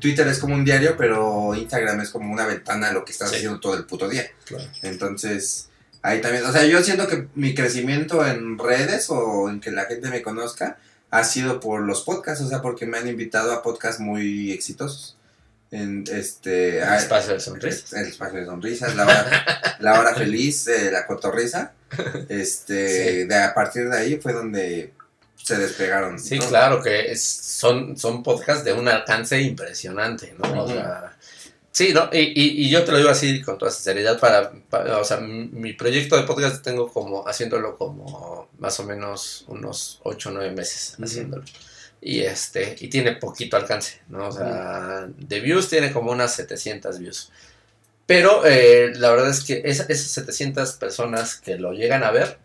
Twitter 0.00 0.26
es 0.28 0.38
como 0.38 0.54
un 0.54 0.64
diario, 0.64 0.96
pero 0.96 1.54
Instagram 1.54 2.00
es 2.00 2.10
como 2.10 2.32
una 2.32 2.46
ventana 2.46 2.88
a 2.88 2.92
lo 2.92 3.04
que 3.04 3.12
estás 3.12 3.30
Sí. 3.30 3.36
haciendo 3.36 3.60
todo 3.60 3.74
el 3.74 3.84
puto 3.84 4.08
día. 4.08 4.24
Claro. 4.44 4.64
Entonces, 4.82 5.68
ahí 6.02 6.20
también, 6.20 6.44
o 6.44 6.52
sea, 6.52 6.64
yo 6.64 6.82
siento 6.82 7.06
que 7.06 7.26
mi 7.34 7.54
crecimiento 7.54 8.24
en 8.26 8.58
redes 8.58 9.06
o 9.10 9.48
en 9.50 9.60
que 9.60 9.70
la 9.70 9.84
gente 9.84 10.08
me 10.08 10.22
conozca 10.22 10.78
ha 11.10 11.24
sido 11.24 11.60
por 11.60 11.80
los 11.82 12.02
podcasts, 12.02 12.44
o 12.44 12.48
sea, 12.48 12.62
porque 12.62 12.86
me 12.86 12.98
han 12.98 13.08
invitado 13.08 13.52
a 13.52 13.62
podcasts 13.62 14.00
muy 14.00 14.52
exitosos. 14.52 15.15
En 15.70 16.04
este, 16.12 16.78
El 16.78 16.84
a- 16.84 16.96
espacio 16.98 17.34
de 17.34 17.40
sonrisas. 17.40 17.92
el 17.92 18.06
espacio 18.08 18.38
de 18.40 18.46
sonrisas, 18.46 18.94
la 18.94 19.02
hora, 19.04 19.76
la 19.80 20.00
hora 20.00 20.14
feliz, 20.14 20.66
eh, 20.68 20.90
la 20.92 21.06
cotorriza. 21.06 21.72
Este, 22.28 23.20
Sí. 23.22 23.24
de 23.26 23.36
a 23.36 23.54
partir 23.54 23.88
de 23.88 23.96
ahí 23.98 24.16
fue 24.20 24.32
donde 24.32 24.92
se 25.36 25.56
despegaron. 25.56 26.18
Sí, 26.18 26.38
¿no? 26.38 26.48
claro, 26.48 26.82
que 26.82 27.10
es- 27.12 27.22
son, 27.24 27.96
son 27.96 28.22
podcasts 28.22 28.64
de 28.64 28.72
un 28.72 28.88
alcance 28.88 29.40
impresionante, 29.40 30.34
¿no? 30.38 30.62
O 30.62 30.64
Ujú. 30.64 30.72
sea, 30.74 31.16
sí, 31.72 31.92
¿no? 31.92 32.08
Y, 32.12 32.18
y- 32.20 32.66
y 32.66 32.70
yo 32.70 32.84
te 32.84 32.92
lo 32.92 32.98
digo 32.98 33.10
así 33.10 33.42
con 33.42 33.58
toda 33.58 33.70
sinceridad, 33.70 34.18
para, 34.18 34.50
para- 34.70 34.98
o 34.98 35.04
sea, 35.04 35.18
mi, 35.18 35.72
proyecto 35.74 36.16
de 36.16 36.22
podcast 36.24 36.62
tengo 36.62 36.88
como, 36.92 37.26
haciéndolo 37.28 37.76
como 37.76 38.48
más 38.58 38.78
o 38.80 38.84
menos 38.84 39.44
unos 39.48 40.00
8 40.04 40.30
o 40.30 40.32
9 40.32 40.50
meses 40.52 40.96
haciéndolo. 41.02 41.44
Y 42.00 42.20
este, 42.20 42.76
y 42.78 42.88
tiene 42.88 43.12
poquito 43.16 43.56
alcance, 43.56 44.00
¿no? 44.08 44.28
O 44.28 44.32
sea, 44.32 45.06
de 45.16 45.40
views 45.40 45.68
tiene 45.68 45.92
como 45.92 46.12
unas 46.12 46.34
700 46.34 46.98
views. 46.98 47.32
Pero 48.06 48.46
eh, 48.46 48.92
la 48.94 49.10
verdad 49.10 49.30
es 49.30 49.42
que 49.42 49.62
esa- 49.64 49.86
esas 49.88 50.10
700 50.12 50.72
personas 50.74 51.34
que 51.36 51.56
lo 51.58 51.72
llegan 51.72 52.04
a 52.04 52.10
ver, 52.12 52.38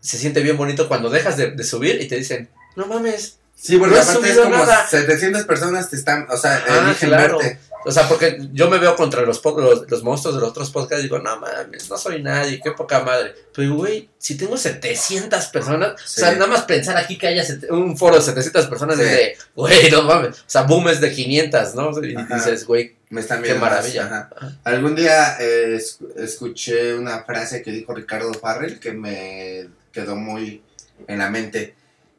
se 0.00 0.18
siente 0.18 0.40
bien 0.40 0.56
bonito 0.56 0.88
cuando 0.88 1.08
dejas 1.10 1.36
de, 1.36 1.52
de 1.52 1.64
subir 1.64 2.00
y 2.02 2.08
te 2.08 2.16
dicen, 2.16 2.48
no 2.76 2.86
mames. 2.86 3.38
Sí, 3.54 3.76
porque 3.76 3.94
No 3.94 4.00
has 4.00 4.08
aparte 4.10 4.30
es 4.30 4.38
como 4.38 4.56
nada. 4.56 4.86
700 4.88 5.44
personas 5.44 5.90
te 5.90 5.96
están, 5.96 6.26
o 6.30 6.36
sea, 6.36 6.62
Ah, 6.68 6.84
eligen 6.86 7.08
claro. 7.10 7.38
verte. 7.38 7.58
O 7.84 7.90
sea, 7.90 8.06
porque 8.08 8.38
yo 8.52 8.68
me 8.68 8.78
veo 8.78 8.94
contra 8.94 9.22
los, 9.22 9.42
los, 9.42 9.90
los 9.90 10.02
monstruos 10.02 10.34
de 10.34 10.40
los 10.42 10.50
otros 10.50 10.70
podcasts 10.70 11.00
y 11.00 11.04
digo, 11.04 11.18
no 11.18 11.40
mames, 11.40 11.88
no 11.88 11.96
soy 11.96 12.22
nadie, 12.22 12.60
qué 12.62 12.72
poca 12.72 13.00
madre. 13.00 13.34
Pero, 13.54 13.74
güey, 13.74 14.08
si 14.18 14.36
tengo 14.36 14.56
700 14.58 15.46
personas, 15.46 15.94
Sí. 16.04 16.20
o 16.20 16.24
sea, 16.24 16.32
nada 16.34 16.46
más 16.46 16.62
pensar 16.64 16.96
aquí 16.98 17.16
que 17.16 17.28
haya 17.28 17.42
un 17.70 17.96
foro 17.96 18.16
de 18.16 18.22
700 18.22 18.66
personas 18.66 18.96
Sí. 18.96 19.02
es 19.04 19.10
de, 19.10 19.36
güey, 19.54 19.90
no 19.90 20.02
mames. 20.02 20.40
O 20.40 20.44
sea, 20.46 20.62
Boom 20.62 20.88
es 20.90 21.00
de 21.00 21.10
500, 21.10 21.74
¿no? 21.74 21.90
Y 22.04 22.14
Ajá. 22.16 22.34
dices, 22.34 22.66
güey, 22.66 22.96
Me 23.12 23.20
están 23.22 23.38
Qué 23.42 23.48
viendo 23.48 23.62
más, 23.66 23.72
maravilla. 23.72 24.04
ajá. 24.06 24.30
Ajá. 24.36 24.56
Algún 24.62 24.94
día 24.94 25.36
eh, 25.40 25.74
es- 25.76 25.98
escuché 26.16 26.94
una 26.94 27.24
frase 27.24 27.60
que 27.60 27.72
dijo 27.72 27.92
Ricardo 27.92 28.32
Farrell 28.34 28.78
que 28.78 28.92
me 28.92 29.68
quedó 29.92 30.14
muy 30.14 30.62
en 31.08 31.18
la 31.18 31.28
mente, 31.28 31.74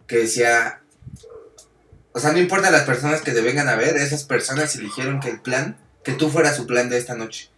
que 0.06 0.18
decía, 0.18 0.81
o 2.14 2.20
sea, 2.20 2.32
no 2.32 2.40
importa 2.40 2.72
las 2.72 2.84
personas 2.84 3.22
que 3.22 3.32
te 3.32 3.42
vengan 3.42 3.70
a 3.70 3.76
ver, 3.76 3.96
esas 3.98 4.24
personas 4.24 4.76
eligieron 4.76 5.20
que 5.20 5.30
el 5.30 5.40
plan, 5.40 5.78
que 6.04 6.14
tú 6.14 6.30
fueras 6.30 6.56
su 6.56 6.68
plan 6.68 6.90
de 6.90 6.98
esta 6.98 7.16
noche. 7.16 7.50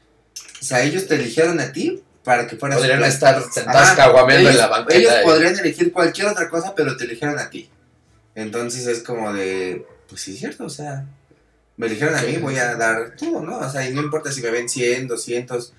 O 0.62 0.66
sea, 0.66 0.84
ellos 0.84 1.08
te 1.08 1.16
eligieron 1.16 1.60
a 1.60 1.72
ti 1.72 2.04
para 2.24 2.48
que 2.48 2.56
fueras 2.56 2.78
su 2.78 2.84
Podrían 2.84 3.00
plan. 3.00 3.12
estar 3.12 3.44
sentados 3.52 3.92
caguameando 3.92 4.50
en 4.50 4.58
la 4.58 4.68
banqueta. 4.68 4.98
Ellos 4.98 5.14
podrían 5.24 5.58
elegir 5.58 5.92
cualquier 5.92 6.28
otra 6.28 6.50
cosa, 6.50 6.74
pero 6.76 6.96
te 6.96 7.06
eligieron 7.06 7.38
a 7.40 7.50
ti. 7.50 7.70
Entonces 8.36 8.88
es 8.88 9.04
como 9.04 9.34
de, 9.34 9.86
pues 10.08 10.22
sí 10.22 10.34
es 10.34 10.40
cierto, 10.40 10.66
o 10.66 10.70
sea, 10.70 11.06
me 11.78 11.88
eligieron 11.88 12.16
a 12.16 12.22
mí, 12.22 12.38
voy 12.38 12.58
a 12.58 12.76
dar 12.76 13.16
todo, 13.18 13.42
¿no? 13.42 13.60
O 13.60 13.70
sea, 13.70 13.88
y 13.88 13.94
no 13.94 14.02
importa 14.02 14.32
si 14.32 14.42
me 14.42 14.52
ven 14.52 14.70
100, 14.70 15.08
200. 15.08 15.74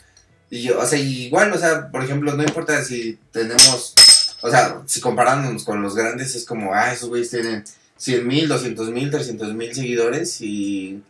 Y 0.51 0.63
yo, 0.63 0.79
o 0.79 0.87
sea, 0.87 0.99
igual, 0.99 1.53
o 1.53 1.59
sea, 1.59 1.91
por 1.91 2.05
ejemplo, 2.05 2.35
no 2.35 2.43
importa 2.43 2.83
si 2.85 3.19
tenemos, 3.33 3.95
o 4.43 4.51
sea, 4.51 4.83
si 4.87 5.01
comparándonos 5.01 5.65
con 5.65 5.83
los 5.83 5.95
grandes, 5.95 6.35
es 6.35 6.45
como, 6.45 6.75
ah, 6.75 6.93
esos 6.93 7.09
güeyes 7.09 7.31
tienen 7.31 7.65
100 7.97 8.27
mil, 8.27 8.49
200 8.49 8.91
mil, 8.91 9.11
300 9.11 9.55
mil 9.55 9.75
seguidores 9.75 10.41
y, 10.41 11.03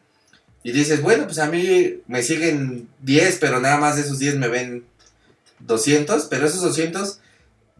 y 0.62 0.72
dices, 0.72 1.02
bueno, 1.02 1.24
pues 1.24 1.38
a 1.38 1.46
mí 1.46 2.00
me 2.06 2.22
siguen 2.22 2.88
10, 3.02 3.38
pero 3.40 3.60
nada 3.60 3.78
más 3.78 3.96
de 3.96 4.02
esos 4.02 4.18
10 4.18 4.36
me 4.36 4.48
ven 4.48 4.84
200, 5.60 6.26
pero 6.26 6.46
esos 6.46 6.60
200 6.62 7.18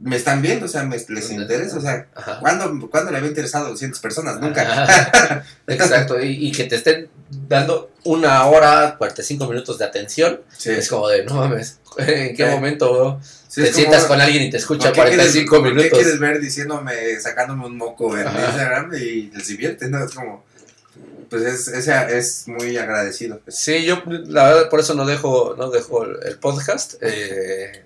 me 0.01 0.17
están 0.17 0.43
viendo, 0.43 0.67
o 0.67 0.69
sea, 0.69 0.83
me, 0.83 0.97
les 1.09 1.31
interesa, 1.31 1.77
o 1.79 1.81
sea, 1.81 2.09
Ajá. 2.17 2.41
¿cuándo, 2.41 2.91
¿cuándo 2.91 3.13
le 3.13 3.19
había 3.19 3.29
interesado 3.29 3.67
a 3.67 3.71
200 3.71 4.01
personas? 4.01 4.41
Nunca. 4.41 5.45
Exacto, 5.69 6.21
y, 6.21 6.49
y 6.49 6.53
que 6.53 6.65
te 6.65 6.77
estén 6.77 7.09
dando 7.49 7.93
una 8.03 8.45
hora, 8.47 8.97
45 8.99 9.47
minutos 9.49 9.79
de 9.79 9.85
atención, 9.85 10.41
Sí, 10.57 10.71
es 10.71 10.89
como 10.89 11.09
de, 11.09 11.25
no 11.25 11.35
mames, 11.35 11.79
¿en 11.99 12.35
qué 12.37 12.45
Sí. 12.49 12.55
momento 12.55 13.21
Sí, 13.55 13.61
te 13.63 13.67
como, 13.69 13.77
sientas 13.79 14.05
con 14.07 14.21
alguien 14.21 14.43
y 14.45 14.51
te 14.51 14.57
escucha 14.57 14.93
¿por 14.93 15.05
qué 15.05 15.11
quieres- 15.17 15.33
45 15.33 15.57
¿por 15.57 15.63
qué 15.69 15.75
minutos? 15.75 15.99
quieres 15.99 16.19
ver 16.19 16.41
diciéndome, 16.41 17.21
sacándome 17.21 17.67
un 17.67 17.77
moco 17.77 18.17
en. 18.19 18.27
Instagram 18.27 18.93
y 18.95 19.31
les 19.31 19.47
divierte, 19.47 19.89
¿no? 19.89 20.05
Es 20.05 20.13
como, 20.13 20.45
pues 21.31 21.43
es, 21.45 21.69
es, 21.69 21.89
es 21.89 22.49
muy 22.49 22.77
agradecido. 22.77 23.39
pues. 23.39 23.57
Sí, 23.57 23.85
yo 23.85 24.03
la 24.07 24.49
verdad 24.49 24.69
por 24.71 24.81
eso 24.81 24.95
no 24.95 25.07
dejo, 25.07 25.55
no 25.57 25.71
dejo 25.71 26.05
el, 26.05 26.17
el 26.27 26.39
podcast. 26.39 26.95
eh, 27.01 27.85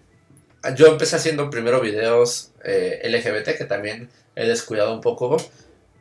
yo 0.75 0.87
empecé 0.89 1.17
haciendo 1.17 1.51
primero 1.51 1.81
videos 1.81 2.51
eh, 2.65 3.01
LGBT, 3.05 3.57
que 3.57 3.65
también 3.65 4.09
he 4.37 4.47
descuidado 4.47 4.93
un 4.95 5.01
poco, 5.01 5.37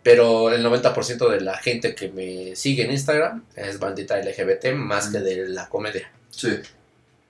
pero 0.03 0.49
el 0.51 0.65
90% 0.65 1.30
de 1.30 1.41
la 1.41 1.58
gente 1.58 1.93
que 1.93 2.10
me 2.10 2.56
sigue 2.56 2.84
en 2.86 2.91
Instagram 2.91 3.43
es 3.56 3.80
bandita 3.80 4.17
LGBT 4.17 4.73
más 4.75 5.10
que 5.10 5.19
de 5.19 5.47
la 5.49 5.67
comedia. 5.69 6.10
Sí. 6.30 6.58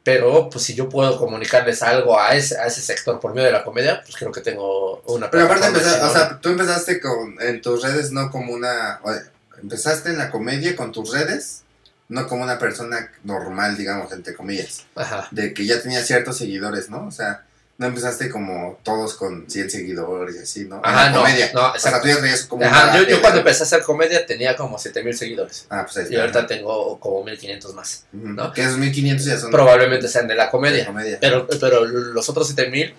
Pero 0.08 0.50
pues 0.50 0.64
si 0.64 0.74
yo 0.74 0.88
puedo 0.88 1.18
comunicarles 1.18 1.82
algo 1.84 2.18
a 2.18 2.34
ese, 2.34 2.58
a 2.58 2.66
ese 2.68 2.82
sector 2.82 3.20
por 3.20 3.34
medio 3.34 3.48
de 3.48 3.52
la 3.52 3.66
comedia, 3.66 4.02
pues 4.06 4.16
creo 4.16 4.32
que 4.32 4.40
tengo 4.40 5.02
una 5.08 5.30
Pero 5.30 5.44
aparte, 5.44 5.68
empezar- 5.68 6.02
o 6.02 6.10
sea, 6.10 6.40
tú 6.40 6.48
empezaste 6.48 7.02
con, 7.02 7.36
en 7.42 7.62
tus 7.62 7.84
redes 7.84 8.14
no 8.14 8.32
como 8.32 8.54
una, 8.54 9.02
o- 9.04 9.14
empezaste 9.62 10.12
en 10.12 10.18
la 10.18 10.30
comedia 10.30 10.78
con 10.78 10.94
tus 10.94 11.12
redes, 11.12 11.64
no 12.08 12.26
como 12.26 12.44
una 12.46 12.58
persona 12.58 13.12
normal, 13.26 13.76
digamos, 13.76 14.10
entre 14.14 14.34
comillas. 14.34 14.86
Ajá. 14.96 15.28
de 15.32 15.54
que 15.54 15.66
ya 15.66 15.82
tenía 15.82 16.02
ciertos 16.02 16.38
seguidores, 16.38 16.90
¿no? 16.90 17.06
O 17.06 17.12
sea, 17.12 17.44
no 17.80 17.86
empezaste 17.88 18.30
como 18.30 18.80
todos 18.84 19.14
con 19.14 19.50
100 19.50 19.70
seguidores 19.70 20.36
y 20.36 20.40
así, 20.40 20.66
¿no? 20.66 20.82
Ajá, 20.84 21.12
no, 21.12 21.20
comedia. 21.22 21.52
no, 21.54 21.60
o 21.60 21.64
sea, 21.78 21.92
exacto. 21.92 22.00
tú 22.02 22.08
ya 22.08 22.18
traías 22.18 22.44
como 22.46 22.66
Ajá, 22.66 23.04
yo, 23.08 23.22
cuando 23.22 23.40
empecé 23.40 23.64
a 23.64 23.66
hacer 23.68 23.84
comedia 23.84 24.26
tenía 24.26 24.56
como 24.56 24.80
7000 24.80 25.16
seguidores. 25.16 25.66
Ah, 25.70 25.84
pues 25.86 25.98
ahí 25.98 26.04
Y 26.04 26.16
está. 26.16 26.22
ahorita 26.22 26.48
tengo 26.48 27.00
como 27.00 27.24
1500 27.24 27.74
más. 27.76 28.06
Ujú. 28.14 28.30
¿no? 28.30 28.52
Que 28.52 28.62
esos 28.64 28.78
1500 28.78 29.26
ya 29.28 29.38
son 29.38 29.52
Probablemente 29.52 30.08
sean 30.08 30.28
de 30.28 30.34
la 30.36 30.46
de 30.46 30.52
comedia. 30.52 30.86
comedia. 30.88 31.18
Pero, 31.22 31.48
pero 31.60 31.86
los 31.86 32.28
otros 32.30 32.48
7000, 32.48 32.96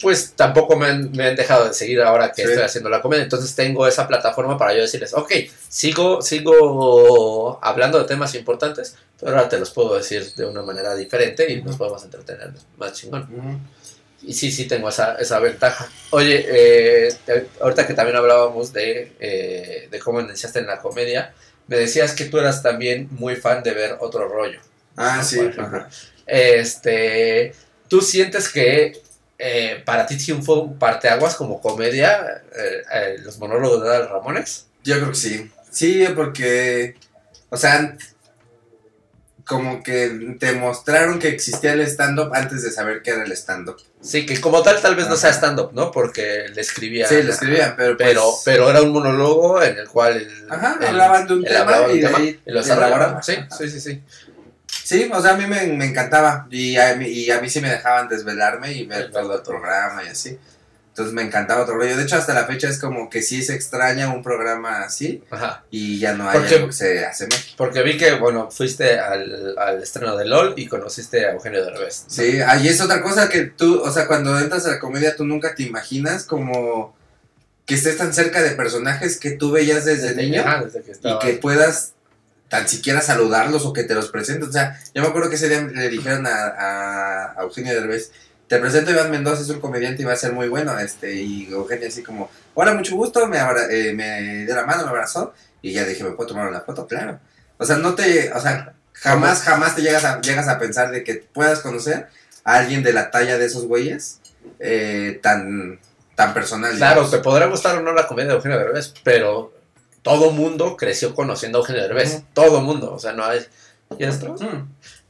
pues 0.00 0.32
tampoco 0.34 0.74
me 0.76 0.86
han, 0.86 1.12
me 1.12 1.26
han 1.28 1.36
dejado 1.36 1.66
de 1.68 1.74
seguir 1.74 2.00
ahora 2.00 2.32
que 2.32 2.42
Sí. 2.44 2.48
estoy 2.48 2.64
haciendo 2.64 2.88
la 2.88 3.02
comedia. 3.02 3.24
Entonces 3.24 3.54
tengo 3.54 3.86
esa 3.86 4.08
plataforma 4.08 4.56
para 4.56 4.72
yo 4.74 4.80
decirles, 4.80 5.12
ok, 5.12 5.32
sigo, 5.68 6.22
sigo 6.22 7.58
hablando 7.62 7.98
de 7.98 8.04
temas 8.06 8.34
importantes, 8.34 8.96
pero 9.20 9.36
ahora 9.36 9.48
te 9.48 9.58
los 9.58 9.70
puedo 9.70 9.94
decir 9.96 10.32
de 10.34 10.46
una 10.46 10.62
manera 10.62 10.94
diferente 10.94 11.50
y 11.52 11.62
nos 11.62 11.76
podemos 11.76 12.02
entretener 12.04 12.52
más 12.78 12.92
chingón. 12.94 13.22
Ujú. 13.24 13.58
Y 14.26 14.32
sí, 14.34 14.50
sí 14.50 14.66
tengo 14.66 14.88
esa, 14.88 15.16
esa 15.16 15.38
ventaja. 15.38 15.88
Oye, 16.10 16.46
eh, 16.48 17.14
te- 17.26 17.48
ahorita 17.60 17.86
que 17.86 17.94
también 17.94 18.16
hablábamos 18.16 18.72
de, 18.72 19.12
eh, 19.20 19.88
de 19.90 19.98
cómo 19.98 20.20
iniciaste 20.20 20.60
en 20.60 20.66
la 20.66 20.78
comedia, 20.78 21.34
me 21.66 21.76
decías 21.76 22.12
que 22.12 22.24
tú 22.26 22.38
eras 22.38 22.62
también 22.62 23.08
muy 23.10 23.36
fan 23.36 23.62
de 23.62 23.72
ver 23.72 23.96
otro 24.00 24.28
rollo. 24.28 24.60
Ah, 24.96 25.22
sí. 25.22 25.40
Ajá. 25.58 25.88
Este, 26.26 27.52
¿tú 27.88 28.00
sientes 28.00 28.48
que 28.48 29.00
eh, 29.38 29.82
para 29.84 30.06
ti 30.06 30.18
sí 30.18 30.32
fue 30.42 30.60
un 30.60 30.78
parteaguas 30.78 31.34
como 31.34 31.60
comedia 31.60 32.42
los 33.22 33.38
monólogos 33.38 33.82
de 33.82 33.88
Adal 33.88 34.08
Ramones? 34.08 34.66
Yo 34.84 34.96
creo 34.96 35.08
que 35.10 35.16
sí. 35.16 35.50
Sí, 35.70 36.04
porque, 36.14 36.94
o 37.50 37.56
sea, 37.56 37.96
como 39.46 39.82
que 39.82 40.36
te 40.38 40.52
mostraron 40.52 41.18
que 41.18 41.28
existía 41.28 41.72
el 41.72 41.80
stand-up 41.82 42.30
antes 42.32 42.62
de 42.62 42.70
saber 42.70 43.02
qué 43.02 43.10
era 43.10 43.24
el 43.24 43.32
stand-up. 43.32 43.76
Sí, 44.04 44.26
que 44.26 44.38
como 44.38 44.62
tal 44.62 44.80
tal 44.82 44.94
vez 44.96 45.08
no 45.08 45.16
sea 45.16 45.30
stand-up, 45.32 45.70
¿no? 45.72 45.90
Porque 45.90 46.44
le 46.54 46.60
escribía. 46.60 47.08
Sí, 47.08 47.22
le 47.22 47.30
escribían, 47.30 47.74
pero 47.74 47.96
pues, 47.96 48.08
Pero, 48.10 48.30
pero 48.44 48.70
era 48.70 48.82
un 48.82 48.92
monólogo 48.92 49.62
en 49.62 49.78
el 49.78 49.88
cual 49.88 50.18
el, 50.18 50.46
Ajá, 50.50 50.76
el- 50.78 50.86
hablaban 50.88 51.26
de 51.26 51.32
un 51.34 51.44
tema 51.44 51.60
hablaba 51.60 51.90
y 51.92 52.00
de 52.00 52.06
tema 52.06 52.18
ahí 52.18 52.40
y 52.44 52.50
lo 52.50 52.60
elaboraban. 52.60 53.22
Sí, 53.22 53.34
sí, 53.56 53.70
sí, 53.70 53.80
sí. 53.80 54.02
Sí, 54.66 55.10
o 55.10 55.22
sea, 55.22 55.32
a 55.32 55.36
mí 55.36 55.46
me, 55.46 55.66
me 55.68 55.86
encantaba 55.86 56.46
y 56.50 56.76
a, 56.76 56.94
mí, 56.96 57.06
y 57.06 57.30
a 57.30 57.40
mí 57.40 57.48
sí 57.48 57.60
me 57.62 57.70
dejaban 57.70 58.06
desvelarme 58.08 58.72
y 58.72 58.84
ver 58.84 59.06
Sí, 59.06 59.12
todo 59.12 59.36
el 59.36 59.42
programa 59.42 60.04
y 60.04 60.08
así. 60.08 60.38
Entonces 60.94 61.12
me 61.12 61.22
encantaba 61.22 61.62
otro 61.64 61.74
rollo. 61.74 61.96
De 61.96 62.04
hecho, 62.04 62.14
hasta 62.14 62.34
la 62.34 62.44
fecha 62.44 62.68
es 62.68 62.78
como 62.78 63.10
que 63.10 63.20
sí 63.20 63.42
se 63.42 63.56
extraña 63.56 64.14
un 64.14 64.22
programa 64.22 64.82
así 64.84 65.24
Ajá. 65.28 65.64
y 65.68 65.98
ya 65.98 66.12
no 66.12 66.30
hay 66.30 66.38
Porque- 66.38 66.54
algo 66.54 66.66
que 66.68 66.72
se 66.72 67.04
asemeje. 67.04 67.54
Porque 67.56 67.82
vi 67.82 67.96
que, 67.96 68.14
bueno, 68.14 68.48
fuiste 68.48 69.00
al, 69.00 69.58
al 69.58 69.82
estreno 69.82 70.16
de 70.16 70.24
LOL 70.24 70.54
y 70.56 70.68
conociste 70.68 71.26
a 71.26 71.32
Eugenio 71.32 71.64
Derbez. 71.64 72.04
¿no? 72.04 72.10
Sí, 72.10 72.40
ahí 72.40 72.68
es 72.68 72.80
otra 72.80 73.02
cosa 73.02 73.28
que 73.28 73.40
tú, 73.42 73.80
o 73.82 73.90
sea, 73.90 74.06
cuando 74.06 74.38
entras 74.38 74.66
a 74.66 74.70
la 74.70 74.78
comedia 74.78 75.16
tú 75.16 75.24
nunca 75.24 75.56
te 75.56 75.64
imaginas 75.64 76.22
como 76.22 76.96
que 77.66 77.74
estés 77.74 77.96
tan 77.96 78.14
cerca 78.14 78.40
de 78.40 78.50
personajes 78.52 79.18
que 79.18 79.32
tú 79.32 79.50
veías 79.50 79.84
desde, 79.84 80.14
niño 80.14 80.42
Ajá, 80.42 80.62
desde 80.64 80.82
que 80.82 80.92
y 80.92 81.18
que 81.18 81.32
puedas 81.40 81.94
tan 82.48 82.68
siquiera 82.68 83.00
saludarlos 83.00 83.64
o 83.66 83.72
que 83.72 83.82
te 83.82 83.94
los 83.96 84.10
presenten. 84.10 84.48
O 84.48 84.52
sea, 84.52 84.78
yo 84.94 85.02
me 85.02 85.08
acuerdo 85.08 85.28
que 85.28 85.34
ese 85.34 85.48
día 85.48 85.60
le 85.62 85.88
dijeron 85.88 86.24
a, 86.28 86.46
a, 86.46 87.32
a 87.36 87.42
Eugenio 87.42 87.72
Derbez, 87.74 88.12
te 88.48 88.58
presento 88.58 88.90
a 88.90 88.94
Iván 88.94 89.10
Mendoza, 89.10 89.42
es 89.42 89.48
un 89.50 89.60
comediante 89.60 90.02
y 90.02 90.04
va 90.04 90.12
a 90.12 90.16
ser 90.16 90.32
muy 90.32 90.48
bueno. 90.48 90.78
este 90.78 91.14
Y 91.14 91.46
Eugenio 91.50 91.88
así 91.88 92.02
como, 92.02 92.30
hola, 92.54 92.74
mucho 92.74 92.94
gusto, 92.96 93.26
me, 93.26 93.38
abra- 93.38 93.68
eh, 93.70 93.92
me 93.94 94.44
dio 94.44 94.54
la 94.54 94.64
mano, 94.66 94.84
me 94.84 94.90
abrazó. 94.90 95.32
Y 95.62 95.72
ya 95.72 95.84
dije, 95.84 96.04
¿me 96.04 96.10
puedo 96.10 96.28
tomar 96.28 96.48
una 96.48 96.60
foto? 96.60 96.86
Claro. 96.86 97.18
O 97.56 97.64
sea, 97.64 97.76
no 97.76 97.94
te, 97.94 98.32
o 98.32 98.40
sea, 98.40 98.74
jamás, 98.92 99.42
jamás 99.42 99.74
te 99.74 99.82
llegas 99.82 100.04
a, 100.04 100.20
llegas 100.20 100.48
a 100.48 100.58
pensar 100.58 100.90
de 100.90 101.02
que 101.04 101.14
puedas 101.14 101.60
conocer 101.60 102.08
a 102.44 102.56
alguien 102.56 102.82
de 102.82 102.92
la 102.92 103.10
talla 103.10 103.38
de 103.38 103.46
esos 103.46 103.66
güeyes 103.66 104.20
eh, 104.58 105.18
tan, 105.22 105.78
tan 106.14 106.34
personal. 106.34 106.76
Claro, 106.76 107.02
digamos. 107.02 107.10
te 107.10 107.18
podrá 107.18 107.46
gustar 107.46 107.78
o 107.78 107.80
no 107.82 107.92
la 107.94 108.06
comedia 108.06 108.30
de 108.30 108.34
Eugenio 108.36 108.58
Derbez, 108.58 108.92
pero 109.02 109.54
todo 110.02 110.32
mundo 110.32 110.76
creció 110.76 111.14
conociendo 111.14 111.58
a 111.58 111.60
Eugenio 111.62 111.82
Derbez. 111.82 112.22
Todo 112.34 112.60
mundo, 112.60 112.92
o 112.92 112.98
sea, 112.98 113.12
no 113.12 113.24
hay... 113.24 113.46
¿Y 113.98 114.04
esto? 114.04 114.34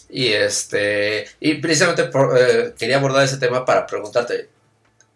Y 0.08 0.28
este... 0.28 1.26
Y 1.40 1.54
precisamente 1.54 2.04
por- 2.04 2.36
eh, 2.38 2.74
quería 2.78 2.96
abordar 2.98 3.24
ese 3.24 3.38
tema 3.38 3.64
para 3.64 3.86
preguntarte. 3.86 4.48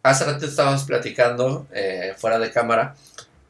Hace 0.03 0.25
rato 0.25 0.47
estábamos 0.47 0.85
platicando 0.85 1.67
eh, 1.73 2.15
fuera 2.17 2.39
de 2.39 2.51
cámara 2.51 2.95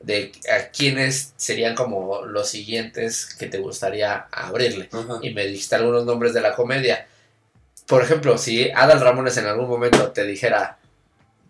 de 0.00 0.32
a 0.52 0.68
quiénes 0.70 1.32
serían 1.36 1.74
como 1.74 2.24
los 2.24 2.48
siguientes 2.48 3.26
que 3.34 3.46
te 3.46 3.58
gustaría 3.58 4.26
abrirle. 4.30 4.88
Y 5.22 5.34
me 5.34 5.44
dijiste 5.46 5.74
algunos 5.74 6.04
nombres 6.04 6.32
de 6.34 6.40
la 6.40 6.54
comedia. 6.54 7.06
Por 7.86 8.02
ejemplo, 8.02 8.38
si 8.38 8.70
Adal 8.70 9.00
Ramones 9.00 9.36
en 9.38 9.46
algún 9.46 9.68
momento 9.68 10.10
te 10.12 10.24
dijera, 10.24 10.78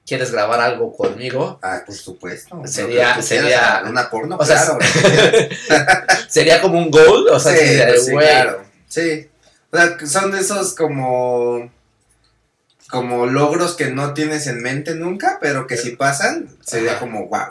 ¿quieres 0.06 0.30
grabar 0.32 0.60
algo 0.60 0.96
conmigo? 0.96 1.58
Ah, 1.62 1.82
por 1.84 1.94
supuesto. 1.94 2.60
Sería- 2.66 3.20
sería- 3.22 3.82
una 3.86 4.08
porno, 4.10 4.36
o 4.36 4.44
sea, 4.44 4.56
claro. 4.64 4.78
¿Sería 6.28 6.60
como 6.60 6.78
un 6.78 6.90
goal? 6.90 7.28
O 7.28 7.38
sea, 7.40 7.52
sí, 7.52 7.58
sería, 7.58 7.86
pues 7.88 8.04
sí, 8.06 8.12
claro. 8.12 8.62
Sí. 8.88 9.27
O 9.70 9.76
sea, 9.76 10.06
son 10.06 10.30
de 10.30 10.40
esos 10.40 10.74
como 10.74 11.70
como 12.90 13.26
logros 13.26 13.74
que 13.74 13.90
no 13.90 14.14
tienes 14.14 14.46
en 14.46 14.62
mente 14.62 14.94
nunca, 14.94 15.38
pero 15.40 15.66
que 15.66 15.76
si 15.76 15.90
pasan 15.90 16.48
sería 16.64 16.92
Ajá. 16.92 17.00
como 17.00 17.26
wow. 17.28 17.48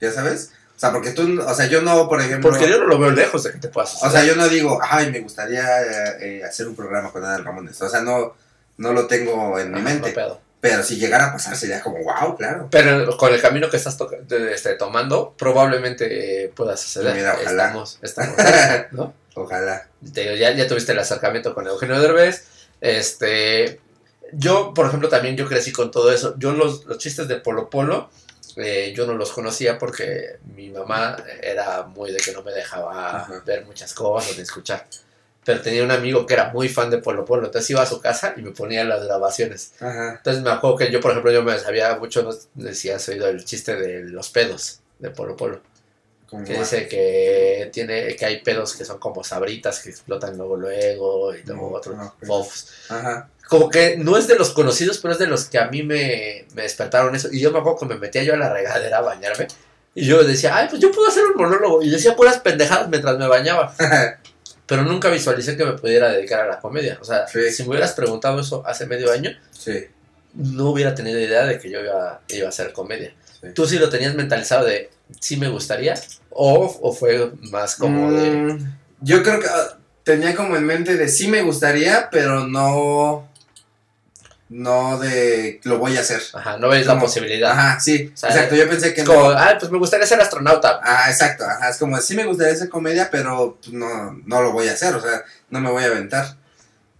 ¿Ya 0.00 0.10
sabes? 0.10 0.50
O 0.76 0.80
sea, 0.80 0.90
porque 0.90 1.12
tú, 1.12 1.40
o 1.40 1.54
sea, 1.54 1.66
yo 1.66 1.82
no, 1.82 2.08
por 2.08 2.20
ejemplo, 2.20 2.50
Porque 2.50 2.68
yo 2.68 2.78
no 2.78 2.86
lo 2.86 2.98
veo 2.98 3.10
lejos 3.10 3.44
de 3.44 3.52
que 3.52 3.58
te 3.58 3.68
puedas 3.68 4.02
o 4.02 4.10
sea, 4.10 4.24
yo 4.24 4.34
no 4.34 4.48
digo, 4.48 4.80
ay, 4.82 5.12
me 5.12 5.20
gustaría 5.20 5.62
eh, 5.82 6.16
eh, 6.20 6.44
hacer 6.44 6.66
un 6.66 6.74
programa 6.74 7.12
con 7.12 7.24
Adal 7.24 7.44
Ramones. 7.44 7.80
O 7.80 7.88
sea, 7.88 8.00
no 8.00 8.34
no 8.76 8.92
lo 8.92 9.06
tengo 9.06 9.58
en 9.58 9.72
mi 9.72 9.80
mente. 9.80 10.14
Pero 10.60 10.82
si 10.82 10.96
llegara 10.96 11.26
a 11.26 11.32
pasar 11.32 11.56
sería 11.56 11.82
como 11.82 11.98
wow, 11.98 12.36
claro. 12.36 12.68
Pero 12.70 13.16
con 13.18 13.32
el 13.34 13.40
camino 13.40 13.68
que 13.68 13.76
estás 13.76 13.98
este, 14.30 14.74
tomando, 14.76 15.34
probablemente 15.36 16.44
eh, 16.44 16.48
puedas 16.48 16.82
acceder. 16.82 17.14
Mira, 17.14 17.36
ojalá. 17.38 17.66
Estamos, 17.66 17.98
estamos, 18.00 18.36
¿no? 18.92 19.14
Ojalá. 19.34 19.88
Te 20.12 20.22
digo, 20.22 20.34
ya, 20.34 20.52
ya 20.52 20.66
tuviste 20.66 20.92
el 20.92 20.98
acercamiento 20.98 21.54
con 21.54 21.66
Eugenio 21.66 22.00
Derbez. 22.00 22.46
Este, 22.80 23.80
yo, 24.32 24.72
por 24.74 24.86
ejemplo, 24.86 25.08
también 25.08 25.36
yo 25.36 25.46
crecí 25.48 25.72
con 25.72 25.90
todo 25.90 26.12
eso. 26.12 26.34
Yo 26.38 26.52
los, 26.52 26.84
los 26.84 26.98
chistes 26.98 27.28
de 27.28 27.36
Polo 27.36 27.68
Polo, 27.68 28.10
eh, 28.56 28.92
yo 28.96 29.06
no 29.06 29.14
los 29.14 29.32
conocía 29.32 29.78
porque 29.78 30.38
mi 30.54 30.70
mamá 30.70 31.16
era 31.42 31.82
muy 31.82 32.12
de 32.12 32.18
que 32.18 32.32
no 32.32 32.42
me 32.42 32.52
dejaba 32.52 33.22
Ajá. 33.22 33.42
ver 33.44 33.64
muchas 33.64 33.92
cosas 33.94 34.36
ni 34.36 34.42
escuchar. 34.42 34.86
Pero 35.44 35.60
tenía 35.60 35.84
un 35.84 35.90
amigo 35.90 36.24
que 36.24 36.34
era 36.34 36.50
muy 36.52 36.68
fan 36.68 36.88
de 36.88 36.98
Polo 36.98 37.24
Polo, 37.24 37.46
entonces 37.46 37.68
iba 37.70 37.82
a 37.82 37.86
su 37.86 38.00
casa 38.00 38.34
y 38.36 38.40
me 38.40 38.52
ponía 38.52 38.82
las 38.84 39.04
grabaciones. 39.04 39.72
Ajá. 39.78 40.14
Entonces 40.16 40.42
me 40.42 40.50
acuerdo 40.50 40.76
que 40.78 40.90
yo, 40.90 41.00
por 41.00 41.10
ejemplo, 41.10 41.32
yo 41.32 41.42
me 41.42 41.58
sabía 41.58 41.96
mucho, 41.96 42.22
no 42.22 42.30
decía, 42.54 42.96
oído 43.08 43.28
el 43.28 43.44
chiste 43.44 43.76
de 43.76 44.04
los 44.04 44.30
pedos 44.30 44.80
de 45.00 45.10
Polo 45.10 45.36
Polo. 45.36 45.60
Como 46.34 46.44
Que 46.46 46.58
dice 46.58 46.88
que 46.88 47.70
tiene 47.72 48.16
que 48.16 48.26
hay 48.26 48.42
pedos 48.42 48.74
que 48.74 48.84
son 48.84 48.98
como 48.98 49.22
sabritas 49.22 49.78
que 49.80 49.90
explotan 49.90 50.36
luego 50.36 50.56
luego 50.56 51.32
y 51.34 51.42
luego 51.44 51.70
No, 51.70 51.76
otros 51.76 51.96
no, 51.96 52.14
fofs. 52.26 52.68
Ajá. 52.88 53.28
Como 53.48 53.70
que 53.70 53.96
no 53.98 54.16
es 54.16 54.26
de 54.26 54.34
los 54.36 54.50
conocidos, 54.50 54.98
pero 54.98 55.12
es 55.12 55.18
de 55.20 55.28
los 55.28 55.44
que 55.44 55.58
a 55.58 55.68
mí 55.68 55.82
me, 55.84 56.44
me 56.54 56.62
despertaron 56.62 57.14
eso. 57.14 57.28
Y 57.30 57.38
yo 57.40 57.52
me 57.52 57.60
acuerdo 57.60 57.78
que 57.78 57.86
me 57.86 57.96
metía 57.98 58.24
yo 58.24 58.34
a 58.34 58.36
la 58.36 58.52
regadera 58.52 58.98
a 58.98 59.02
bañarme. 59.02 59.46
Y 59.94 60.06
yo 60.06 60.24
decía, 60.24 60.56
ay, 60.56 60.66
pues 60.68 60.82
yo 60.82 60.90
puedo 60.90 61.06
hacer 61.06 61.22
un 61.24 61.40
monólogo. 61.40 61.80
Y 61.82 61.88
decía 61.90 62.16
puras 62.16 62.38
pendejadas 62.40 62.88
mientras 62.88 63.16
me 63.16 63.28
bañaba. 63.28 63.72
Pero 64.66 64.82
nunca 64.82 65.08
visualicé 65.10 65.56
que 65.56 65.64
me 65.64 65.74
pudiera 65.74 66.08
dedicar 66.10 66.40
a 66.40 66.46
la 66.48 66.58
comedia. 66.58 66.98
O 67.00 67.04
sea, 67.04 67.28
Sí. 67.28 67.50
si 67.52 67.62
me 67.62 67.68
hubieras 67.70 67.92
preguntado 67.92 68.40
eso 68.40 68.64
hace 68.66 68.86
medio 68.86 69.12
año, 69.12 69.30
sí. 69.52 69.84
no 70.32 70.70
hubiera 70.70 70.94
tenido 70.96 71.20
idea 71.20 71.44
de 71.46 71.58
que 71.60 71.70
yo 71.70 71.80
iba, 71.80 72.22
iba 72.28 72.46
a 72.46 72.48
hacer 72.48 72.72
comedia. 72.72 73.14
Sí. 73.44 73.54
¿Tú 73.54 73.66
sí 73.66 73.78
lo 73.78 73.88
tenías 73.88 74.14
mentalizado 74.14 74.64
de 74.66 74.90
sí 75.20 75.36
me 75.36 75.48
gustaría? 75.48 75.94
¿O, 76.30 76.78
o 76.82 76.92
fue 76.92 77.32
más 77.50 77.76
como 77.76 78.10
de... 78.12 78.30
Mm, 78.30 78.76
Yo 79.00 79.22
creo 79.22 79.40
que 79.40 79.46
ah, 79.48 79.78
tenía 80.02 80.34
como 80.34 80.56
en 80.56 80.64
mente 80.64 80.96
de 80.96 81.08
sí 81.08 81.28
me 81.28 81.42
gustaría, 81.42 82.08
pero 82.10 82.46
no. 82.46 83.28
No 84.50 84.98
de 84.98 85.58
lo 85.64 85.78
voy 85.78 85.96
a 85.96 86.00
hacer. 86.00 86.20
Ajá, 86.34 86.58
no 86.58 86.68
ves 86.68 86.86
la 86.86 86.92
como- 86.94 87.06
posibilidad. 87.06 87.50
Ajá, 87.52 87.80
sí. 87.80 88.10
O 88.12 88.16
sea, 88.16 88.28
exacto. 88.30 88.54
Yo 88.54 88.68
pensé 88.68 88.92
que 88.94 89.00
Es 89.00 89.06
como, 89.06 89.30
no. 89.32 89.38
ay, 89.38 89.54
pues 89.58 89.72
me 89.72 89.78
gustaría 89.78 90.06
ser 90.06 90.20
astronauta. 90.20 90.80
Ah, 90.82 91.06
exacto. 91.10 91.44
Ajá. 91.44 91.70
Es 91.70 91.78
como 91.78 91.98
sí 92.00 92.14
me 92.14 92.26
gustaría 92.26 92.52
hacer 92.52 92.68
comedia, 92.68 93.08
pero 93.10 93.56
pues, 93.60 93.72
no, 93.72 94.12
no 94.26 94.42
lo 94.42 94.52
voy 94.52 94.68
a 94.68 94.72
hacer. 94.72 94.94
O 94.94 95.00
sea, 95.00 95.24
no 95.50 95.60
me 95.60 95.70
voy 95.70 95.82
a 95.82 95.86
aventar. 95.86 96.36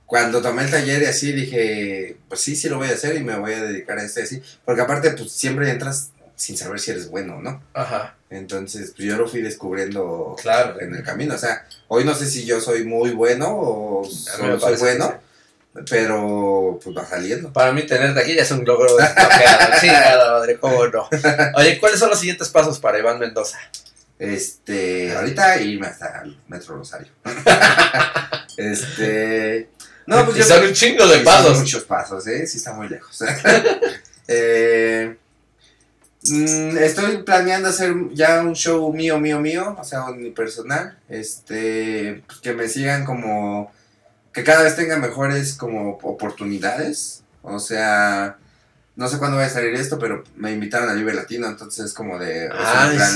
Cuando 0.06 0.40
tomé 0.40 0.64
el 0.64 0.70
taller 0.70 1.02
y 1.02 1.06
así 1.06 1.32
dije, 1.32 2.16
pues 2.28 2.40
sí, 2.40 2.56
sí 2.56 2.68
lo 2.68 2.78
voy 2.78 2.88
a 2.88 2.92
hacer 2.92 3.14
y 3.16 3.22
me 3.22 3.36
voy 3.36 3.52
a 3.52 3.62
dedicar 3.62 3.98
a 3.98 4.04
esto 4.04 4.20
y 4.20 4.22
así. 4.24 4.42
Porque 4.64 4.80
aparte, 4.80 5.10
pues 5.12 5.30
siempre 5.30 5.70
entras 5.70 6.10
sin 6.36 6.56
saber 6.56 6.80
si 6.80 6.90
eres 6.90 7.08
bueno 7.08 7.36
o 7.36 7.42
no. 7.42 7.62
Ajá, 7.74 8.16
Entonces, 8.30 8.92
pues 8.96 9.08
yo 9.08 9.16
lo 9.16 9.28
fui 9.28 9.40
descubriendo 9.40 10.36
claro. 10.40 10.80
en 10.80 10.94
el 10.94 11.02
camino. 11.02 11.34
O 11.34 11.38
sea, 11.38 11.66
hoy 11.88 12.04
no 12.04 12.14
sé 12.14 12.26
si 12.26 12.44
yo 12.44 12.60
soy 12.60 12.84
muy 12.84 13.10
bueno 13.10 13.48
o 13.50 14.04
solo 14.04 14.58
soy 14.58 14.76
bueno, 14.76 15.20
pero 15.88 16.78
pues 16.82 16.96
va 16.96 17.06
saliendo. 17.06 17.52
Para 17.52 17.72
mí 17.72 17.84
tenerte 17.86 18.20
aquí 18.20 18.34
ya 18.34 18.42
es 18.42 18.50
un 18.50 18.64
logro 18.64 18.96
desbloqueado. 18.96 19.74
Chingada 19.80 20.32
madre, 20.32 20.58
cómo 20.58 20.86
no. 20.86 21.08
Oye, 21.56 21.78
¿cuáles 21.78 21.98
son 21.98 22.10
los 22.10 22.18
siguientes 22.18 22.48
pasos 22.48 22.78
para 22.78 22.98
Iván 22.98 23.18
Mendoza? 23.18 23.58
Este, 24.18 25.14
ahorita 25.14 25.60
irme 25.60 25.88
hasta 25.88 26.22
el 26.22 26.38
Metro 26.48 26.76
Rosario. 26.76 27.12
este, 28.56 29.68
no, 30.06 30.24
pues 30.24 30.36
Y 30.36 30.40
yo 30.40 30.44
son 30.46 30.64
un 30.64 30.72
chingo 30.72 31.06
de 31.06 31.18
sí, 31.18 31.24
son 31.24 31.24
pasos. 31.24 31.58
muchos 31.58 31.84
pasos, 31.84 32.26
¿eh? 32.26 32.46
Sí 32.46 32.58
está 32.58 32.72
muy 32.72 32.88
lejos. 32.88 33.22
Eh, 34.26 35.18
mm, 36.28 36.78
estoy 36.78 37.22
planeando 37.22 37.68
hacer 37.68 37.94
ya 38.12 38.42
un 38.42 38.54
show 38.54 38.92
mío, 38.92 39.18
mío, 39.18 39.40
mío, 39.40 39.76
o 39.78 39.84
sea, 39.84 40.04
unipersonal. 40.04 40.98
Este, 41.08 42.22
pues, 42.26 42.40
que 42.40 42.52
me 42.52 42.68
sigan 42.68 43.04
como, 43.04 43.72
que 44.32 44.44
cada 44.44 44.62
vez 44.62 44.76
tenga 44.76 44.96
mejores 44.98 45.54
como 45.54 45.98
oportunidades. 46.02 47.22
O 47.42 47.58
sea, 47.58 48.38
no 48.96 49.08
sé 49.08 49.18
cuándo 49.18 49.38
va 49.38 49.44
a 49.44 49.50
salir 49.50 49.74
esto, 49.74 49.98
pero 49.98 50.22
me 50.36 50.52
invitaron 50.52 50.88
al 50.88 50.96
Vive 50.96 51.14
Latino, 51.14 51.48
entonces 51.48 51.86
es 51.86 51.92
como 51.92 52.18
de, 52.18 52.48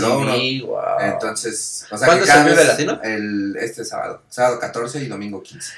logro. 0.00 0.34
sí, 0.34 0.60
wow. 0.62 0.80
Entonces, 1.00 1.86
o 1.90 1.96
sea, 1.96 2.06
¿Cuándo 2.06 2.24
es 2.24 2.34
el 2.34 2.44
Vive 2.44 2.64
Latino? 2.64 3.00
El, 3.02 3.56
este 3.60 3.84
sábado, 3.84 4.22
sábado 4.28 4.58
14 4.58 4.98
y 5.02 5.06
domingo 5.06 5.42
15. 5.42 5.72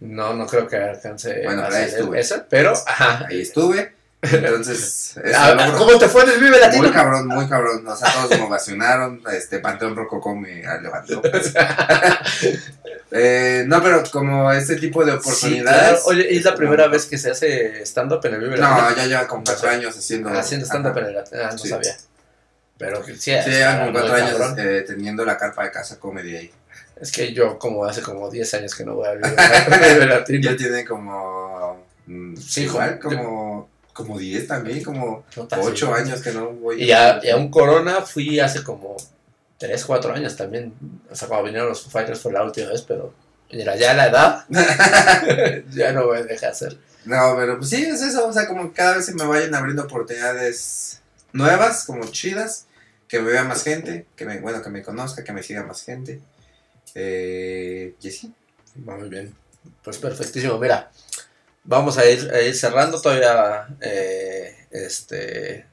No, 0.00 0.34
no 0.34 0.46
creo 0.46 0.68
que 0.68 0.76
alcance 0.76 1.40
Bueno, 1.42 1.64
ahí 1.64 1.84
estuve. 1.84 2.20
eso, 2.20 2.44
pero, 2.50 2.72
ajá. 2.72 3.26
Ahí 3.30 3.40
estuve, 3.40 3.94
entonces, 4.32 5.16
es 5.24 5.34
Ah. 5.36 5.74
¿Cómo 5.76 5.98
te 5.98 6.08
fue 6.08 6.22
en 6.24 6.30
el 6.30 6.40
Vive 6.40 6.58
Latino? 6.60 6.82
Muy 6.84 6.92
cabrón, 6.92 7.26
muy 7.28 7.48
cabrón. 7.48 7.86
O 7.86 7.96
sea, 7.96 8.12
todos 8.12 8.30
me 8.38 8.44
ovacionaron. 8.46 9.22
Este 9.32 9.58
Panteón 9.60 9.94
Rococó 9.96 10.34
me 10.34 10.62
levantó. 10.62 11.22
eh, 13.10 13.64
no, 13.66 13.82
pero 13.82 14.02
como 14.10 14.50
este 14.52 14.76
tipo 14.76 15.04
de 15.04 15.12
Sí, 15.12 15.18
claro. 15.18 15.30
oportunidades. 15.30 16.02
Oye, 16.06 16.28
¿y 16.32 16.38
es 16.38 16.44
la 16.44 16.54
primera 16.54 16.88
vez 16.88 17.06
que 17.06 17.18
se 17.18 17.30
hace 17.30 17.82
stand-up 17.84 18.20
en 18.24 18.34
el 18.34 18.40
Vive 18.40 18.56
Latino? 18.56 18.90
no, 18.90 18.96
ya 18.96 19.06
lleva 19.06 19.26
como 19.26 19.44
cuatro 19.44 19.68
años 19.70 19.96
haciendo. 19.96 20.30
Haciendo 20.30 20.66
stand-up 20.66 20.96
en 20.98 21.04
el 21.06 21.14
Latino. 21.14 21.40
Ah, 21.44 21.48
no 21.52 21.58
Sí. 21.58 21.68
sabía. 21.68 21.96
Pero 22.78 23.02
sí, 23.04 23.14
Sí, 23.16 23.32
como 23.78 23.92
cuatro 23.92 24.12
años 24.14 24.38
eh, 24.58 24.84
teniendo 24.86 25.24
la 25.24 25.38
carpa 25.38 25.64
de 25.64 25.70
casa 25.70 25.98
comedy 25.98 26.36
ahí. 26.36 26.52
Es 27.00 27.12
que 27.12 27.32
yo 27.32 27.58
como 27.58 27.84
hace 27.84 28.02
como 28.02 28.30
10 28.30 28.52
años 28.54 28.74
que 28.74 28.84
no 28.84 28.94
voy 28.94 29.08
Vive 29.16 29.30
Vive 29.94 30.06
Latino. 30.06 30.50
Ya 30.50 30.56
tiene 30.56 30.84
como. 30.84 31.86
mm, 32.06 32.36
Sí, 32.36 32.62
igual, 32.64 32.98
como- 32.98 33.68
como. 33.96 34.08
Como 34.10 34.18
10 34.18 34.46
también, 34.46 34.84
como 34.84 35.24
Puta, 35.34 35.58
8 35.60 35.86
sí. 35.86 36.02
años 36.02 36.20
que 36.20 36.32
no 36.32 36.50
voy. 36.50 36.82
Y 36.82 36.92
a, 36.92 37.18
y 37.22 37.30
a 37.30 37.36
un 37.36 37.50
Corona 37.50 38.02
fui 38.02 38.38
hace 38.38 38.62
como 38.62 38.96
3, 39.58 39.84
4 39.84 40.14
años 40.14 40.36
también. 40.36 40.74
O 41.10 41.14
sea, 41.14 41.28
cuando 41.28 41.46
vinieron 41.46 41.70
los 41.70 41.82
Fighters 41.84 42.20
fue 42.20 42.32
la 42.32 42.44
última 42.44 42.68
vez, 42.68 42.82
pero 42.82 43.14
mira, 43.50 43.74
ya 43.76 43.94
la 43.94 44.06
edad 44.06 44.44
ya 45.70 45.92
no 45.92 46.08
me 46.08 46.22
deja 46.24 46.48
hacer. 46.48 46.78
No, 47.06 47.34
pero 47.36 47.56
pues 47.58 47.70
sí, 47.70 47.84
es 47.84 48.02
eso. 48.02 48.26
O 48.26 48.32
sea, 48.32 48.46
como 48.46 48.72
cada 48.72 48.96
vez 48.96 49.06
se 49.06 49.14
me 49.14 49.24
vayan 49.24 49.54
abriendo 49.54 49.84
oportunidades 49.84 51.00
nuevas, 51.32 51.84
como 51.84 52.04
chidas. 52.06 52.66
Que 53.08 53.20
me 53.20 53.30
vea 53.30 53.44
más 53.44 53.62
gente. 53.62 54.06
Que 54.16 54.24
me, 54.24 54.40
bueno, 54.40 54.60
que 54.62 54.68
me 54.68 54.82
conozca, 54.82 55.22
que 55.22 55.32
me 55.32 55.42
siga 55.42 55.62
más 55.62 55.82
gente. 55.84 56.20
Eh, 56.94 57.94
y. 58.00 58.32
Va 58.86 58.96
muy 58.96 59.08
bien. 59.08 59.32
Pues 59.82 59.98
perfectísimo. 59.98 60.58
Mira, 60.58 60.90
vamos 61.66 61.98
a 61.98 62.06
ir, 62.08 62.30
a 62.32 62.40
ir 62.42 62.54
cerrando. 62.54 63.00
Todavía 63.00 63.68
eh, 63.80 64.66
este, 64.70 65.66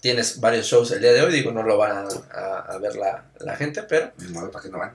tienes 0.00 0.40
varios 0.40 0.66
shows 0.66 0.90
el 0.92 1.00
día 1.00 1.12
de 1.12 1.22
hoy. 1.22 1.32
Digo, 1.32 1.52
no 1.52 1.62
lo 1.62 1.76
van 1.78 1.92
a, 1.92 2.08
a- 2.32 2.58
a 2.74 2.78
ver 2.78 2.96
la, 2.96 3.30
la 3.40 3.56
gente, 3.56 3.82
pero, 3.84 4.12
modo, 4.30 4.50
¿para 4.50 4.62
qué 4.64 4.70
no 4.70 4.78
van? 4.78 4.94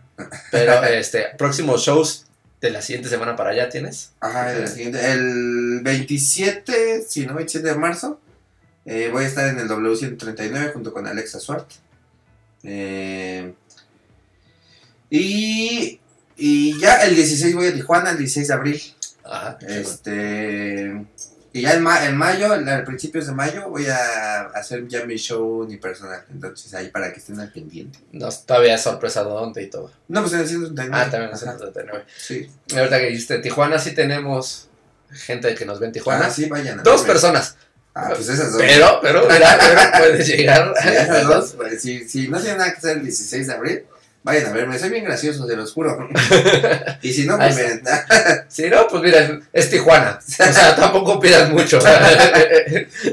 pero 0.52 0.84
este, 0.84 1.28
próximos 1.38 1.82
shows 1.84 2.26
de 2.62 2.70
la 2.72 2.82
siguiente 2.82 3.10
semana 3.10 3.36
para 3.36 3.52
allá 3.52 3.70
tienes. 3.70 4.12
Ajá, 4.20 4.52
el, 4.54 4.68
siguiente, 4.68 5.12
el 5.12 5.82
27, 5.84 7.04
si 7.08 7.26
no, 7.26 7.36
27 7.36 7.68
de 7.68 7.76
marzo. 7.76 8.20
eh, 8.86 9.10
voy 9.12 9.26
a 9.26 9.28
estar 9.28 9.48
en 9.48 9.60
el 9.60 9.68
W139 9.68 10.74
junto 10.74 10.92
con 10.94 11.06
Alexa 11.08 11.40
Swart. 11.40 11.70
Eh, 12.64 13.54
y, 15.10 16.00
y 16.36 16.80
ya 16.80 17.04
el 17.04 17.16
16 17.16 17.56
voy 17.56 17.68
a 17.68 17.74
Tijuana, 17.74 18.12
el 18.12 18.18
16 18.18 18.48
de 18.48 18.54
abril. 18.54 18.82
Ajá. 19.26 19.58
Este. 19.68 21.06
Y 21.54 21.62
ya 21.62 21.74
en, 21.74 21.84
ma- 21.84 22.06
en 22.06 22.18
mayo, 22.18 22.54
en- 22.54 22.68
a 22.68 22.84
principios 22.84 23.28
de 23.28 23.34
mayo, 23.34 23.70
voy 23.70 23.88
a 23.88 24.42
hacer 24.56 24.88
ya 24.90 25.06
mi 25.06 25.16
show 25.16 25.62
unipersonal. 25.62 26.24
Entonces 26.30 26.74
ahí 26.74 26.90
para 26.90 27.14
que 27.14 27.20
estén 27.20 27.40
al 27.40 27.50
pendiente. 27.52 27.98
No, 28.12 28.30
todavía 28.30 28.76
es 28.76 28.82
sorpresa 28.82 29.24
dónde 29.24 29.64
y 29.64 29.70
todo. 29.70 29.90
No, 30.10 30.20
pues 30.22 30.34
en 30.34 30.40
el 30.42 30.48
139. 30.50 31.06
Ah, 31.08 31.10
también 31.10 31.32
es 31.34 31.42
el 31.44 31.50
Ajá, 31.50 31.58
39. 31.58 32.06
Sí. 32.18 32.50
Y 32.68 32.78
ahorita 32.78 33.00
que 33.00 33.06
dijiste 33.08 33.38
Tijuana, 33.40 33.80
sí 33.80 33.94
tenemos 33.96 34.68
gente 35.12 35.56
que 35.56 35.66
nos 35.66 35.80
ve 35.80 35.86
en 35.88 35.92
Tijuana. 35.94 36.26
Ah, 36.26 36.30
sí, 36.30 36.50
vayan. 36.50 36.82
a 36.82 36.84
Dos 36.84 37.04
personas. 37.04 37.56
Ah, 37.94 38.12
pues 38.14 38.28
esas 38.28 38.52
dos. 38.52 38.62
Pero, 38.62 39.00
pero, 39.02 39.22
mira, 39.26 39.58
pero 39.58 39.82
puedes 39.98 40.28
llegar. 40.28 40.74
Sí, 40.82 40.90
esas 40.90 41.24
dos, 41.26 41.54
pues, 41.58 41.82
si, 41.82 42.10
si 42.10 42.28
no 42.28 42.38
tienen 42.42 42.58
nada 42.58 42.72
que 42.74 42.78
hacer 42.80 42.98
el 42.98 43.04
16 43.04 43.48
de 43.48 43.54
abril, 43.54 43.86
vayan 44.26 44.48
a 44.48 44.52
verme. 44.54 44.78
Soy 44.80 44.90
bien 44.90 45.06
gracioso, 45.06 45.48
se 45.48 45.56
los 45.56 45.72
juro. 45.72 46.10
y 47.02 47.14
si 47.14 47.26
no, 47.26 47.38
pues 47.38 47.56
Ahí 47.58 47.64
miren. 47.64 47.84
Si 48.50 48.70
no, 48.70 48.88
pues 48.88 49.04
mira, 49.04 49.40
es 49.54 49.70
Tijuana. 49.70 50.20
O 50.20 50.32
sea, 50.54 50.76
tampoco 50.76 51.20
pidas 51.20 51.50
mucho. 51.52 51.80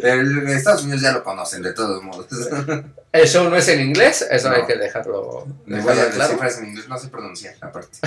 En 0.03 0.49
Estados 0.49 0.83
Unidos 0.85 1.03
ya 1.03 1.13
lo 1.13 1.23
conocen, 1.23 1.63
de 1.63 1.73
todos 1.73 2.03
modos. 2.03 2.27
El 3.13 3.29
show 3.29 3.49
no 3.51 3.57
es 3.57 3.69
en 3.69 3.81
inglés, 3.81 4.27
eso 4.31 4.49
No. 4.49 4.57
hay 4.57 4.65
que 4.65 4.75
dejarlo, 4.77 5.47
Les 5.67 5.83
voy 5.83 5.93
a 5.93 6.11
claro. 6.11 6.39
en 6.59 6.65
inglés, 6.69 6.89
no 6.89 6.99
sé 6.99 7.09
pronunciar, 7.09 7.55
aparte. 7.61 7.99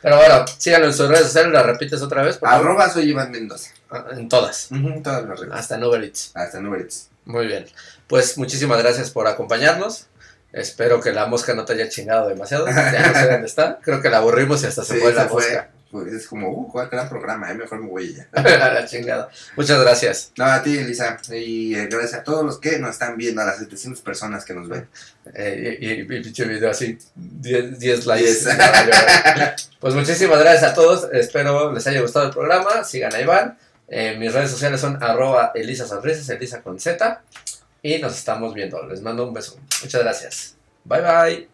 Pero 0.00 0.16
bueno, 0.16 0.44
síganlo 0.58 0.86
en 0.86 0.94
sus 0.94 1.08
redes 1.08 1.24
sociales, 1.26 1.52
la 1.52 1.62
repites 1.64 2.00
otra 2.02 2.22
vez. 2.22 2.38
favor? 2.38 2.54
Arroba 2.66 2.88
soy 2.90 3.10
Iván 3.10 3.32
Mendoza. 3.32 3.70
En 4.12 4.28
todas, 4.28 4.68
Ujú, 4.70 5.02
todas 5.02 5.24
las 5.26 5.40
redes. 5.40 5.52
hasta 5.54 5.74
en 5.76 5.84
Uber 5.84 6.02
Eats. 6.04 6.30
Hasta 6.34 6.58
en 6.58 6.66
Uber 6.66 6.80
Eats. 6.80 7.08
Muy 7.24 7.46
bien. 7.46 7.66
Pues 8.06 8.38
muchísimas 8.38 8.78
gracias 8.80 9.10
por 9.10 9.26
acompañarnos. 9.26 10.06
Espero 10.56 11.00
que 11.00 11.12
la 11.12 11.26
mosca 11.26 11.54
no 11.54 11.64
te 11.64 11.74
haya 11.74 11.88
chingado 11.88 12.28
demasiado. 12.28 12.66
Ya 12.68 13.06
no 13.12 13.14
sé 13.20 13.30
dónde 13.30 13.46
está. 13.46 13.78
Creo 13.82 14.00
que 14.00 14.08
la 14.10 14.18
aburrimos 14.18 14.62
y 14.62 14.66
hasta 14.66 14.84
se 14.84 14.94
Sí, 14.94 15.00
fue 15.00 15.12
la 15.12 15.26
fue. 15.26 15.42
mosca. 15.42 15.68
pues 15.90 16.12
es 16.12 16.26
como, 16.26 16.50
uh, 16.50 16.68
cuál 16.72 16.88
gran 16.88 17.08
programa, 17.08 17.50
eh, 17.50 17.54
mejor 17.54 17.80
me 17.80 17.88
voy 17.88 18.14
ya. 18.14 18.26
La 18.42 18.86
chingada. 18.86 19.28
Muchas 19.56 19.80
gracias. 19.80 20.32
No, 20.36 20.44
a 20.46 20.62
ti, 20.62 20.76
Elisa, 20.78 21.18
y 21.32 21.74
eh, 21.74 21.86
gracias 21.90 22.14
a 22.20 22.24
todos 22.24 22.44
los 22.44 22.58
que 22.58 22.78
nos 22.78 22.90
están 22.90 23.16
viendo, 23.16 23.40
a 23.42 23.44
las 23.44 23.58
700 23.58 24.00
personas 24.02 24.44
que 24.44 24.54
nos 24.54 24.68
ven. 24.68 24.88
Eh, 25.34 25.78
y, 25.80 25.86
y, 25.86 25.92
y 26.00 26.04
pinche 26.04 26.44
video 26.44 26.70
así, 26.70 26.98
10 27.14 27.78
10 27.78 28.06
likes. 28.06 28.30
Pues 29.80 29.94
muchísimas 29.94 30.38
gracias 30.40 30.72
a 30.72 30.74
todos. 30.74 31.08
Espero 31.12 31.72
les 31.72 31.86
haya 31.86 32.00
gustado 32.00 32.26
el 32.26 32.32
programa. 32.32 32.82
Sigan 32.84 33.14
a 33.14 33.20
Iván. 33.20 33.58
Eh, 33.88 34.16
mis 34.18 34.32
redes 34.32 34.50
sociales 34.50 34.80
son 34.80 35.00
arroba 35.02 35.52
Elisa 35.54 35.86
Sonrisas, 35.86 36.28
Elisa 36.30 36.60
con 36.62 36.80
Z. 36.80 37.22
Y 37.86 37.98
nos 38.00 38.16
estamos 38.16 38.52
viendo. 38.52 38.84
Les 38.84 39.00
mando 39.00 39.28
un 39.28 39.32
beso. 39.32 39.60
Muchas 39.80 40.02
gracias. 40.02 40.56
Bye 40.84 41.02
bye. 41.02 41.48